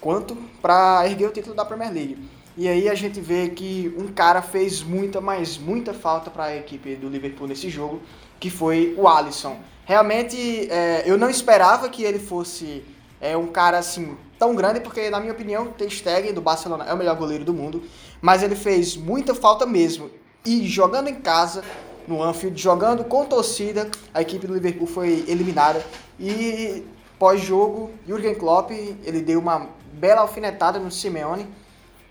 quanto, 0.00 0.36
para 0.60 1.06
erguer 1.06 1.28
o 1.28 1.32
título 1.32 1.54
da 1.54 1.64
Premier 1.64 1.90
League. 1.90 2.18
E 2.56 2.68
aí 2.68 2.88
a 2.88 2.94
gente 2.94 3.20
vê 3.20 3.48
que 3.48 3.92
um 3.96 4.08
cara 4.08 4.42
fez 4.42 4.82
muita, 4.82 5.20
mas 5.20 5.56
muita 5.56 5.94
falta 5.94 6.30
para 6.30 6.44
a 6.44 6.56
equipe 6.56 6.94
do 6.94 7.08
Liverpool 7.08 7.48
nesse 7.48 7.70
jogo, 7.70 8.02
que 8.38 8.50
foi 8.50 8.94
o 8.98 9.08
Alisson. 9.08 9.56
Realmente 9.86 10.70
é, 10.70 11.02
eu 11.06 11.16
não 11.16 11.30
esperava 11.30 11.88
que 11.88 12.02
ele 12.02 12.18
fosse 12.18 12.84
é, 13.20 13.36
um 13.36 13.46
cara 13.46 13.78
assim 13.78 14.16
tão 14.44 14.54
grande, 14.54 14.80
porque 14.80 15.08
na 15.08 15.18
minha 15.20 15.32
opinião, 15.32 15.68
Ter 15.68 15.88
Stegen 15.88 16.34
do 16.34 16.42
Barcelona 16.42 16.84
é 16.84 16.92
o 16.92 16.98
melhor 16.98 17.16
goleiro 17.16 17.46
do 17.46 17.54
mundo, 17.54 17.82
mas 18.20 18.42
ele 18.42 18.54
fez 18.54 18.94
muita 18.94 19.34
falta 19.34 19.64
mesmo. 19.64 20.10
E 20.44 20.68
jogando 20.68 21.08
em 21.08 21.14
casa, 21.14 21.64
no 22.06 22.22
Anfield, 22.22 22.60
jogando 22.60 23.04
com 23.04 23.24
torcida, 23.24 23.90
a 24.12 24.20
equipe 24.20 24.46
do 24.46 24.52
Liverpool 24.52 24.86
foi 24.86 25.24
eliminada. 25.26 25.82
E 26.20 26.84
pós-jogo, 27.18 27.90
Jürgen 28.06 28.34
Klopp, 28.34 28.70
ele 28.70 29.22
deu 29.22 29.40
uma 29.40 29.70
bela 29.94 30.20
alfinetada 30.20 30.78
no 30.78 30.90
Simeone, 30.90 31.48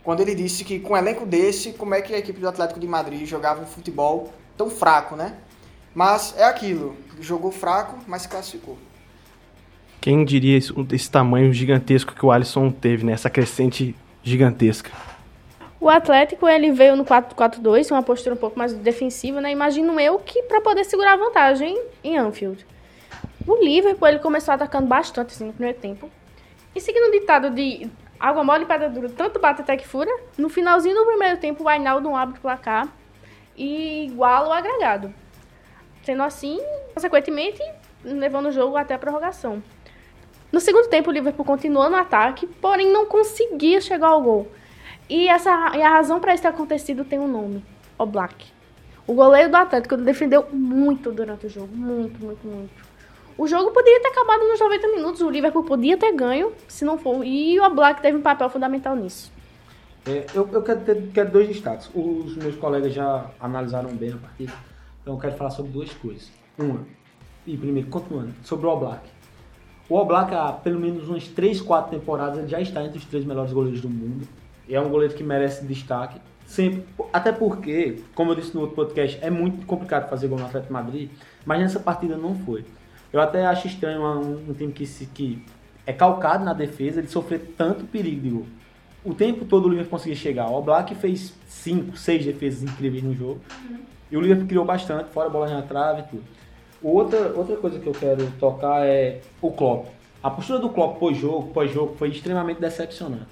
quando 0.03 0.21
ele 0.21 0.33
disse 0.33 0.63
que 0.63 0.79
com 0.79 0.93
um 0.93 0.97
elenco 0.97 1.27
desse, 1.27 1.73
como 1.73 1.93
é 1.93 2.01
que 2.01 2.15
a 2.15 2.17
equipe 2.17 2.39
do 2.39 2.49
Atlético 2.49 2.79
de 2.79 2.87
Madrid 2.87 3.27
jogava 3.27 3.61
um 3.61 3.67
futebol 3.67 4.33
tão 4.57 4.71
fraco, 4.71 5.15
né? 5.15 5.37
Mas 5.93 6.33
é 6.35 6.45
aquilo, 6.45 6.97
jogou 7.19 7.51
fraco, 7.51 7.99
mas 8.07 8.25
classificou. 8.25 8.75
Quem 10.03 10.25
diria 10.25 10.57
esse, 10.57 10.73
esse 10.91 11.09
tamanho 11.09 11.53
gigantesco 11.53 12.13
que 12.13 12.25
o 12.25 12.29
Alisson 12.29 12.69
teve, 12.69 13.05
né? 13.05 13.13
Essa 13.13 13.29
crescente 13.29 13.95
gigantesca. 14.21 14.91
O 15.79 15.89
Atlético 15.89 16.45
ele 16.45 16.73
veio 16.73 16.97
no 16.97 17.05
4-4-2, 17.05 17.89
uma 17.89 18.03
postura 18.03 18.35
um 18.35 18.37
pouco 18.37 18.59
mais 18.59 18.73
defensiva, 18.73 19.39
né? 19.39 19.49
Imagino 19.49 19.97
eu 20.01 20.19
que 20.19 20.43
para 20.43 20.59
poder 20.59 20.83
segurar 20.83 21.13
a 21.13 21.15
vantagem 21.15 21.81
em 22.03 22.17
Anfield. 22.17 22.65
O 23.47 23.55
Liverpool 23.63 24.09
ele 24.09 24.19
começou 24.19 24.53
atacando 24.53 24.87
bastante 24.87 25.35
assim, 25.35 25.45
no 25.45 25.53
primeiro 25.53 25.79
tempo. 25.79 26.11
E 26.75 26.81
seguindo 26.81 27.07
o 27.07 27.11
ditado 27.17 27.49
de 27.51 27.89
água 28.19 28.43
mole 28.43 28.63
e 28.63 28.67
pedra 28.67 28.89
dura, 28.89 29.07
tanto 29.07 29.39
bate 29.39 29.61
até 29.61 29.77
que 29.77 29.87
fura, 29.87 30.11
no 30.37 30.49
finalzinho 30.49 30.95
do 30.95 31.05
primeiro 31.05 31.37
tempo 31.37 31.63
o 31.63 31.69
Ainaldo 31.69 32.13
abre 32.13 32.39
o 32.39 32.41
placar 32.41 32.89
e 33.55 34.07
iguala 34.07 34.49
o 34.49 34.51
agregado. 34.51 35.13
Sendo 36.03 36.23
assim, 36.23 36.59
consequentemente, 36.93 37.63
levando 38.03 38.47
o 38.47 38.51
jogo 38.51 38.75
até 38.75 38.95
a 38.95 38.99
prorrogação. 38.99 39.63
No 40.53 40.59
segundo 40.59 40.87
tempo, 40.87 41.09
o 41.09 41.13
Liverpool 41.13 41.43
continuou 41.43 41.89
no 41.89 41.95
ataque, 41.95 42.45
porém 42.45 42.93
não 42.93 43.07
conseguia 43.07 43.81
chegar 43.81 44.09
ao 44.09 44.21
gol. 44.21 44.47
E, 45.09 45.27
essa, 45.27 45.49
e 45.75 45.81
a 45.81 45.89
razão 45.89 46.19
para 46.19 46.31
isso 46.31 46.43
ter 46.43 46.49
acontecido 46.49 47.03
tem 47.03 47.17
um 47.17 47.27
nome: 47.27 47.65
o 47.97 48.05
Black. 48.05 48.45
O 49.07 49.15
goleiro 49.15 49.49
do 49.49 49.57
Atlético 49.57 49.97
defendeu 49.97 50.47
muito 50.53 51.11
durante 51.11 51.47
o 51.47 51.49
jogo. 51.49 51.75
Muito, 51.75 52.23
muito, 52.23 52.45
muito. 52.45 52.69
O 53.35 53.47
jogo 53.47 53.71
poderia 53.71 53.99
ter 53.99 54.09
acabado 54.09 54.47
nos 54.47 54.59
90 54.59 54.87
minutos. 54.89 55.21
O 55.21 55.29
Liverpool 55.31 55.63
podia 55.63 55.97
ter 55.97 56.13
ganho, 56.13 56.53
se 56.67 56.85
não 56.85 56.99
for. 56.99 57.25
E 57.25 57.59
o 57.59 57.69
Black 57.71 57.99
teve 57.99 58.15
um 58.15 58.21
papel 58.21 58.47
fundamental 58.47 58.95
nisso. 58.95 59.33
É, 60.05 60.27
eu, 60.35 60.47
eu 60.53 60.61
quero 60.61 60.81
ter 60.81 61.09
quero 61.11 61.31
dois 61.31 61.47
destaques. 61.47 61.89
Os 61.95 62.37
meus 62.37 62.55
colegas 62.57 62.93
já 62.93 63.25
analisaram 63.39 63.89
bem 63.95 64.13
a 64.13 64.17
partida. 64.17 64.53
Então 65.01 65.15
eu 65.15 65.19
quero 65.19 65.35
falar 65.35 65.49
sobre 65.49 65.71
duas 65.71 65.91
coisas. 65.93 66.31
Uma, 66.59 66.85
e 67.47 67.57
primeiro, 67.57 67.89
continuando, 67.89 68.35
sobre 68.43 68.67
o 68.67 68.69
Oblak. 68.69 69.12
O 69.89 69.95
Oblak, 69.95 70.33
há 70.33 70.51
pelo 70.51 70.79
menos 70.79 71.09
umas 71.09 71.27
3, 71.27 71.61
4 71.61 71.91
temporadas, 71.91 72.39
ele 72.39 72.47
já 72.47 72.61
está 72.61 72.83
entre 72.83 72.97
os 72.97 73.05
três 73.05 73.25
melhores 73.25 73.51
goleiros 73.51 73.81
do 73.81 73.89
mundo 73.89 74.27
é 74.69 74.79
um 74.79 74.89
goleiro 74.89 75.13
que 75.13 75.23
merece 75.23 75.65
destaque. 75.65 76.19
Sempre, 76.45 76.85
até 77.11 77.31
porque, 77.31 78.01
como 78.13 78.31
eu 78.31 78.35
disse 78.35 78.53
no 78.53 78.61
outro 78.61 78.75
podcast, 78.75 79.17
é 79.21 79.29
muito 79.29 79.65
complicado 79.65 80.09
fazer 80.09 80.27
gol 80.27 80.37
no 80.37 80.45
Atlético 80.45 80.73
Madrid, 80.73 81.09
mas 81.45 81.59
nessa 81.59 81.79
partida 81.79 82.17
não 82.17 82.35
foi. 82.35 82.65
Eu 83.11 83.21
até 83.21 83.45
acho 83.45 83.67
estranho 83.67 84.01
um, 84.01 84.49
um 84.49 84.53
time 84.53 84.71
que, 84.71 84.85
se, 84.85 85.05
que 85.05 85.43
é 85.85 85.93
calcado 85.93 86.43
na 86.43 86.53
defesa 86.53 87.01
de 87.01 87.09
sofrer 87.09 87.53
tanto 87.57 87.85
perigo 87.85 88.21
de 88.21 88.29
gol. 88.29 88.45
O 89.03 89.13
tempo 89.13 89.45
todo 89.45 89.65
o 89.65 89.69
Liverpool 89.69 89.91
conseguia 89.91 90.15
chegar. 90.15 90.49
O 90.49 90.61
Black 90.61 90.95
fez 90.95 91.33
5, 91.47 91.97
6 91.97 92.25
defesas 92.25 92.63
incríveis 92.63 93.03
no 93.03 93.13
jogo. 93.13 93.41
E 94.09 94.17
o 94.17 94.21
Liverpool 94.21 94.47
criou 94.47 94.65
bastante, 94.65 95.09
fora 95.11 95.27
a 95.27 95.29
bola 95.29 95.49
na 95.49 95.61
trave 95.61 96.01
e 96.01 96.03
tudo. 96.03 96.23
Outra, 96.83 97.31
outra 97.33 97.55
coisa 97.55 97.79
que 97.79 97.87
eu 97.87 97.93
quero 97.93 98.29
tocar 98.39 98.85
é 98.85 99.21
o 99.41 99.49
Klopp. 99.51 99.87
A 100.21 100.29
postura 100.29 100.59
do 100.59 100.69
Klopp 100.69 100.99
pós-jogo, 100.99 101.53
pós-jogo 101.53 101.95
foi 101.95 102.09
extremamente 102.09 102.59
decepcionante. 102.59 103.27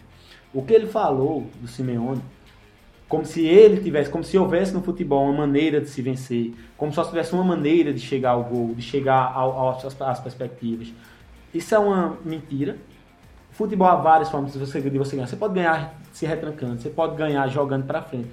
O 0.54 0.62
que 0.62 0.74
ele 0.74 0.88
falou 0.88 1.46
do 1.60 1.68
Simeone, 1.68 2.22
como 3.10 3.26
se 3.26 3.46
ele 3.46 3.82
tivesse, 3.82 4.10
como 4.10 4.24
se 4.24 4.38
houvesse 4.38 4.74
no 4.74 4.82
futebol 4.82 5.26
uma 5.26 5.46
maneira 5.46 5.82
de 5.82 5.90
se 5.90 6.02
vencer, 6.02 6.54
como 6.78 6.94
se 6.94 6.96
só 6.96 7.04
tivesse 7.04 7.34
uma 7.34 7.44
maneira 7.44 7.94
de 7.94 8.00
chegar 8.00 8.32
ao 8.32 8.44
gol, 8.44 8.74
de 8.74 8.82
chegar 8.82 9.34
às, 9.36 10.02
às 10.02 10.20
perspectivas. 10.22 10.94
Isso 11.54 11.76
é 11.76 11.80
uma 11.80 12.18
mentira. 12.24 12.78
Futebol 13.52 13.88
há 13.88 13.98
várias 13.98 14.30
formas 14.30 14.54
de 14.54 14.60
você, 14.60 14.80
de 14.80 14.98
você 14.98 15.18
ganhar. 15.18 15.28
Você 15.28 15.36
pode 15.36 15.54
ganhar 15.54 15.94
se 16.14 16.26
retrancando, 16.26 16.82
você 16.82 16.90
pode 16.90 17.18
ganhar 17.18 17.46
jogando 17.50 17.86
para 17.86 18.02
frente. 18.02 18.30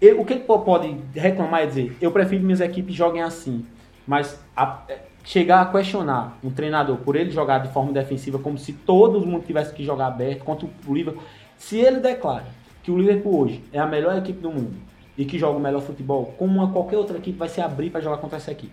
Eu, 0.00 0.20
o 0.20 0.24
que 0.24 0.34
ele 0.34 0.44
pode 0.44 0.96
reclamar 1.12 1.62
é 1.62 1.66
dizer, 1.66 1.96
eu 2.00 2.12
prefiro 2.12 2.38
que 2.38 2.46
minhas 2.46 2.60
equipes 2.60 2.94
joguem 2.94 3.22
assim. 3.22 3.64
Mas 4.06 4.38
a, 4.56 4.82
é, 4.88 4.98
chegar 5.24 5.62
a 5.62 5.66
questionar 5.66 6.38
um 6.42 6.50
treinador 6.50 6.96
por 6.98 7.16
ele 7.16 7.30
jogar 7.30 7.58
de 7.58 7.72
forma 7.72 7.92
defensiva 7.92 8.38
como 8.38 8.58
se 8.58 8.72
todo 8.72 9.24
mundo 9.24 9.44
tivesse 9.44 9.72
que 9.72 9.84
jogar 9.84 10.08
aberto 10.08 10.44
contra 10.44 10.68
o 10.86 10.94
Liverpool 10.94 11.22
se 11.56 11.78
ele 11.78 12.00
declara 12.00 12.46
que 12.82 12.90
o 12.90 12.98
Liverpool 12.98 13.40
hoje 13.40 13.64
é 13.72 13.78
a 13.78 13.86
melhor 13.86 14.16
equipe 14.18 14.40
do 14.40 14.50
mundo 14.50 14.76
e 15.16 15.24
que 15.24 15.38
joga 15.38 15.56
o 15.56 15.60
melhor 15.60 15.80
futebol, 15.80 16.34
como 16.38 16.58
uma, 16.58 16.72
qualquer 16.72 16.98
outra 16.98 17.16
equipe 17.16 17.38
vai 17.38 17.48
se 17.48 17.60
abrir 17.60 17.90
para 17.90 18.00
jogar 18.00 18.18
contra 18.18 18.36
essa 18.36 18.52
equipe. 18.52 18.72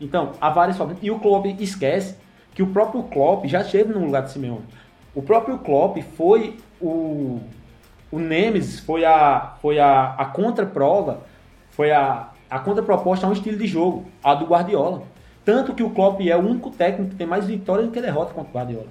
Então, 0.00 0.32
há 0.40 0.48
várias 0.48 0.76
formas. 0.76 0.96
E 1.02 1.10
o 1.10 1.18
Klopp 1.18 1.46
esquece 1.60 2.16
que 2.54 2.62
o 2.62 2.68
próprio 2.68 3.02
Klopp 3.02 3.44
já 3.46 3.60
esteve 3.60 3.92
no 3.92 4.04
lugar 4.04 4.22
de 4.22 4.30
Simeone. 4.30 4.64
O 5.14 5.20
próprio 5.20 5.58
Klopp 5.58 5.98
foi 6.16 6.56
o, 6.80 7.40
o 8.10 8.18
Nemesis, 8.18 8.80
foi 8.80 9.04
a, 9.04 9.56
foi 9.60 9.78
a, 9.78 10.14
a 10.14 10.24
contraprova, 10.26 11.20
foi 11.70 11.90
a, 11.90 12.29
a 12.50 12.58
contraproposta 12.58 13.26
a 13.26 13.30
um 13.30 13.32
estilo 13.32 13.56
de 13.56 13.66
jogo, 13.66 14.06
a 14.22 14.34
do 14.34 14.46
Guardiola. 14.46 15.02
Tanto 15.44 15.72
que 15.72 15.82
o 15.82 15.90
Klopp 15.90 16.20
é 16.20 16.36
o 16.36 16.40
único 16.40 16.70
técnico 16.70 17.10
que 17.10 17.16
tem 17.16 17.26
mais 17.26 17.46
vitórias 17.46 17.86
do 17.86 17.92
que 17.92 18.00
derrota 18.00 18.34
contra 18.34 18.50
o 18.50 18.54
Guardiola. 18.54 18.86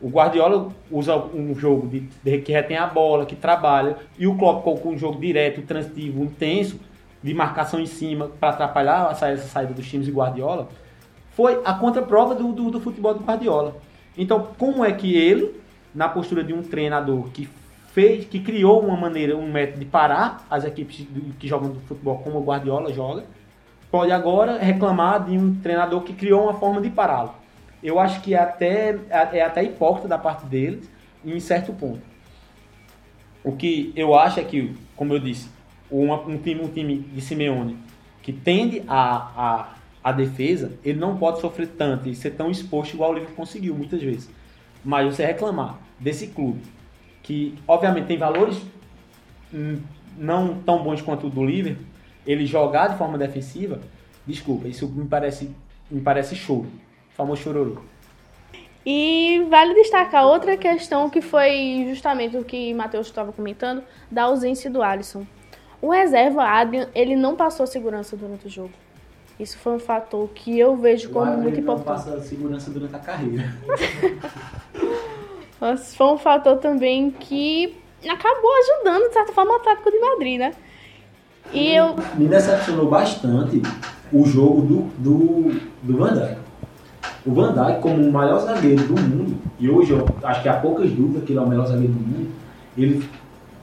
O 0.00 0.08
Guardiola 0.08 0.68
usa 0.90 1.16
um 1.16 1.54
jogo 1.54 1.86
de, 1.86 2.00
de, 2.22 2.38
que 2.38 2.52
retém 2.52 2.76
a 2.76 2.86
bola, 2.86 3.24
que 3.24 3.36
trabalha, 3.36 3.96
e 4.18 4.26
o 4.26 4.36
Klopp 4.36 4.64
colocou 4.64 4.92
um 4.92 4.98
jogo 4.98 5.20
direto, 5.20 5.62
transitivo, 5.62 6.24
intenso, 6.24 6.80
de 7.22 7.32
marcação 7.32 7.80
em 7.80 7.86
cima, 7.86 8.28
para 8.40 8.50
atrapalhar 8.50 9.06
a 9.06 9.14
saída, 9.14 9.40
a 9.40 9.44
saída 9.44 9.72
dos 9.72 9.88
times 9.88 10.06
de 10.06 10.12
Guardiola, 10.12 10.68
foi 11.30 11.60
a 11.64 11.72
contraprova 11.74 12.34
do, 12.34 12.52
do, 12.52 12.70
do 12.70 12.80
futebol 12.80 13.14
do 13.14 13.24
Guardiola. 13.24 13.76
Então, 14.16 14.48
como 14.58 14.84
é 14.84 14.92
que 14.92 15.16
ele, 15.16 15.58
na 15.94 16.08
postura 16.08 16.44
de 16.44 16.52
um 16.52 16.62
treinador 16.62 17.28
que 17.30 17.48
fez, 17.94 18.26
que 18.26 18.40
criou 18.40 18.80
uma 18.80 18.96
maneira, 18.96 19.34
um 19.36 19.50
método 19.50 19.78
de 19.78 19.86
parar 19.86 20.44
as 20.50 20.64
equipes 20.64 21.06
que 21.38 21.48
jogam 21.48 21.70
do 21.70 21.80
futebol 21.80 22.18
como 22.18 22.38
o 22.38 22.44
Guardiola 22.44 22.92
joga, 22.92 23.24
pode 23.90 24.12
agora 24.12 24.58
reclamar 24.58 25.24
de 25.24 25.38
um 25.38 25.54
treinador 25.54 26.02
que 26.02 26.12
criou 26.12 26.42
uma 26.42 26.54
forma 26.54 26.80
de 26.80 26.90
pará-lo? 26.90 27.34
eu 27.84 28.00
acho 28.00 28.22
que 28.22 28.34
é 28.34 28.38
até, 28.38 28.98
é 29.10 29.42
até 29.42 29.62
hipócrita 29.62 30.08
da 30.08 30.16
parte 30.16 30.46
deles 30.46 30.90
em 31.22 31.38
certo 31.38 31.70
ponto. 31.74 32.00
O 33.44 33.52
que 33.52 33.92
eu 33.94 34.18
acho 34.18 34.40
é 34.40 34.42
que, 34.42 34.74
como 34.96 35.12
eu 35.12 35.18
disse, 35.18 35.50
uma, 35.90 36.18
um, 36.22 36.38
time, 36.38 36.62
um 36.62 36.68
time 36.68 36.96
de 36.96 37.20
Simeone 37.20 37.76
que 38.22 38.32
tende 38.32 38.82
a, 38.88 39.16
a, 39.36 39.74
a 40.02 40.12
defesa, 40.12 40.72
ele 40.82 40.98
não 40.98 41.18
pode 41.18 41.42
sofrer 41.42 41.68
tanto 41.68 42.08
e 42.08 42.14
ser 42.14 42.30
tão 42.30 42.50
exposto 42.50 42.94
igual 42.94 43.10
o 43.10 43.14
Liverpool 43.14 43.36
conseguiu 43.36 43.74
muitas 43.74 44.00
vezes. 44.00 44.30
Mas 44.82 45.14
você 45.14 45.26
reclamar 45.26 45.78
desse 46.00 46.28
clube, 46.28 46.62
que 47.24 47.58
obviamente 47.66 48.06
tem 48.06 48.18
valores 48.18 48.62
não 50.16 50.58
tão 50.62 50.82
bons 50.84 51.02
quanto 51.02 51.26
o 51.26 51.30
do 51.30 51.44
Liverpool, 51.44 51.84
ele 52.26 52.46
jogar 52.46 52.88
de 52.88 52.98
forma 52.98 53.18
defensiva, 53.18 53.80
desculpa, 54.26 54.68
isso 54.68 54.88
me 54.88 55.06
parece, 55.06 55.50
me 55.90 56.00
parece 56.00 56.36
show 56.36 56.64
famoso 57.16 57.42
chororô. 57.42 57.78
E 58.86 59.46
vale 59.48 59.74
destacar 59.74 60.26
outra 60.26 60.56
questão 60.56 61.08
que 61.08 61.22
foi 61.22 61.86
justamente 61.88 62.36
o 62.36 62.44
que 62.44 62.74
Matheus 62.74 63.06
estava 63.06 63.32
comentando, 63.32 63.82
da 64.10 64.24
ausência 64.24 64.70
do 64.70 64.82
Alisson. 64.82 65.26
O 65.80 65.90
reserva 65.90 66.44
Adrian, 66.44 66.88
ele 66.94 67.16
não 67.16 67.34
passou 67.34 67.66
segurança 67.66 68.16
durante 68.16 68.46
o 68.46 68.50
jogo. 68.50 68.72
Isso 69.38 69.58
foi 69.58 69.74
um 69.74 69.78
fator 69.78 70.28
que 70.34 70.58
eu 70.58 70.76
vejo 70.76 71.10
como 71.10 71.32
o 71.32 71.42
muito 71.42 71.58
importante. 71.58 71.86
não 71.86 71.94
passa 71.94 72.20
segurança 72.22 72.70
durante 72.70 72.94
a 72.94 72.98
carreira. 72.98 73.52
Mas 75.64 75.96
foi 75.96 76.08
um 76.08 76.18
fator 76.18 76.58
também 76.58 77.10
que 77.10 77.74
acabou 78.06 78.50
ajudando, 78.60 79.08
de 79.08 79.14
certa 79.14 79.32
forma, 79.32 79.52
o 79.52 79.56
Atlético 79.56 79.90
de 79.90 79.98
Madrid, 79.98 80.38
né? 80.38 80.52
E 81.54 81.74
eu... 81.74 81.96
Me 82.16 82.26
decepcionou 82.26 82.86
bastante 82.86 83.62
o 84.12 84.26
jogo 84.26 84.60
do, 84.60 84.82
do, 84.98 85.60
do 85.82 85.96
Van 85.96 86.12
Dijk. 86.12 86.36
O 87.24 87.32
Van 87.32 87.54
Dijk, 87.54 87.80
como 87.80 87.96
o 88.06 88.12
maior 88.12 88.40
zagueiro 88.40 88.82
do 88.82 89.00
mundo, 89.00 89.38
e 89.58 89.70
hoje 89.70 89.92
eu 89.92 90.06
acho 90.22 90.42
que 90.42 90.50
há 90.50 90.52
poucas 90.52 90.90
dúvidas 90.90 91.24
que 91.24 91.32
ele 91.32 91.38
é 91.38 91.42
o 91.42 91.48
melhor 91.48 91.66
zagueiro 91.66 91.94
do 91.94 91.98
mundo, 91.98 92.30
ele, 92.76 93.08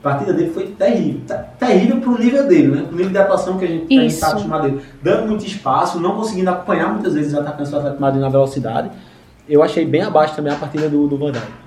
a 0.00 0.02
partida 0.02 0.32
dele 0.32 0.50
foi 0.50 0.66
terrível. 0.72 1.20
Terrível 1.56 2.00
pro 2.00 2.18
nível 2.18 2.48
dele, 2.48 2.66
né? 2.66 2.82
Pro 2.82 2.96
nível 2.96 3.12
de 3.12 3.18
atuação 3.18 3.58
que 3.58 3.64
a 3.64 3.68
gente 3.68 3.94
está 4.06 4.30
acostumado 4.30 4.62
dele. 4.62 4.82
Dando 5.00 5.28
muito 5.28 5.46
espaço, 5.46 6.00
não 6.00 6.16
conseguindo 6.16 6.50
acompanhar 6.50 6.92
muitas 6.92 7.14
vezes 7.14 7.32
os 7.32 7.38
atacantes 7.38 7.70
do 7.70 7.76
Atlético 7.76 7.98
de 7.98 8.02
Madrid 8.02 8.20
na 8.20 8.28
velocidade. 8.28 8.90
Eu 9.48 9.62
achei 9.62 9.86
bem 9.86 10.02
abaixo 10.02 10.34
também 10.34 10.52
a 10.52 10.56
partida 10.56 10.88
do, 10.88 11.06
do 11.06 11.16
Van 11.16 11.30
Dijk. 11.30 11.62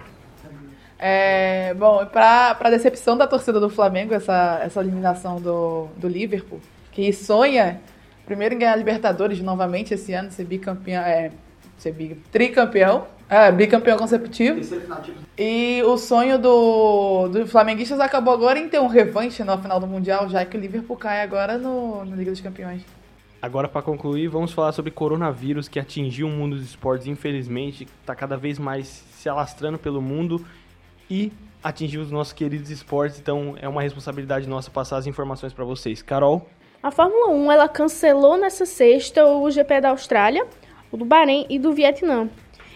É, 1.08 1.72
bom, 1.76 2.04
pra, 2.08 2.56
pra 2.56 2.72
decepção 2.72 3.16
da 3.16 3.28
torcida 3.28 3.60
do 3.60 3.70
Flamengo, 3.70 4.12
essa, 4.12 4.60
essa 4.64 4.80
eliminação 4.80 5.40
do, 5.40 5.88
do 5.98 6.08
Liverpool, 6.08 6.60
que 6.92 7.14
sonha 7.14 7.80
primeiro 8.26 8.56
em 8.56 8.58
ganhar 8.58 8.74
a 8.74 8.76
Libertadores 8.76 9.40
novamente 9.40 9.94
esse 9.94 10.14
ano, 10.14 10.32
ser 10.32 10.46
bicampeão, 10.46 11.04
é, 11.04 11.32
ser 11.78 11.92
bi, 11.92 12.20
tricampeão, 12.32 13.06
é, 13.30 13.52
bicampeão 13.52 14.00
consecutivo. 14.00 14.60
E 15.38 15.84
o 15.84 15.96
sonho 15.96 16.40
do, 16.40 17.28
dos 17.28 17.52
flamenguistas 17.52 18.00
acabou 18.00 18.34
agora 18.34 18.58
em 18.58 18.68
ter 18.68 18.80
um 18.80 18.88
revanche 18.88 19.44
na 19.44 19.56
final 19.60 19.80
do 19.80 19.86
Mundial, 19.86 20.28
já 20.28 20.44
que 20.44 20.58
o 20.58 20.60
Liverpool 20.60 20.98
cai 20.98 21.22
agora 21.22 21.56
no, 21.56 22.04
no 22.04 22.16
Liga 22.16 22.32
dos 22.32 22.42
Campeões. 22.42 22.82
Agora, 23.40 23.68
para 23.68 23.84
concluir, 23.84 24.28
vamos 24.28 24.52
falar 24.52 24.72
sobre 24.72 24.90
coronavírus 24.90 25.68
que 25.68 25.80
atingiu 25.80 26.26
o 26.26 26.32
mundo 26.32 26.56
dos 26.56 26.66
esportes, 26.66 27.06
infelizmente, 27.06 27.88
está 28.02 28.16
cada 28.16 28.36
vez 28.36 28.58
mais 28.58 28.88
se 28.88 29.30
alastrando 29.30 29.78
pelo 29.78 30.02
mundo 30.02 30.44
e 31.10 31.32
atingiu 31.64 32.02
os 32.02 32.12
nossos 32.12 32.34
queridos 32.34 32.70
esportes, 32.70 33.20
então 33.20 33.56
é 33.60 33.68
uma 33.68 33.82
responsabilidade 33.82 34.48
nossa 34.48 34.70
passar 34.70 34.98
as 34.98 35.08
informações 35.08 35.54
para 35.54 35.66
vocês. 35.66 36.02
Carol? 36.02 36.48
A 36.82 36.92
Fórmula 36.92 37.30
1 37.30 37.52
ela 37.52 37.68
cancelou 37.68 38.38
nessa 38.38 38.66
sexta 38.66 39.26
o 39.26 39.50
GP 39.50 39.82
da 39.82 39.90
Austrália, 39.90 40.46
o 40.92 40.98
do 40.98 41.06
Bahrein 41.06 41.46
e 41.50 41.58
do 41.58 41.74
Vietnã. 41.74 42.30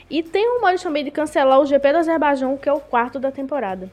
E 0.10 0.24
tem 0.24 0.56
rumores 0.56 0.82
também 0.82 1.04
de 1.04 1.12
cancelar 1.12 1.60
o 1.60 1.66
GP 1.66 1.92
do 1.92 1.98
Azerbaijão, 2.00 2.58
que 2.58 2.68
é 2.68 2.74
o 2.74 2.80
quarto 2.80 3.20
da 3.20 3.32
temporada. 3.32 3.92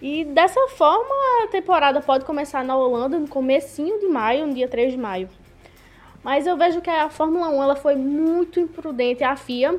E 0.00 0.24
dessa 0.24 0.68
forma, 0.68 1.44
a 1.44 1.48
temporada 1.48 2.00
pode 2.00 2.24
começar 2.24 2.64
na 2.64 2.74
Holanda 2.74 3.18
no 3.18 3.28
comecinho 3.28 4.00
de 4.00 4.06
maio, 4.06 4.46
no 4.46 4.54
dia 4.54 4.66
3 4.66 4.92
de 4.92 4.98
maio. 4.98 5.28
Mas 6.24 6.46
eu 6.46 6.56
vejo 6.56 6.80
que 6.80 6.88
a 6.88 7.10
Fórmula 7.10 7.50
1 7.50 7.62
ela 7.62 7.76
foi 7.76 7.96
muito 7.96 8.58
imprudente, 8.58 9.22
a 9.22 9.36
FIA 9.36 9.78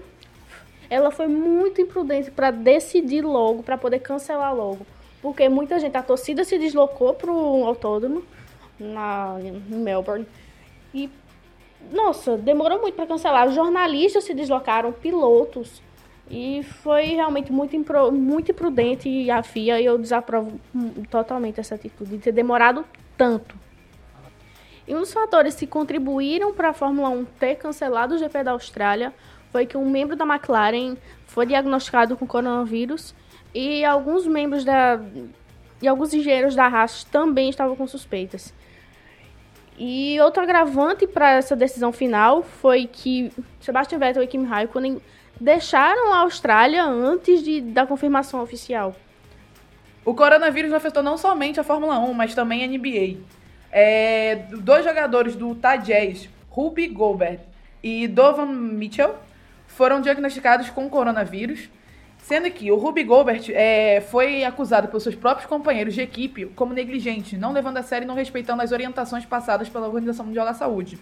ela 0.91 1.09
foi 1.09 1.25
muito 1.25 1.79
imprudente 1.79 2.29
para 2.29 2.51
decidir 2.51 3.21
logo, 3.21 3.63
para 3.63 3.77
poder 3.77 3.99
cancelar 3.99 4.53
logo. 4.53 4.85
Porque 5.21 5.47
muita 5.47 5.79
gente, 5.79 5.95
a 5.95 6.03
torcida 6.03 6.43
se 6.43 6.59
deslocou 6.59 7.13
para 7.13 7.31
o 7.31 7.63
autódromo 7.65 8.21
na, 8.77 9.37
em 9.39 9.77
Melbourne. 9.77 10.27
E, 10.93 11.09
nossa, 11.93 12.35
demorou 12.35 12.81
muito 12.81 12.95
para 12.95 13.07
cancelar. 13.07 13.47
Os 13.47 13.55
jornalistas 13.55 14.25
se 14.25 14.33
deslocaram, 14.33 14.91
pilotos. 14.91 15.81
E 16.29 16.61
foi 16.61 17.05
realmente 17.05 17.53
muito, 17.53 17.73
impro, 17.73 18.11
muito 18.11 18.51
imprudente 18.51 19.31
a 19.31 19.41
FIA 19.41 19.79
e 19.79 19.85
eu 19.85 19.97
desaprovo 19.97 20.59
totalmente 21.09 21.57
essa 21.57 21.75
atitude 21.75 22.11
de 22.11 22.17
ter 22.17 22.33
demorado 22.33 22.83
tanto. 23.15 23.55
E 24.85 24.93
um 24.93 24.99
dos 24.99 25.13
fatores 25.13 25.55
que 25.55 25.65
contribuíram 25.65 26.53
para 26.53 26.71
a 26.71 26.73
Fórmula 26.73 27.07
1 27.07 27.25
ter 27.39 27.55
cancelado 27.55 28.15
o 28.15 28.17
GP 28.17 28.43
da 28.43 28.51
Austrália 28.51 29.13
foi 29.51 29.65
que 29.65 29.77
um 29.77 29.89
membro 29.89 30.15
da 30.15 30.25
McLaren 30.25 30.95
foi 31.25 31.45
diagnosticado 31.45 32.15
com 32.15 32.25
coronavírus 32.25 33.13
e 33.53 33.83
alguns 33.83 34.25
membros 34.25 34.63
da 34.63 34.99
e 35.81 35.87
alguns 35.87 36.13
engenheiros 36.13 36.55
da 36.55 36.67
Haas 36.67 37.03
também 37.05 37.49
estavam 37.49 37.75
com 37.75 37.87
suspeitas. 37.87 38.53
E 39.77 40.19
outro 40.21 40.43
agravante 40.43 41.07
para 41.07 41.31
essa 41.31 41.55
decisão 41.55 41.91
final 41.91 42.43
foi 42.43 42.85
que 42.85 43.31
Sebastian 43.59 43.97
Vettel 43.97 44.21
e 44.21 44.27
Kimi 44.27 44.45
Raikkonen 44.45 45.01
deixaram 45.39 46.13
a 46.13 46.19
Austrália 46.19 46.83
antes 46.83 47.41
de, 47.41 47.61
da 47.61 47.87
confirmação 47.87 48.41
oficial. 48.43 48.95
O 50.05 50.13
coronavírus 50.13 50.71
afetou 50.71 51.01
não 51.01 51.17
somente 51.17 51.59
a 51.59 51.63
Fórmula 51.63 51.97
1, 51.97 52.13
mas 52.13 52.35
também 52.35 52.63
a 52.63 52.67
NBA. 52.67 53.19
É, 53.71 54.45
dois 54.59 54.83
jogadores 54.83 55.35
do 55.35 55.49
Utah 55.49 55.77
Jazz, 55.77 56.29
Ruby 56.49 56.87
Gobert 56.87 57.39
e 57.81 58.07
Donovan 58.07 58.47
Mitchell, 58.47 59.15
foram 59.75 60.01
diagnosticados 60.01 60.69
com 60.69 60.89
coronavírus, 60.89 61.69
sendo 62.19 62.49
que 62.51 62.71
o 62.71 62.75
Ruby 62.77 63.03
Gobert 63.03 63.49
é, 63.49 64.01
foi 64.11 64.43
acusado 64.43 64.87
pelos 64.87 65.03
seus 65.03 65.15
próprios 65.15 65.47
companheiros 65.49 65.93
de 65.93 66.01
equipe 66.01 66.45
como 66.55 66.73
negligente, 66.73 67.35
não 67.37 67.51
levando 67.51 67.77
a 67.77 67.83
sério 67.83 68.05
e 68.05 68.07
não 68.07 68.15
respeitando 68.15 68.61
as 68.61 68.71
orientações 68.71 69.25
passadas 69.25 69.69
pela 69.69 69.87
Organização 69.87 70.25
Mundial 70.25 70.45
da 70.45 70.53
Saúde. 70.53 70.99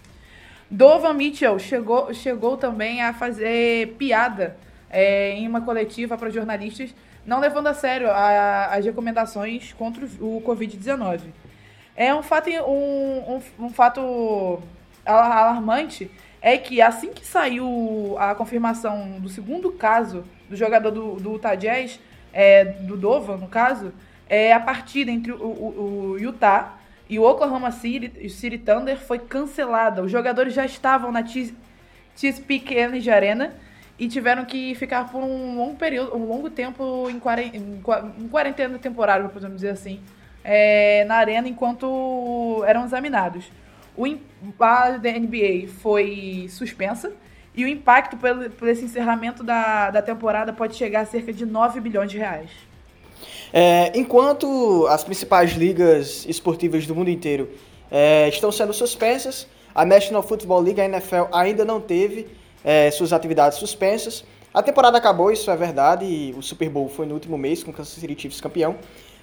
Donovan 0.70 1.14
Mitchell 1.14 1.58
chegou, 1.58 2.14
chegou 2.14 2.56
também 2.56 3.02
a 3.02 3.12
fazer 3.12 3.94
piada 3.98 4.56
é, 4.88 5.32
em 5.32 5.46
uma 5.46 5.60
coletiva 5.60 6.16
para 6.16 6.30
jornalistas, 6.30 6.94
não 7.26 7.38
levando 7.40 7.66
a 7.66 7.74
sério 7.74 8.08
a- 8.10 8.66
as 8.72 8.84
recomendações 8.84 9.72
contra 9.74 10.06
o 10.20 10.36
o 10.38 10.42
Covid-19. 10.42 11.20
É 11.96 12.14
um 12.14 12.22
fato, 12.22 12.48
um, 12.50 13.34
um, 13.58 13.66
um 13.66 13.70
fato 13.70 14.60
ala- 15.04 15.34
alarmante 15.34 16.10
é 16.42 16.56
que 16.56 16.80
assim 16.80 17.12
que 17.12 17.24
saiu 17.26 18.16
a 18.18 18.34
confirmação 18.34 19.18
do 19.20 19.28
segundo 19.28 19.70
caso 19.72 20.24
do 20.48 20.56
jogador 20.56 20.90
do, 20.90 21.14
do 21.16 21.32
Utah 21.34 21.54
Jazz, 21.54 22.00
é, 22.32 22.64
do 22.64 22.96
Dovan, 22.96 23.36
no 23.36 23.48
caso, 23.48 23.92
é, 24.28 24.52
a 24.52 24.60
partida 24.60 25.10
entre 25.10 25.32
o, 25.32 25.36
o- 25.36 26.12
o 26.12 26.18
Utah 26.18 26.76
e 27.08 27.18
o 27.18 27.22
Oklahoma 27.24 27.70
City, 27.72 28.28
City 28.30 28.56
Thunder 28.58 28.96
foi 28.96 29.18
cancelada. 29.18 30.02
Os 30.02 30.10
jogadores 30.10 30.54
já 30.54 30.64
estavam 30.64 31.10
na 31.12 31.22
Chesapeake 32.16 32.74
Energy 32.74 33.10
Arena 33.10 33.52
e 33.98 34.08
tiveram 34.08 34.44
que 34.44 34.74
ficar 34.76 35.10
por 35.10 35.22
um 35.22 35.56
longo 35.56 35.76
período, 35.76 36.16
um 36.16 36.24
longo 36.26 36.48
tempo 36.48 37.08
em, 37.10 37.18
quaren- 37.18 37.50
em 37.52 37.80
qua- 37.82 38.10
em 38.18 38.28
quarentena 38.28 38.78
temporária, 38.78 39.28
podemos 39.28 39.56
dizer 39.56 39.70
assim, 39.70 40.00
é, 40.42 41.04
na 41.04 41.16
arena 41.16 41.48
enquanto 41.48 42.62
eram 42.66 42.84
examinados. 42.84 43.50
O, 44.00 44.64
a 44.64 44.90
NBA 44.90 45.68
foi 45.82 46.46
suspensa 46.48 47.12
e 47.54 47.64
o 47.64 47.68
impacto 47.68 48.16
pelo, 48.16 48.48
por 48.50 48.68
esse 48.68 48.84
encerramento 48.84 49.42
da, 49.42 49.90
da 49.90 50.00
temporada 50.00 50.52
pode 50.52 50.76
chegar 50.76 51.00
a 51.00 51.04
cerca 51.04 51.32
de 51.32 51.44
9 51.44 51.80
bilhões 51.80 52.10
de 52.10 52.16
reais. 52.16 52.50
É, 53.52 53.92
enquanto 53.94 54.86
as 54.88 55.04
principais 55.04 55.52
ligas 55.52 56.24
esportivas 56.26 56.86
do 56.86 56.94
mundo 56.94 57.10
inteiro 57.10 57.50
é, 57.90 58.28
estão 58.28 58.50
sendo 58.50 58.72
suspensas, 58.72 59.46
a 59.74 59.84
National 59.84 60.22
Football 60.22 60.60
League, 60.60 60.80
a 60.80 60.84
NFL, 60.84 61.24
ainda 61.32 61.64
não 61.64 61.80
teve 61.80 62.28
é, 62.64 62.90
suas 62.90 63.12
atividades 63.12 63.58
suspensas. 63.58 64.24
A 64.52 64.62
temporada 64.62 64.98
acabou, 64.98 65.30
isso 65.30 65.50
é 65.50 65.56
verdade, 65.56 66.04
e 66.04 66.34
o 66.36 66.42
Super 66.42 66.68
Bowl 66.68 66.88
foi 66.88 67.06
no 67.06 67.14
último 67.14 67.36
mês, 67.36 67.62
com 67.62 67.70
o 67.70 67.74
Kansas 67.74 67.92
City 67.94 68.20
Chiefs 68.20 68.40
campeão. 68.40 68.76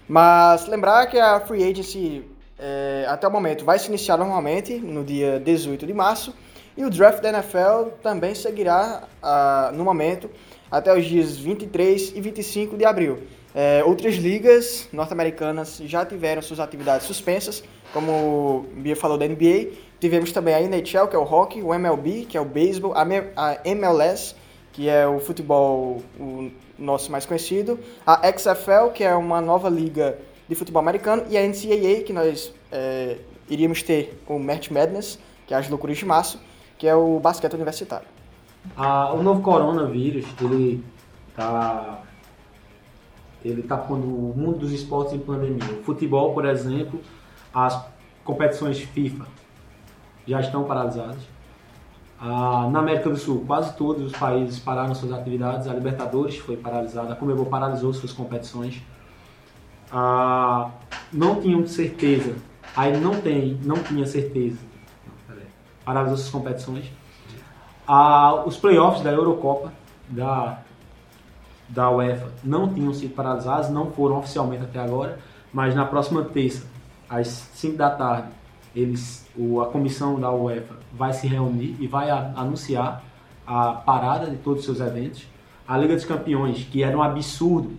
Mas 0.07 0.67
lembrar 0.67 1.07
que 1.07 1.19
a 1.19 1.39
Free 1.41 1.63
Agency, 1.63 2.23
é, 2.59 3.05
até 3.07 3.27
o 3.27 3.31
momento, 3.31 3.63
vai 3.63 3.77
se 3.77 3.87
iniciar 3.87 4.17
normalmente, 4.17 4.75
no 4.75 5.03
dia 5.03 5.39
18 5.39 5.85
de 5.85 5.93
março, 5.93 6.33
e 6.75 6.83
o 6.85 6.89
draft 6.89 7.21
da 7.21 7.29
NFL 7.29 7.89
também 8.03 8.35
seguirá 8.35 9.03
ah, 9.21 9.71
no 9.73 9.83
momento 9.83 10.29
até 10.69 10.95
os 10.95 11.05
dias 11.05 11.35
23 11.37 12.13
e 12.15 12.21
25 12.21 12.77
de 12.77 12.85
abril. 12.85 13.19
É, 13.55 13.83
outras 13.83 14.15
ligas 14.15 14.87
norte-americanas 14.93 15.81
já 15.85 16.05
tiveram 16.05 16.41
suas 16.41 16.59
atividades 16.59 17.07
suspensas, 17.07 17.63
como 17.91 18.11
o 18.11 18.65
Bia 18.75 18.95
falou 18.95 19.17
da 19.17 19.27
NBA. 19.27 19.71
Tivemos 19.99 20.31
também 20.31 20.53
a 20.53 20.61
NHL, 20.61 21.07
que 21.07 21.15
é 21.15 21.19
o 21.19 21.23
hockey, 21.23 21.63
o 21.63 21.73
MLB, 21.73 22.25
que 22.25 22.37
é 22.37 22.41
o 22.41 22.45
beisebol, 22.45 22.93
a 22.95 23.57
MLS, 23.65 24.35
que 24.71 24.87
é 24.87 25.07
o 25.07 25.19
futebol 25.19 26.03
o 26.19 26.51
nosso 26.77 27.11
mais 27.11 27.25
conhecido, 27.25 27.79
a 28.05 28.21
XFL, 28.37 28.91
que 28.93 29.03
é 29.03 29.15
uma 29.15 29.41
nova 29.41 29.69
liga 29.69 30.19
de 30.47 30.55
futebol 30.55 30.81
americano, 30.81 31.23
e 31.29 31.37
a 31.37 31.41
NCAA, 31.41 32.03
que 32.05 32.13
nós 32.13 32.53
é, 32.71 33.17
iríamos 33.49 33.83
ter 33.83 34.21
o 34.27 34.39
March 34.39 34.69
Madness, 34.69 35.19
que 35.45 35.53
é 35.53 35.57
as 35.57 35.69
loucuras 35.69 35.97
de 35.97 36.05
março, 36.05 36.39
que 36.77 36.87
é 36.87 36.95
o 36.95 37.19
basquete 37.19 37.53
universitário. 37.53 38.07
Ah, 38.75 39.13
o 39.13 39.23
novo 39.23 39.41
coronavírus, 39.41 40.25
ele 40.41 40.83
tá, 41.35 42.01
ele 43.43 43.63
tá 43.63 43.77
pondo 43.77 44.05
o 44.05 44.33
mundo 44.35 44.59
dos 44.59 44.71
esportes 44.71 45.13
em 45.13 45.19
pandemia. 45.19 45.79
O 45.79 45.83
futebol, 45.83 46.33
por 46.33 46.45
exemplo, 46.45 46.99
as 47.53 47.85
competições 48.23 48.79
FIFA 48.79 49.25
já 50.27 50.41
estão 50.41 50.65
paralisadas. 50.65 51.21
Ah, 52.19 52.67
na 52.71 52.79
América 52.79 53.09
do 53.09 53.17
Sul, 53.17 53.43
quase 53.45 53.75
todos 53.75 54.03
os 54.03 54.11
países 54.11 54.59
pararam 54.59 54.93
suas 54.93 55.13
atividades. 55.13 55.67
A 55.67 55.73
Libertadores 55.73 56.37
foi 56.37 56.57
paralisada, 56.57 57.13
a 57.13 57.15
Comebol 57.15 57.45
paralisou 57.45 57.93
suas 57.93 58.11
competições. 58.11 58.81
Ah, 59.91 60.71
não 61.11 61.41
tinham 61.41 61.65
certeza, 61.65 62.35
aí 62.75 62.97
não 62.97 63.21
tem, 63.21 63.59
não 63.63 63.77
tinha 63.77 64.05
certeza. 64.05 64.57
Peraí. 65.27 65.43
Paralisou 65.85 66.17
suas 66.17 66.29
competições. 66.29 66.91
Ah, 67.87 68.43
os 68.45 68.57
playoffs 68.57 69.01
da 69.01 69.11
Eurocopa, 69.11 69.71
da, 70.09 70.59
da 71.69 71.89
UEFA, 71.89 72.31
não 72.43 72.73
tinham 72.73 72.93
sido 72.93 73.15
paralisados, 73.15 73.69
não 73.69 73.91
foram 73.91 74.17
oficialmente 74.17 74.63
até 74.63 74.79
agora, 74.79 75.19
mas 75.53 75.73
na 75.73 75.85
próxima 75.85 76.23
terça, 76.23 76.65
às 77.09 77.27
5 77.27 77.77
da 77.77 77.89
tarde, 77.89 78.27
eles, 78.75 79.25
o, 79.35 79.61
a 79.61 79.67
comissão 79.67 80.19
da 80.19 80.31
UEFA 80.31 80.75
vai 80.91 81.13
se 81.13 81.27
reunir 81.27 81.75
e 81.79 81.87
vai 81.87 82.09
a, 82.09 82.33
anunciar 82.35 83.03
a 83.45 83.71
parada 83.71 84.29
de 84.29 84.35
todos 84.37 84.59
os 84.59 84.65
seus 84.65 84.79
eventos. 84.85 85.25
A 85.65 85.77
Liga 85.77 85.95
dos 85.95 86.05
Campeões, 86.05 86.67
que 86.69 86.83
era 86.83 86.97
um 86.97 87.01
absurdo 87.01 87.77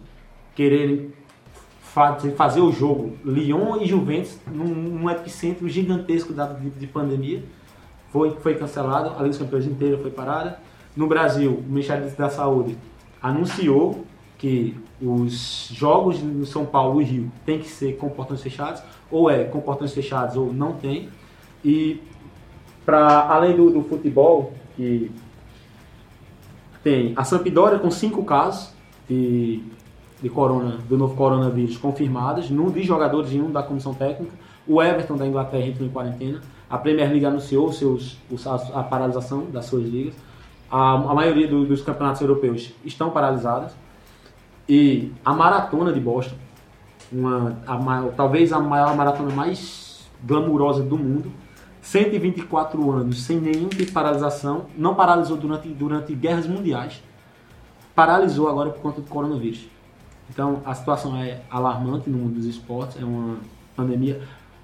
quererem 0.54 1.12
fazer, 1.88 2.60
o 2.60 2.70
jogo 2.70 3.16
Lyon 3.24 3.80
e 3.80 3.86
Juventus 3.86 4.38
num, 4.46 4.66
num 4.66 5.10
epicentro 5.10 5.68
gigantesco 5.68 6.32
da, 6.32 6.46
de, 6.46 6.70
de 6.70 6.86
pandemia, 6.86 7.42
foi, 8.10 8.30
foi 8.40 8.54
cancelado, 8.54 9.10
a 9.10 9.12
Liga 9.14 9.28
dos 9.28 9.38
Campeões 9.38 9.66
inteira 9.66 9.98
foi 9.98 10.10
parada. 10.10 10.60
No 10.96 11.06
Brasil, 11.06 11.52
o 11.52 11.62
Ministério 11.62 12.10
da 12.10 12.30
Saúde 12.30 12.76
anunciou 13.22 14.04
que 14.36 14.76
os 15.00 15.68
jogos 15.72 16.22
no 16.22 16.46
São 16.46 16.64
Paulo 16.64 17.02
e 17.02 17.04
Rio 17.04 17.32
tem 17.44 17.58
que 17.58 17.68
ser 17.68 17.96
com 17.96 18.08
portões 18.08 18.40
fechados, 18.40 18.82
ou 19.10 19.28
é 19.28 19.44
com 19.44 19.60
portões 19.60 19.92
fechados 19.92 20.36
ou 20.36 20.52
não 20.52 20.74
tem. 20.74 21.08
E 21.64 22.00
para 22.86 23.28
além 23.28 23.56
do, 23.56 23.70
do, 23.70 23.82
futebol, 23.82 24.52
que 24.76 25.10
tem 26.82 27.12
a 27.16 27.24
Sampdoria 27.24 27.78
com 27.78 27.90
cinco 27.90 28.24
casos 28.24 28.72
de, 29.08 29.62
de 30.20 30.28
corona, 30.28 30.78
do 30.88 30.96
novo 30.96 31.14
coronavírus 31.14 31.76
confirmados, 31.76 32.50
num 32.50 32.70
de 32.70 32.82
jogadores 32.82 33.32
e 33.32 33.40
um 33.40 33.50
da 33.50 33.62
comissão 33.62 33.94
técnica. 33.94 34.32
O 34.66 34.82
Everton 34.82 35.16
da 35.16 35.26
Inglaterra 35.26 35.66
entrou 35.66 35.86
em 35.86 35.90
quarentena. 35.90 36.40
A 36.68 36.76
Premier 36.76 37.08
League 37.08 37.24
anunciou 37.24 37.72
seus, 37.72 38.18
a 38.74 38.82
paralisação 38.82 39.46
das 39.50 39.66
suas 39.66 39.84
ligas. 39.84 40.14
A, 40.70 40.94
a 40.94 41.14
maioria 41.14 41.48
do, 41.48 41.64
dos 41.64 41.80
campeonatos 41.82 42.20
europeus 42.20 42.72
estão 42.84 43.10
paralisados. 43.10 43.72
E 44.68 45.12
a 45.24 45.32
maratona 45.32 45.92
de 45.92 46.00
Boston, 46.00 46.36
uma, 47.10 47.56
a, 47.66 48.08
talvez 48.14 48.52
a 48.52 48.60
maior 48.60 48.94
maratona 48.94 49.34
mais 49.34 50.06
glamurosa 50.22 50.82
do 50.82 50.98
mundo, 50.98 51.32
124 51.80 52.90
anos 52.90 53.22
sem 53.22 53.40
nenhum 53.40 53.68
tipo 53.68 53.84
de 53.84 53.92
paralisação, 53.92 54.66
não 54.76 54.94
paralisou 54.94 55.38
durante, 55.38 55.68
durante 55.68 56.14
guerras 56.14 56.46
mundiais, 56.46 57.02
paralisou 57.94 58.48
agora 58.48 58.68
por 58.68 58.82
conta 58.82 59.00
do 59.00 59.08
coronavírus. 59.08 59.66
Então 60.30 60.62
a 60.64 60.74
situação 60.74 61.16
é 61.16 61.40
alarmante 61.50 62.08
no 62.10 62.18
mundo 62.18 62.34
dos 62.34 62.46
esportes, 62.46 63.00
é 63.00 63.04
uma 63.04 63.38
pandemia. 63.74 64.20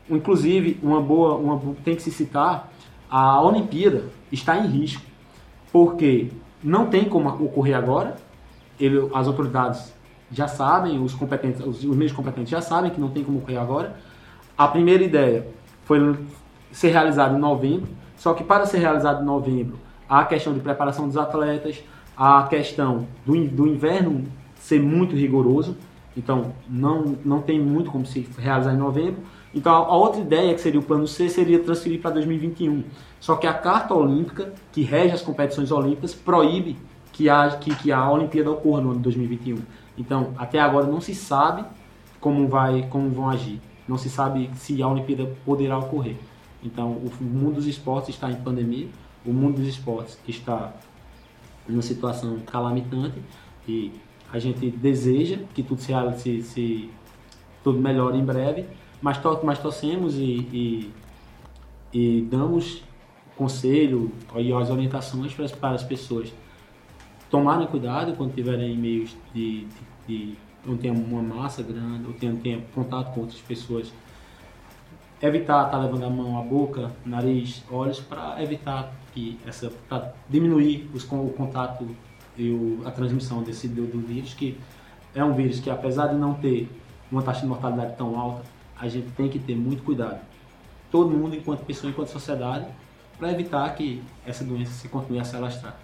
Inclusive, 0.09 0.79
uma 0.83 1.01
boa, 1.01 1.35
uma, 1.37 1.75
tem 1.83 1.97
que 1.97 2.03
se 2.03 2.11
citar, 2.11 2.71
a 3.09 3.41
Olimpíada 3.43 4.05
está 4.31 4.59
em 4.59 4.67
risco, 4.67 5.03
porque 5.73 6.31
não 6.63 6.87
tem 6.87 7.05
como 7.05 7.29
ocorrer 7.29 7.77
agora, 7.77 8.17
ele, 8.79 9.09
as 9.15 9.27
autoridades 9.27 9.95
já 10.31 10.49
sabem, 10.49 11.03
os 11.03 11.15
competentes, 11.15 11.61
os, 11.65 11.85
os 11.85 11.97
meios 11.97 12.13
competentes 12.13 12.51
já 12.51 12.61
sabem 12.61 12.91
que 12.91 13.01
não 13.01 13.11
tem 13.11 13.23
como 13.23 13.39
ocorrer 13.39 13.61
agora. 13.61 13.97
A 14.57 14.69
primeira 14.69 15.03
ideia 15.03 15.47
foi 15.85 16.19
ser 16.73 16.91
realizado 16.91 17.37
em 17.37 17.39
novembro, 17.39 17.89
só 18.17 18.35
que 18.35 18.43
para 18.43 18.67
ser 18.67 18.79
realizado 18.79 19.23
em 19.23 19.27
novembro, 19.27 19.79
há 20.09 20.21
a 20.21 20.25
questão 20.25 20.53
de 20.53 20.61
preparação 20.61 21.07
dos 21.07 21.17
atletas, 21.17 21.83
a 22.17 22.43
questão 22.45 23.07
do, 23.25 23.33
do 23.49 23.67
inverno 23.67 24.25
ser 24.65 24.81
muito 24.81 25.15
rigoroso, 25.15 25.77
então 26.17 26.55
não, 26.67 27.17
não 27.23 27.43
tem 27.43 27.61
muito 27.61 27.91
como 27.91 28.07
se 28.07 28.27
realizar 28.39 28.73
em 28.73 28.79
novembro. 28.79 29.23
Então 29.55 29.75
a 29.75 29.95
outra 29.95 30.23
ideia, 30.23 30.55
que 30.55 30.61
seria 30.63 30.81
o 30.81 30.83
plano 30.83 31.07
C, 31.07 31.29
seria 31.29 31.59
transferir 31.59 32.01
para 32.01 32.13
2021. 32.13 32.83
Só 33.21 33.37
que 33.37 33.47
a 33.47 33.53
Carta 33.53 33.93
Olímpica, 33.95 34.55
que 34.73 34.81
rege 34.81 35.13
as 35.13 35.21
competições 35.21 35.71
olímpicas, 35.71 36.15
proíbe 36.15 36.79
que 37.13 37.29
a, 37.29 37.51
que, 37.59 37.75
que 37.77 37.93
a 37.93 38.11
Olimpíada 38.11 38.51
ocorra 38.51 38.81
no 38.81 38.91
ano 38.91 38.97
de 38.97 39.03
2021. 39.03 39.59
Então, 39.99 40.33
até 40.39 40.59
agora 40.59 40.87
não 40.87 41.01
se 41.01 41.15
sabe 41.15 41.63
como, 42.19 42.49
vai, 42.49 42.87
como 42.89 43.11
vão 43.11 43.29
agir. 43.29 43.61
Não 43.87 43.99
se 43.99 44.09
sabe 44.09 44.51
se 44.55 44.83
a 44.83 44.89
Olimpíada 44.89 45.31
poderá 45.45 45.77
ocorrer. 45.79 46.17
Então, 46.63 46.93
o 46.93 47.23
mundo 47.23 47.57
dos 47.57 47.67
esportes 47.67 48.15
está 48.15 48.31
em 48.31 48.37
pandemia, 48.37 48.89
o 49.27 49.31
mundo 49.31 49.57
dos 49.57 49.69
esportes 49.69 50.19
está 50.27 50.73
em 51.69 51.75
uma 51.75 51.83
situação 51.83 52.39
calamitante 52.47 53.23
e 53.69 53.93
a 54.35 54.39
gente 54.41 54.69
deseja 54.69 55.39
que 55.55 55.63
tudo 55.63 55.81
se, 55.81 55.93
se, 56.17 56.43
se 56.43 56.91
tudo 57.63 57.79
melhore 57.79 58.19
em 58.19 58.25
breve, 58.25 58.67
mas, 59.01 59.17
to, 59.19 59.41
mas 59.45 59.61
torcemos 59.61 60.17
e, 60.17 60.23
e, 60.53 60.93
e 61.93 62.21
damos 62.23 62.83
conselho 63.37 64.11
e 64.35 64.53
as 64.53 64.71
orientações 64.71 65.33
para, 65.33 65.49
para 65.51 65.75
as 65.77 65.85
pessoas 65.85 66.35
tomarem 67.31 67.69
cuidado 67.69 68.15
quando 68.17 68.35
tiverem 68.35 68.77
meios 68.77 69.17
de, 69.33 69.67
de, 69.67 69.69
de 70.09 70.37
não 70.67 70.77
tenha 70.77 70.93
uma 70.93 71.23
massa 71.23 71.63
grande, 71.63 72.05
ou 72.05 72.13
tenha, 72.15 72.35
tenha 72.35 72.61
contato 72.75 73.15
com 73.15 73.21
outras 73.21 73.41
pessoas. 73.41 73.93
Evitar 75.23 75.67
estar 75.67 75.79
tá 75.79 75.79
levando 75.79 76.07
a 76.07 76.11
mão 76.11 76.39
à 76.41 76.43
boca, 76.43 76.91
nariz, 77.07 77.63
olhos, 77.71 78.01
para 78.01 78.43
evitar 78.43 78.93
que 79.13 79.39
essa, 79.47 79.71
para 79.89 80.13
diminuir 80.29 80.91
os, 80.93 81.05
o 81.05 81.29
contato 81.37 81.87
e 82.37 82.51
o, 82.51 82.83
a 82.85 82.91
transmissão 82.91 83.43
desse 83.43 83.69
do, 83.69 83.87
do 83.87 84.01
vírus, 84.01 84.35
que 84.35 84.59
é 85.15 85.25
um 85.25 85.35
vírus 85.35 85.61
que 85.61 85.71
apesar 85.71 86.09
de 86.09 86.17
não 86.17 86.35
ter 86.35 86.69
uma 87.11 87.23
taxa 87.23 87.43
de 87.43 87.47
mortalidade 87.47 87.97
tão 87.97 88.19
alta, 88.19 88.43
a 88.79 88.89
gente 88.89 89.09
tem 89.13 89.29
que 89.29 89.39
ter 89.39 89.55
muito 89.57 89.83
cuidado. 89.83 90.21
Todo 90.91 91.11
mundo, 91.11 91.35
enquanto 91.37 91.65
pessoa, 91.65 91.91
enquanto 91.91 92.09
sociedade, 92.09 92.67
para 93.19 93.31
evitar 93.33 93.73
que 93.75 94.03
essa 94.27 94.43
doença 94.45 94.73
se 94.73 94.89
continue 94.89 95.21
a 95.21 95.25
se 95.25 95.37
alastrar. 95.37 95.77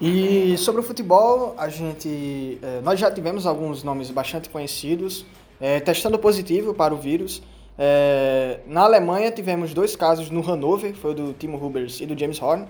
E 0.00 0.56
sobre 0.58 0.80
o 0.80 0.84
futebol, 0.84 1.54
a 1.58 1.68
gente, 1.68 2.58
é, 2.62 2.80
nós 2.82 3.00
já 3.00 3.10
tivemos 3.10 3.46
alguns 3.46 3.82
nomes 3.82 4.10
bastante 4.10 4.48
conhecidos 4.48 5.24
é, 5.60 5.80
testando 5.80 6.18
positivo 6.18 6.74
para 6.74 6.94
o 6.94 6.96
vírus. 6.96 7.42
É, 7.78 8.60
na 8.66 8.82
Alemanha 8.82 9.30
tivemos 9.30 9.72
dois 9.72 9.94
casos 9.94 10.30
no 10.30 10.40
Hannover, 10.40 10.94
foi 10.94 11.12
o 11.12 11.14
do 11.14 11.32
Timo 11.32 11.64
Hubers 11.64 12.00
e 12.00 12.06
do 12.06 12.18
James 12.18 12.40
Horn. 12.40 12.66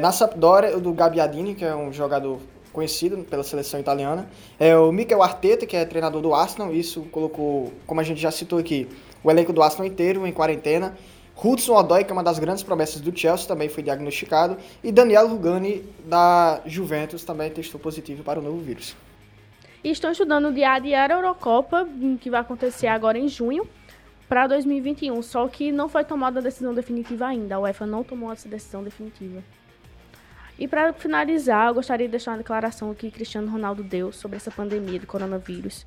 Na 0.00 0.12
Sampdoria, 0.12 0.76
o 0.76 0.80
do 0.80 0.92
Gabbiadini, 0.92 1.54
que 1.54 1.64
é 1.64 1.74
um 1.74 1.92
jogador 1.92 2.38
conhecido 2.72 3.18
pela 3.24 3.42
seleção 3.42 3.80
italiana. 3.80 4.28
É 4.58 4.76
o 4.76 4.92
Mikel 4.92 5.22
Arteta, 5.22 5.66
que 5.66 5.76
é 5.76 5.84
treinador 5.84 6.22
do 6.22 6.34
Arsenal. 6.34 6.72
Isso 6.72 7.02
colocou, 7.10 7.72
como 7.86 8.00
a 8.00 8.04
gente 8.04 8.20
já 8.20 8.30
citou 8.30 8.58
aqui, 8.58 8.88
o 9.22 9.30
elenco 9.30 9.52
do 9.52 9.62
Arsenal 9.62 9.86
inteiro 9.86 10.26
em 10.26 10.32
quarentena. 10.32 10.96
Hudson 11.42 11.74
Odoi, 11.76 12.02
que 12.02 12.10
é 12.10 12.12
uma 12.12 12.22
das 12.22 12.38
grandes 12.38 12.64
promessas 12.64 13.00
do 13.00 13.16
Chelsea, 13.16 13.46
também 13.46 13.68
foi 13.68 13.82
diagnosticado. 13.82 14.56
E 14.82 14.90
Daniel 14.90 15.28
Rugani, 15.28 15.84
da 16.04 16.60
Juventus, 16.66 17.24
também 17.24 17.50
testou 17.50 17.78
positivo 17.80 18.24
para 18.24 18.40
o 18.40 18.42
novo 18.42 18.58
vírus. 18.58 18.96
E 19.82 19.90
estão 19.90 20.10
estudando 20.10 20.52
de 20.52 20.64
adiar 20.64 21.12
a 21.12 21.14
Eurocopa, 21.14 21.88
que 22.20 22.28
vai 22.28 22.40
acontecer 22.40 22.88
agora 22.88 23.16
em 23.16 23.28
junho, 23.28 23.68
para 24.28 24.46
2021. 24.46 25.22
Só 25.22 25.48
que 25.48 25.72
não 25.72 25.88
foi 25.88 26.04
tomada 26.04 26.40
a 26.40 26.42
decisão 26.42 26.74
definitiva 26.74 27.26
ainda. 27.26 27.56
A 27.56 27.60
UEFA 27.60 27.86
não 27.86 28.04
tomou 28.04 28.32
essa 28.32 28.48
decisão 28.48 28.82
definitiva. 28.82 29.42
E 30.58 30.66
para 30.66 30.92
finalizar, 30.92 31.68
eu 31.68 31.74
gostaria 31.74 32.08
de 32.08 32.10
deixar 32.10 32.32
uma 32.32 32.38
declaração 32.38 32.92
que 32.92 33.10
Cristiano 33.10 33.50
Ronaldo 33.50 33.84
deu 33.84 34.10
sobre 34.10 34.36
essa 34.36 34.50
pandemia 34.50 34.98
do 34.98 35.06
coronavírus, 35.06 35.86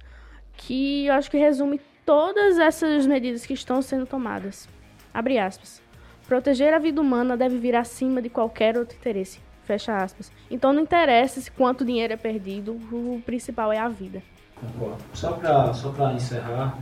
que 0.56 1.08
eu 1.08 1.14
acho 1.14 1.30
que 1.30 1.38
resume 1.38 1.82
todas 2.06 2.58
essas 2.58 3.06
medidas 3.06 3.46
que 3.46 3.54
estão 3.54 3.82
sendo 3.82 4.06
tomadas. 4.06 4.70
Abre 5.14 5.38
aspas. 5.38 5.82
Proteger 6.26 6.74
a 6.74 6.80
vida 6.80 7.02
humana 7.02 7.36
deve 7.36 7.58
vir 7.58 7.76
acima 7.76 8.22
de 8.22 8.30
qualquer 8.30 8.78
outro 8.78 8.96
interesse. 8.98 9.42
Fecha 9.66 9.98
aspas. 9.98 10.32
Então 10.50 10.72
não 10.72 10.84
interessa 10.84 11.42
se 11.42 11.52
quanto 11.52 11.84
dinheiro 11.84 12.14
é 12.14 12.18
perdido, 12.18 12.72
o 12.72 13.22
principal 13.26 13.74
é 13.74 13.78
a 13.78 13.90
vida. 13.90 14.24
Só 15.14 15.34
para 15.34 15.74
só 15.74 16.12
encerrar, 16.12 16.78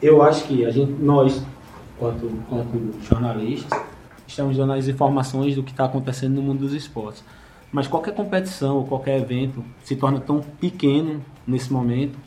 eu 0.00 0.22
acho 0.22 0.44
que 0.44 0.64
a 0.64 0.70
gente, 0.70 0.92
nós, 0.92 1.42
quanto, 1.98 2.30
quanto 2.48 3.02
jornalistas, 3.02 3.78
estamos 4.26 4.56
dando 4.56 4.72
as 4.72 4.86
informações 4.86 5.56
do 5.56 5.62
que 5.62 5.70
está 5.70 5.84
acontecendo 5.84 6.34
no 6.34 6.42
mundo 6.42 6.60
dos 6.60 6.72
esportes. 6.72 7.24
Mas 7.72 7.86
qualquer 7.86 8.14
competição 8.14 8.76
ou 8.76 8.86
qualquer 8.86 9.20
evento 9.20 9.64
se 9.84 9.96
torna 9.96 10.20
tão 10.20 10.40
pequeno 10.40 11.22
nesse 11.46 11.72
momento 11.72 12.18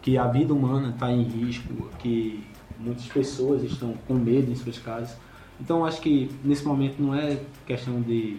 que 0.00 0.16
a 0.16 0.26
vida 0.26 0.54
humana 0.54 0.90
está 0.90 1.10
em 1.12 1.22
risco, 1.22 1.90
que 1.98 2.44
muitas 2.78 3.06
pessoas 3.06 3.62
estão 3.62 3.94
com 4.06 4.14
medo 4.14 4.50
em 4.50 4.54
suas 4.54 4.78
casas. 4.78 5.16
Então 5.60 5.84
acho 5.84 6.00
que 6.00 6.30
nesse 6.42 6.64
momento 6.64 7.02
não 7.02 7.14
é 7.14 7.38
questão 7.66 8.00
de 8.00 8.38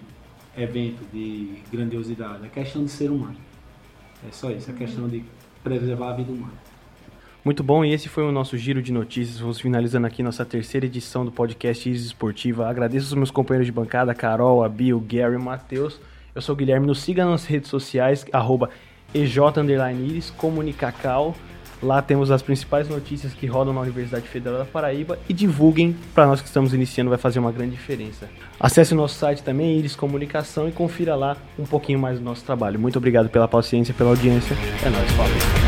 evento, 0.58 1.06
de 1.14 1.62
grandiosidade, 1.72 2.46
é 2.46 2.50
questão 2.50 2.84
de 2.84 2.90
ser 2.90 3.12
humano. 3.12 3.38
É 4.28 4.32
só 4.32 4.50
isso, 4.50 4.70
é 4.72 4.74
questão 4.74 5.08
de 5.08 5.24
preservar 5.64 6.12
a 6.12 6.14
vida 6.14 6.32
humana. 6.32 6.71
Muito 7.44 7.64
bom, 7.64 7.84
e 7.84 7.92
esse 7.92 8.08
foi 8.08 8.24
o 8.24 8.32
nosso 8.32 8.56
giro 8.56 8.84
de 8.84 8.92
notícias. 8.92 9.40
Vamos 9.40 9.60
finalizando 9.60 10.06
aqui 10.06 10.22
nossa 10.22 10.46
terceira 10.46 10.86
edição 10.86 11.26
do 11.26 11.32
podcast 11.32 11.90
Isis 11.90 12.06
Esportiva. 12.06 12.70
Agradeço 12.70 13.08
os 13.08 13.14
meus 13.16 13.32
companheiros 13.32 13.66
de 13.66 13.72
bancada, 13.72 14.14
Carol, 14.14 14.64
a 14.64 14.70
Bill, 14.70 15.04
Gary 15.08 15.40
Matheus. 15.40 16.00
Eu 16.36 16.42
sou 16.42 16.54
o 16.54 16.56
Guilherme, 16.56 16.86
nos 16.86 17.02
siga 17.02 17.26
nas 17.26 17.46
redes 17.46 17.68
sociais, 17.68 18.24
arroba 18.32 18.70
EJ 19.12 19.38
Comunicacal. 20.38 21.36
Lá 21.82 22.00
temos 22.00 22.30
as 22.30 22.44
principais 22.44 22.88
notícias 22.88 23.34
que 23.34 23.48
rodam 23.48 23.74
na 23.74 23.82
Universidade 23.82 24.28
Federal 24.28 24.60
da 24.60 24.66
Paraíba 24.66 25.18
e 25.28 25.34
divulguem 25.34 25.96
para 26.14 26.28
nós 26.28 26.42
que 26.42 26.48
estamos 26.48 26.76
iniciando, 26.76 27.10
vai 27.10 27.18
fazer 27.18 27.40
uma 27.40 27.52
grande 27.52 27.72
diferença. 27.72 28.30
Acesse 28.60 28.94
o 28.94 28.96
nosso 28.96 29.16
site 29.16 29.42
também, 29.42 29.80
Iris 29.80 29.96
Comunicação, 29.96 30.70
e 30.70 30.72
confira 30.72 31.16
lá 31.16 31.36
um 31.58 31.66
pouquinho 31.66 31.98
mais 31.98 32.20
do 32.20 32.24
nosso 32.24 32.46
trabalho. 32.46 32.80
Muito 32.80 32.98
obrigado 32.98 33.30
pela 33.30 33.48
paciência, 33.48 33.96
pela 33.96 34.12
audiência. 34.12 34.56
É 34.86 34.90
nóis, 34.92 35.12
falou. 35.14 35.61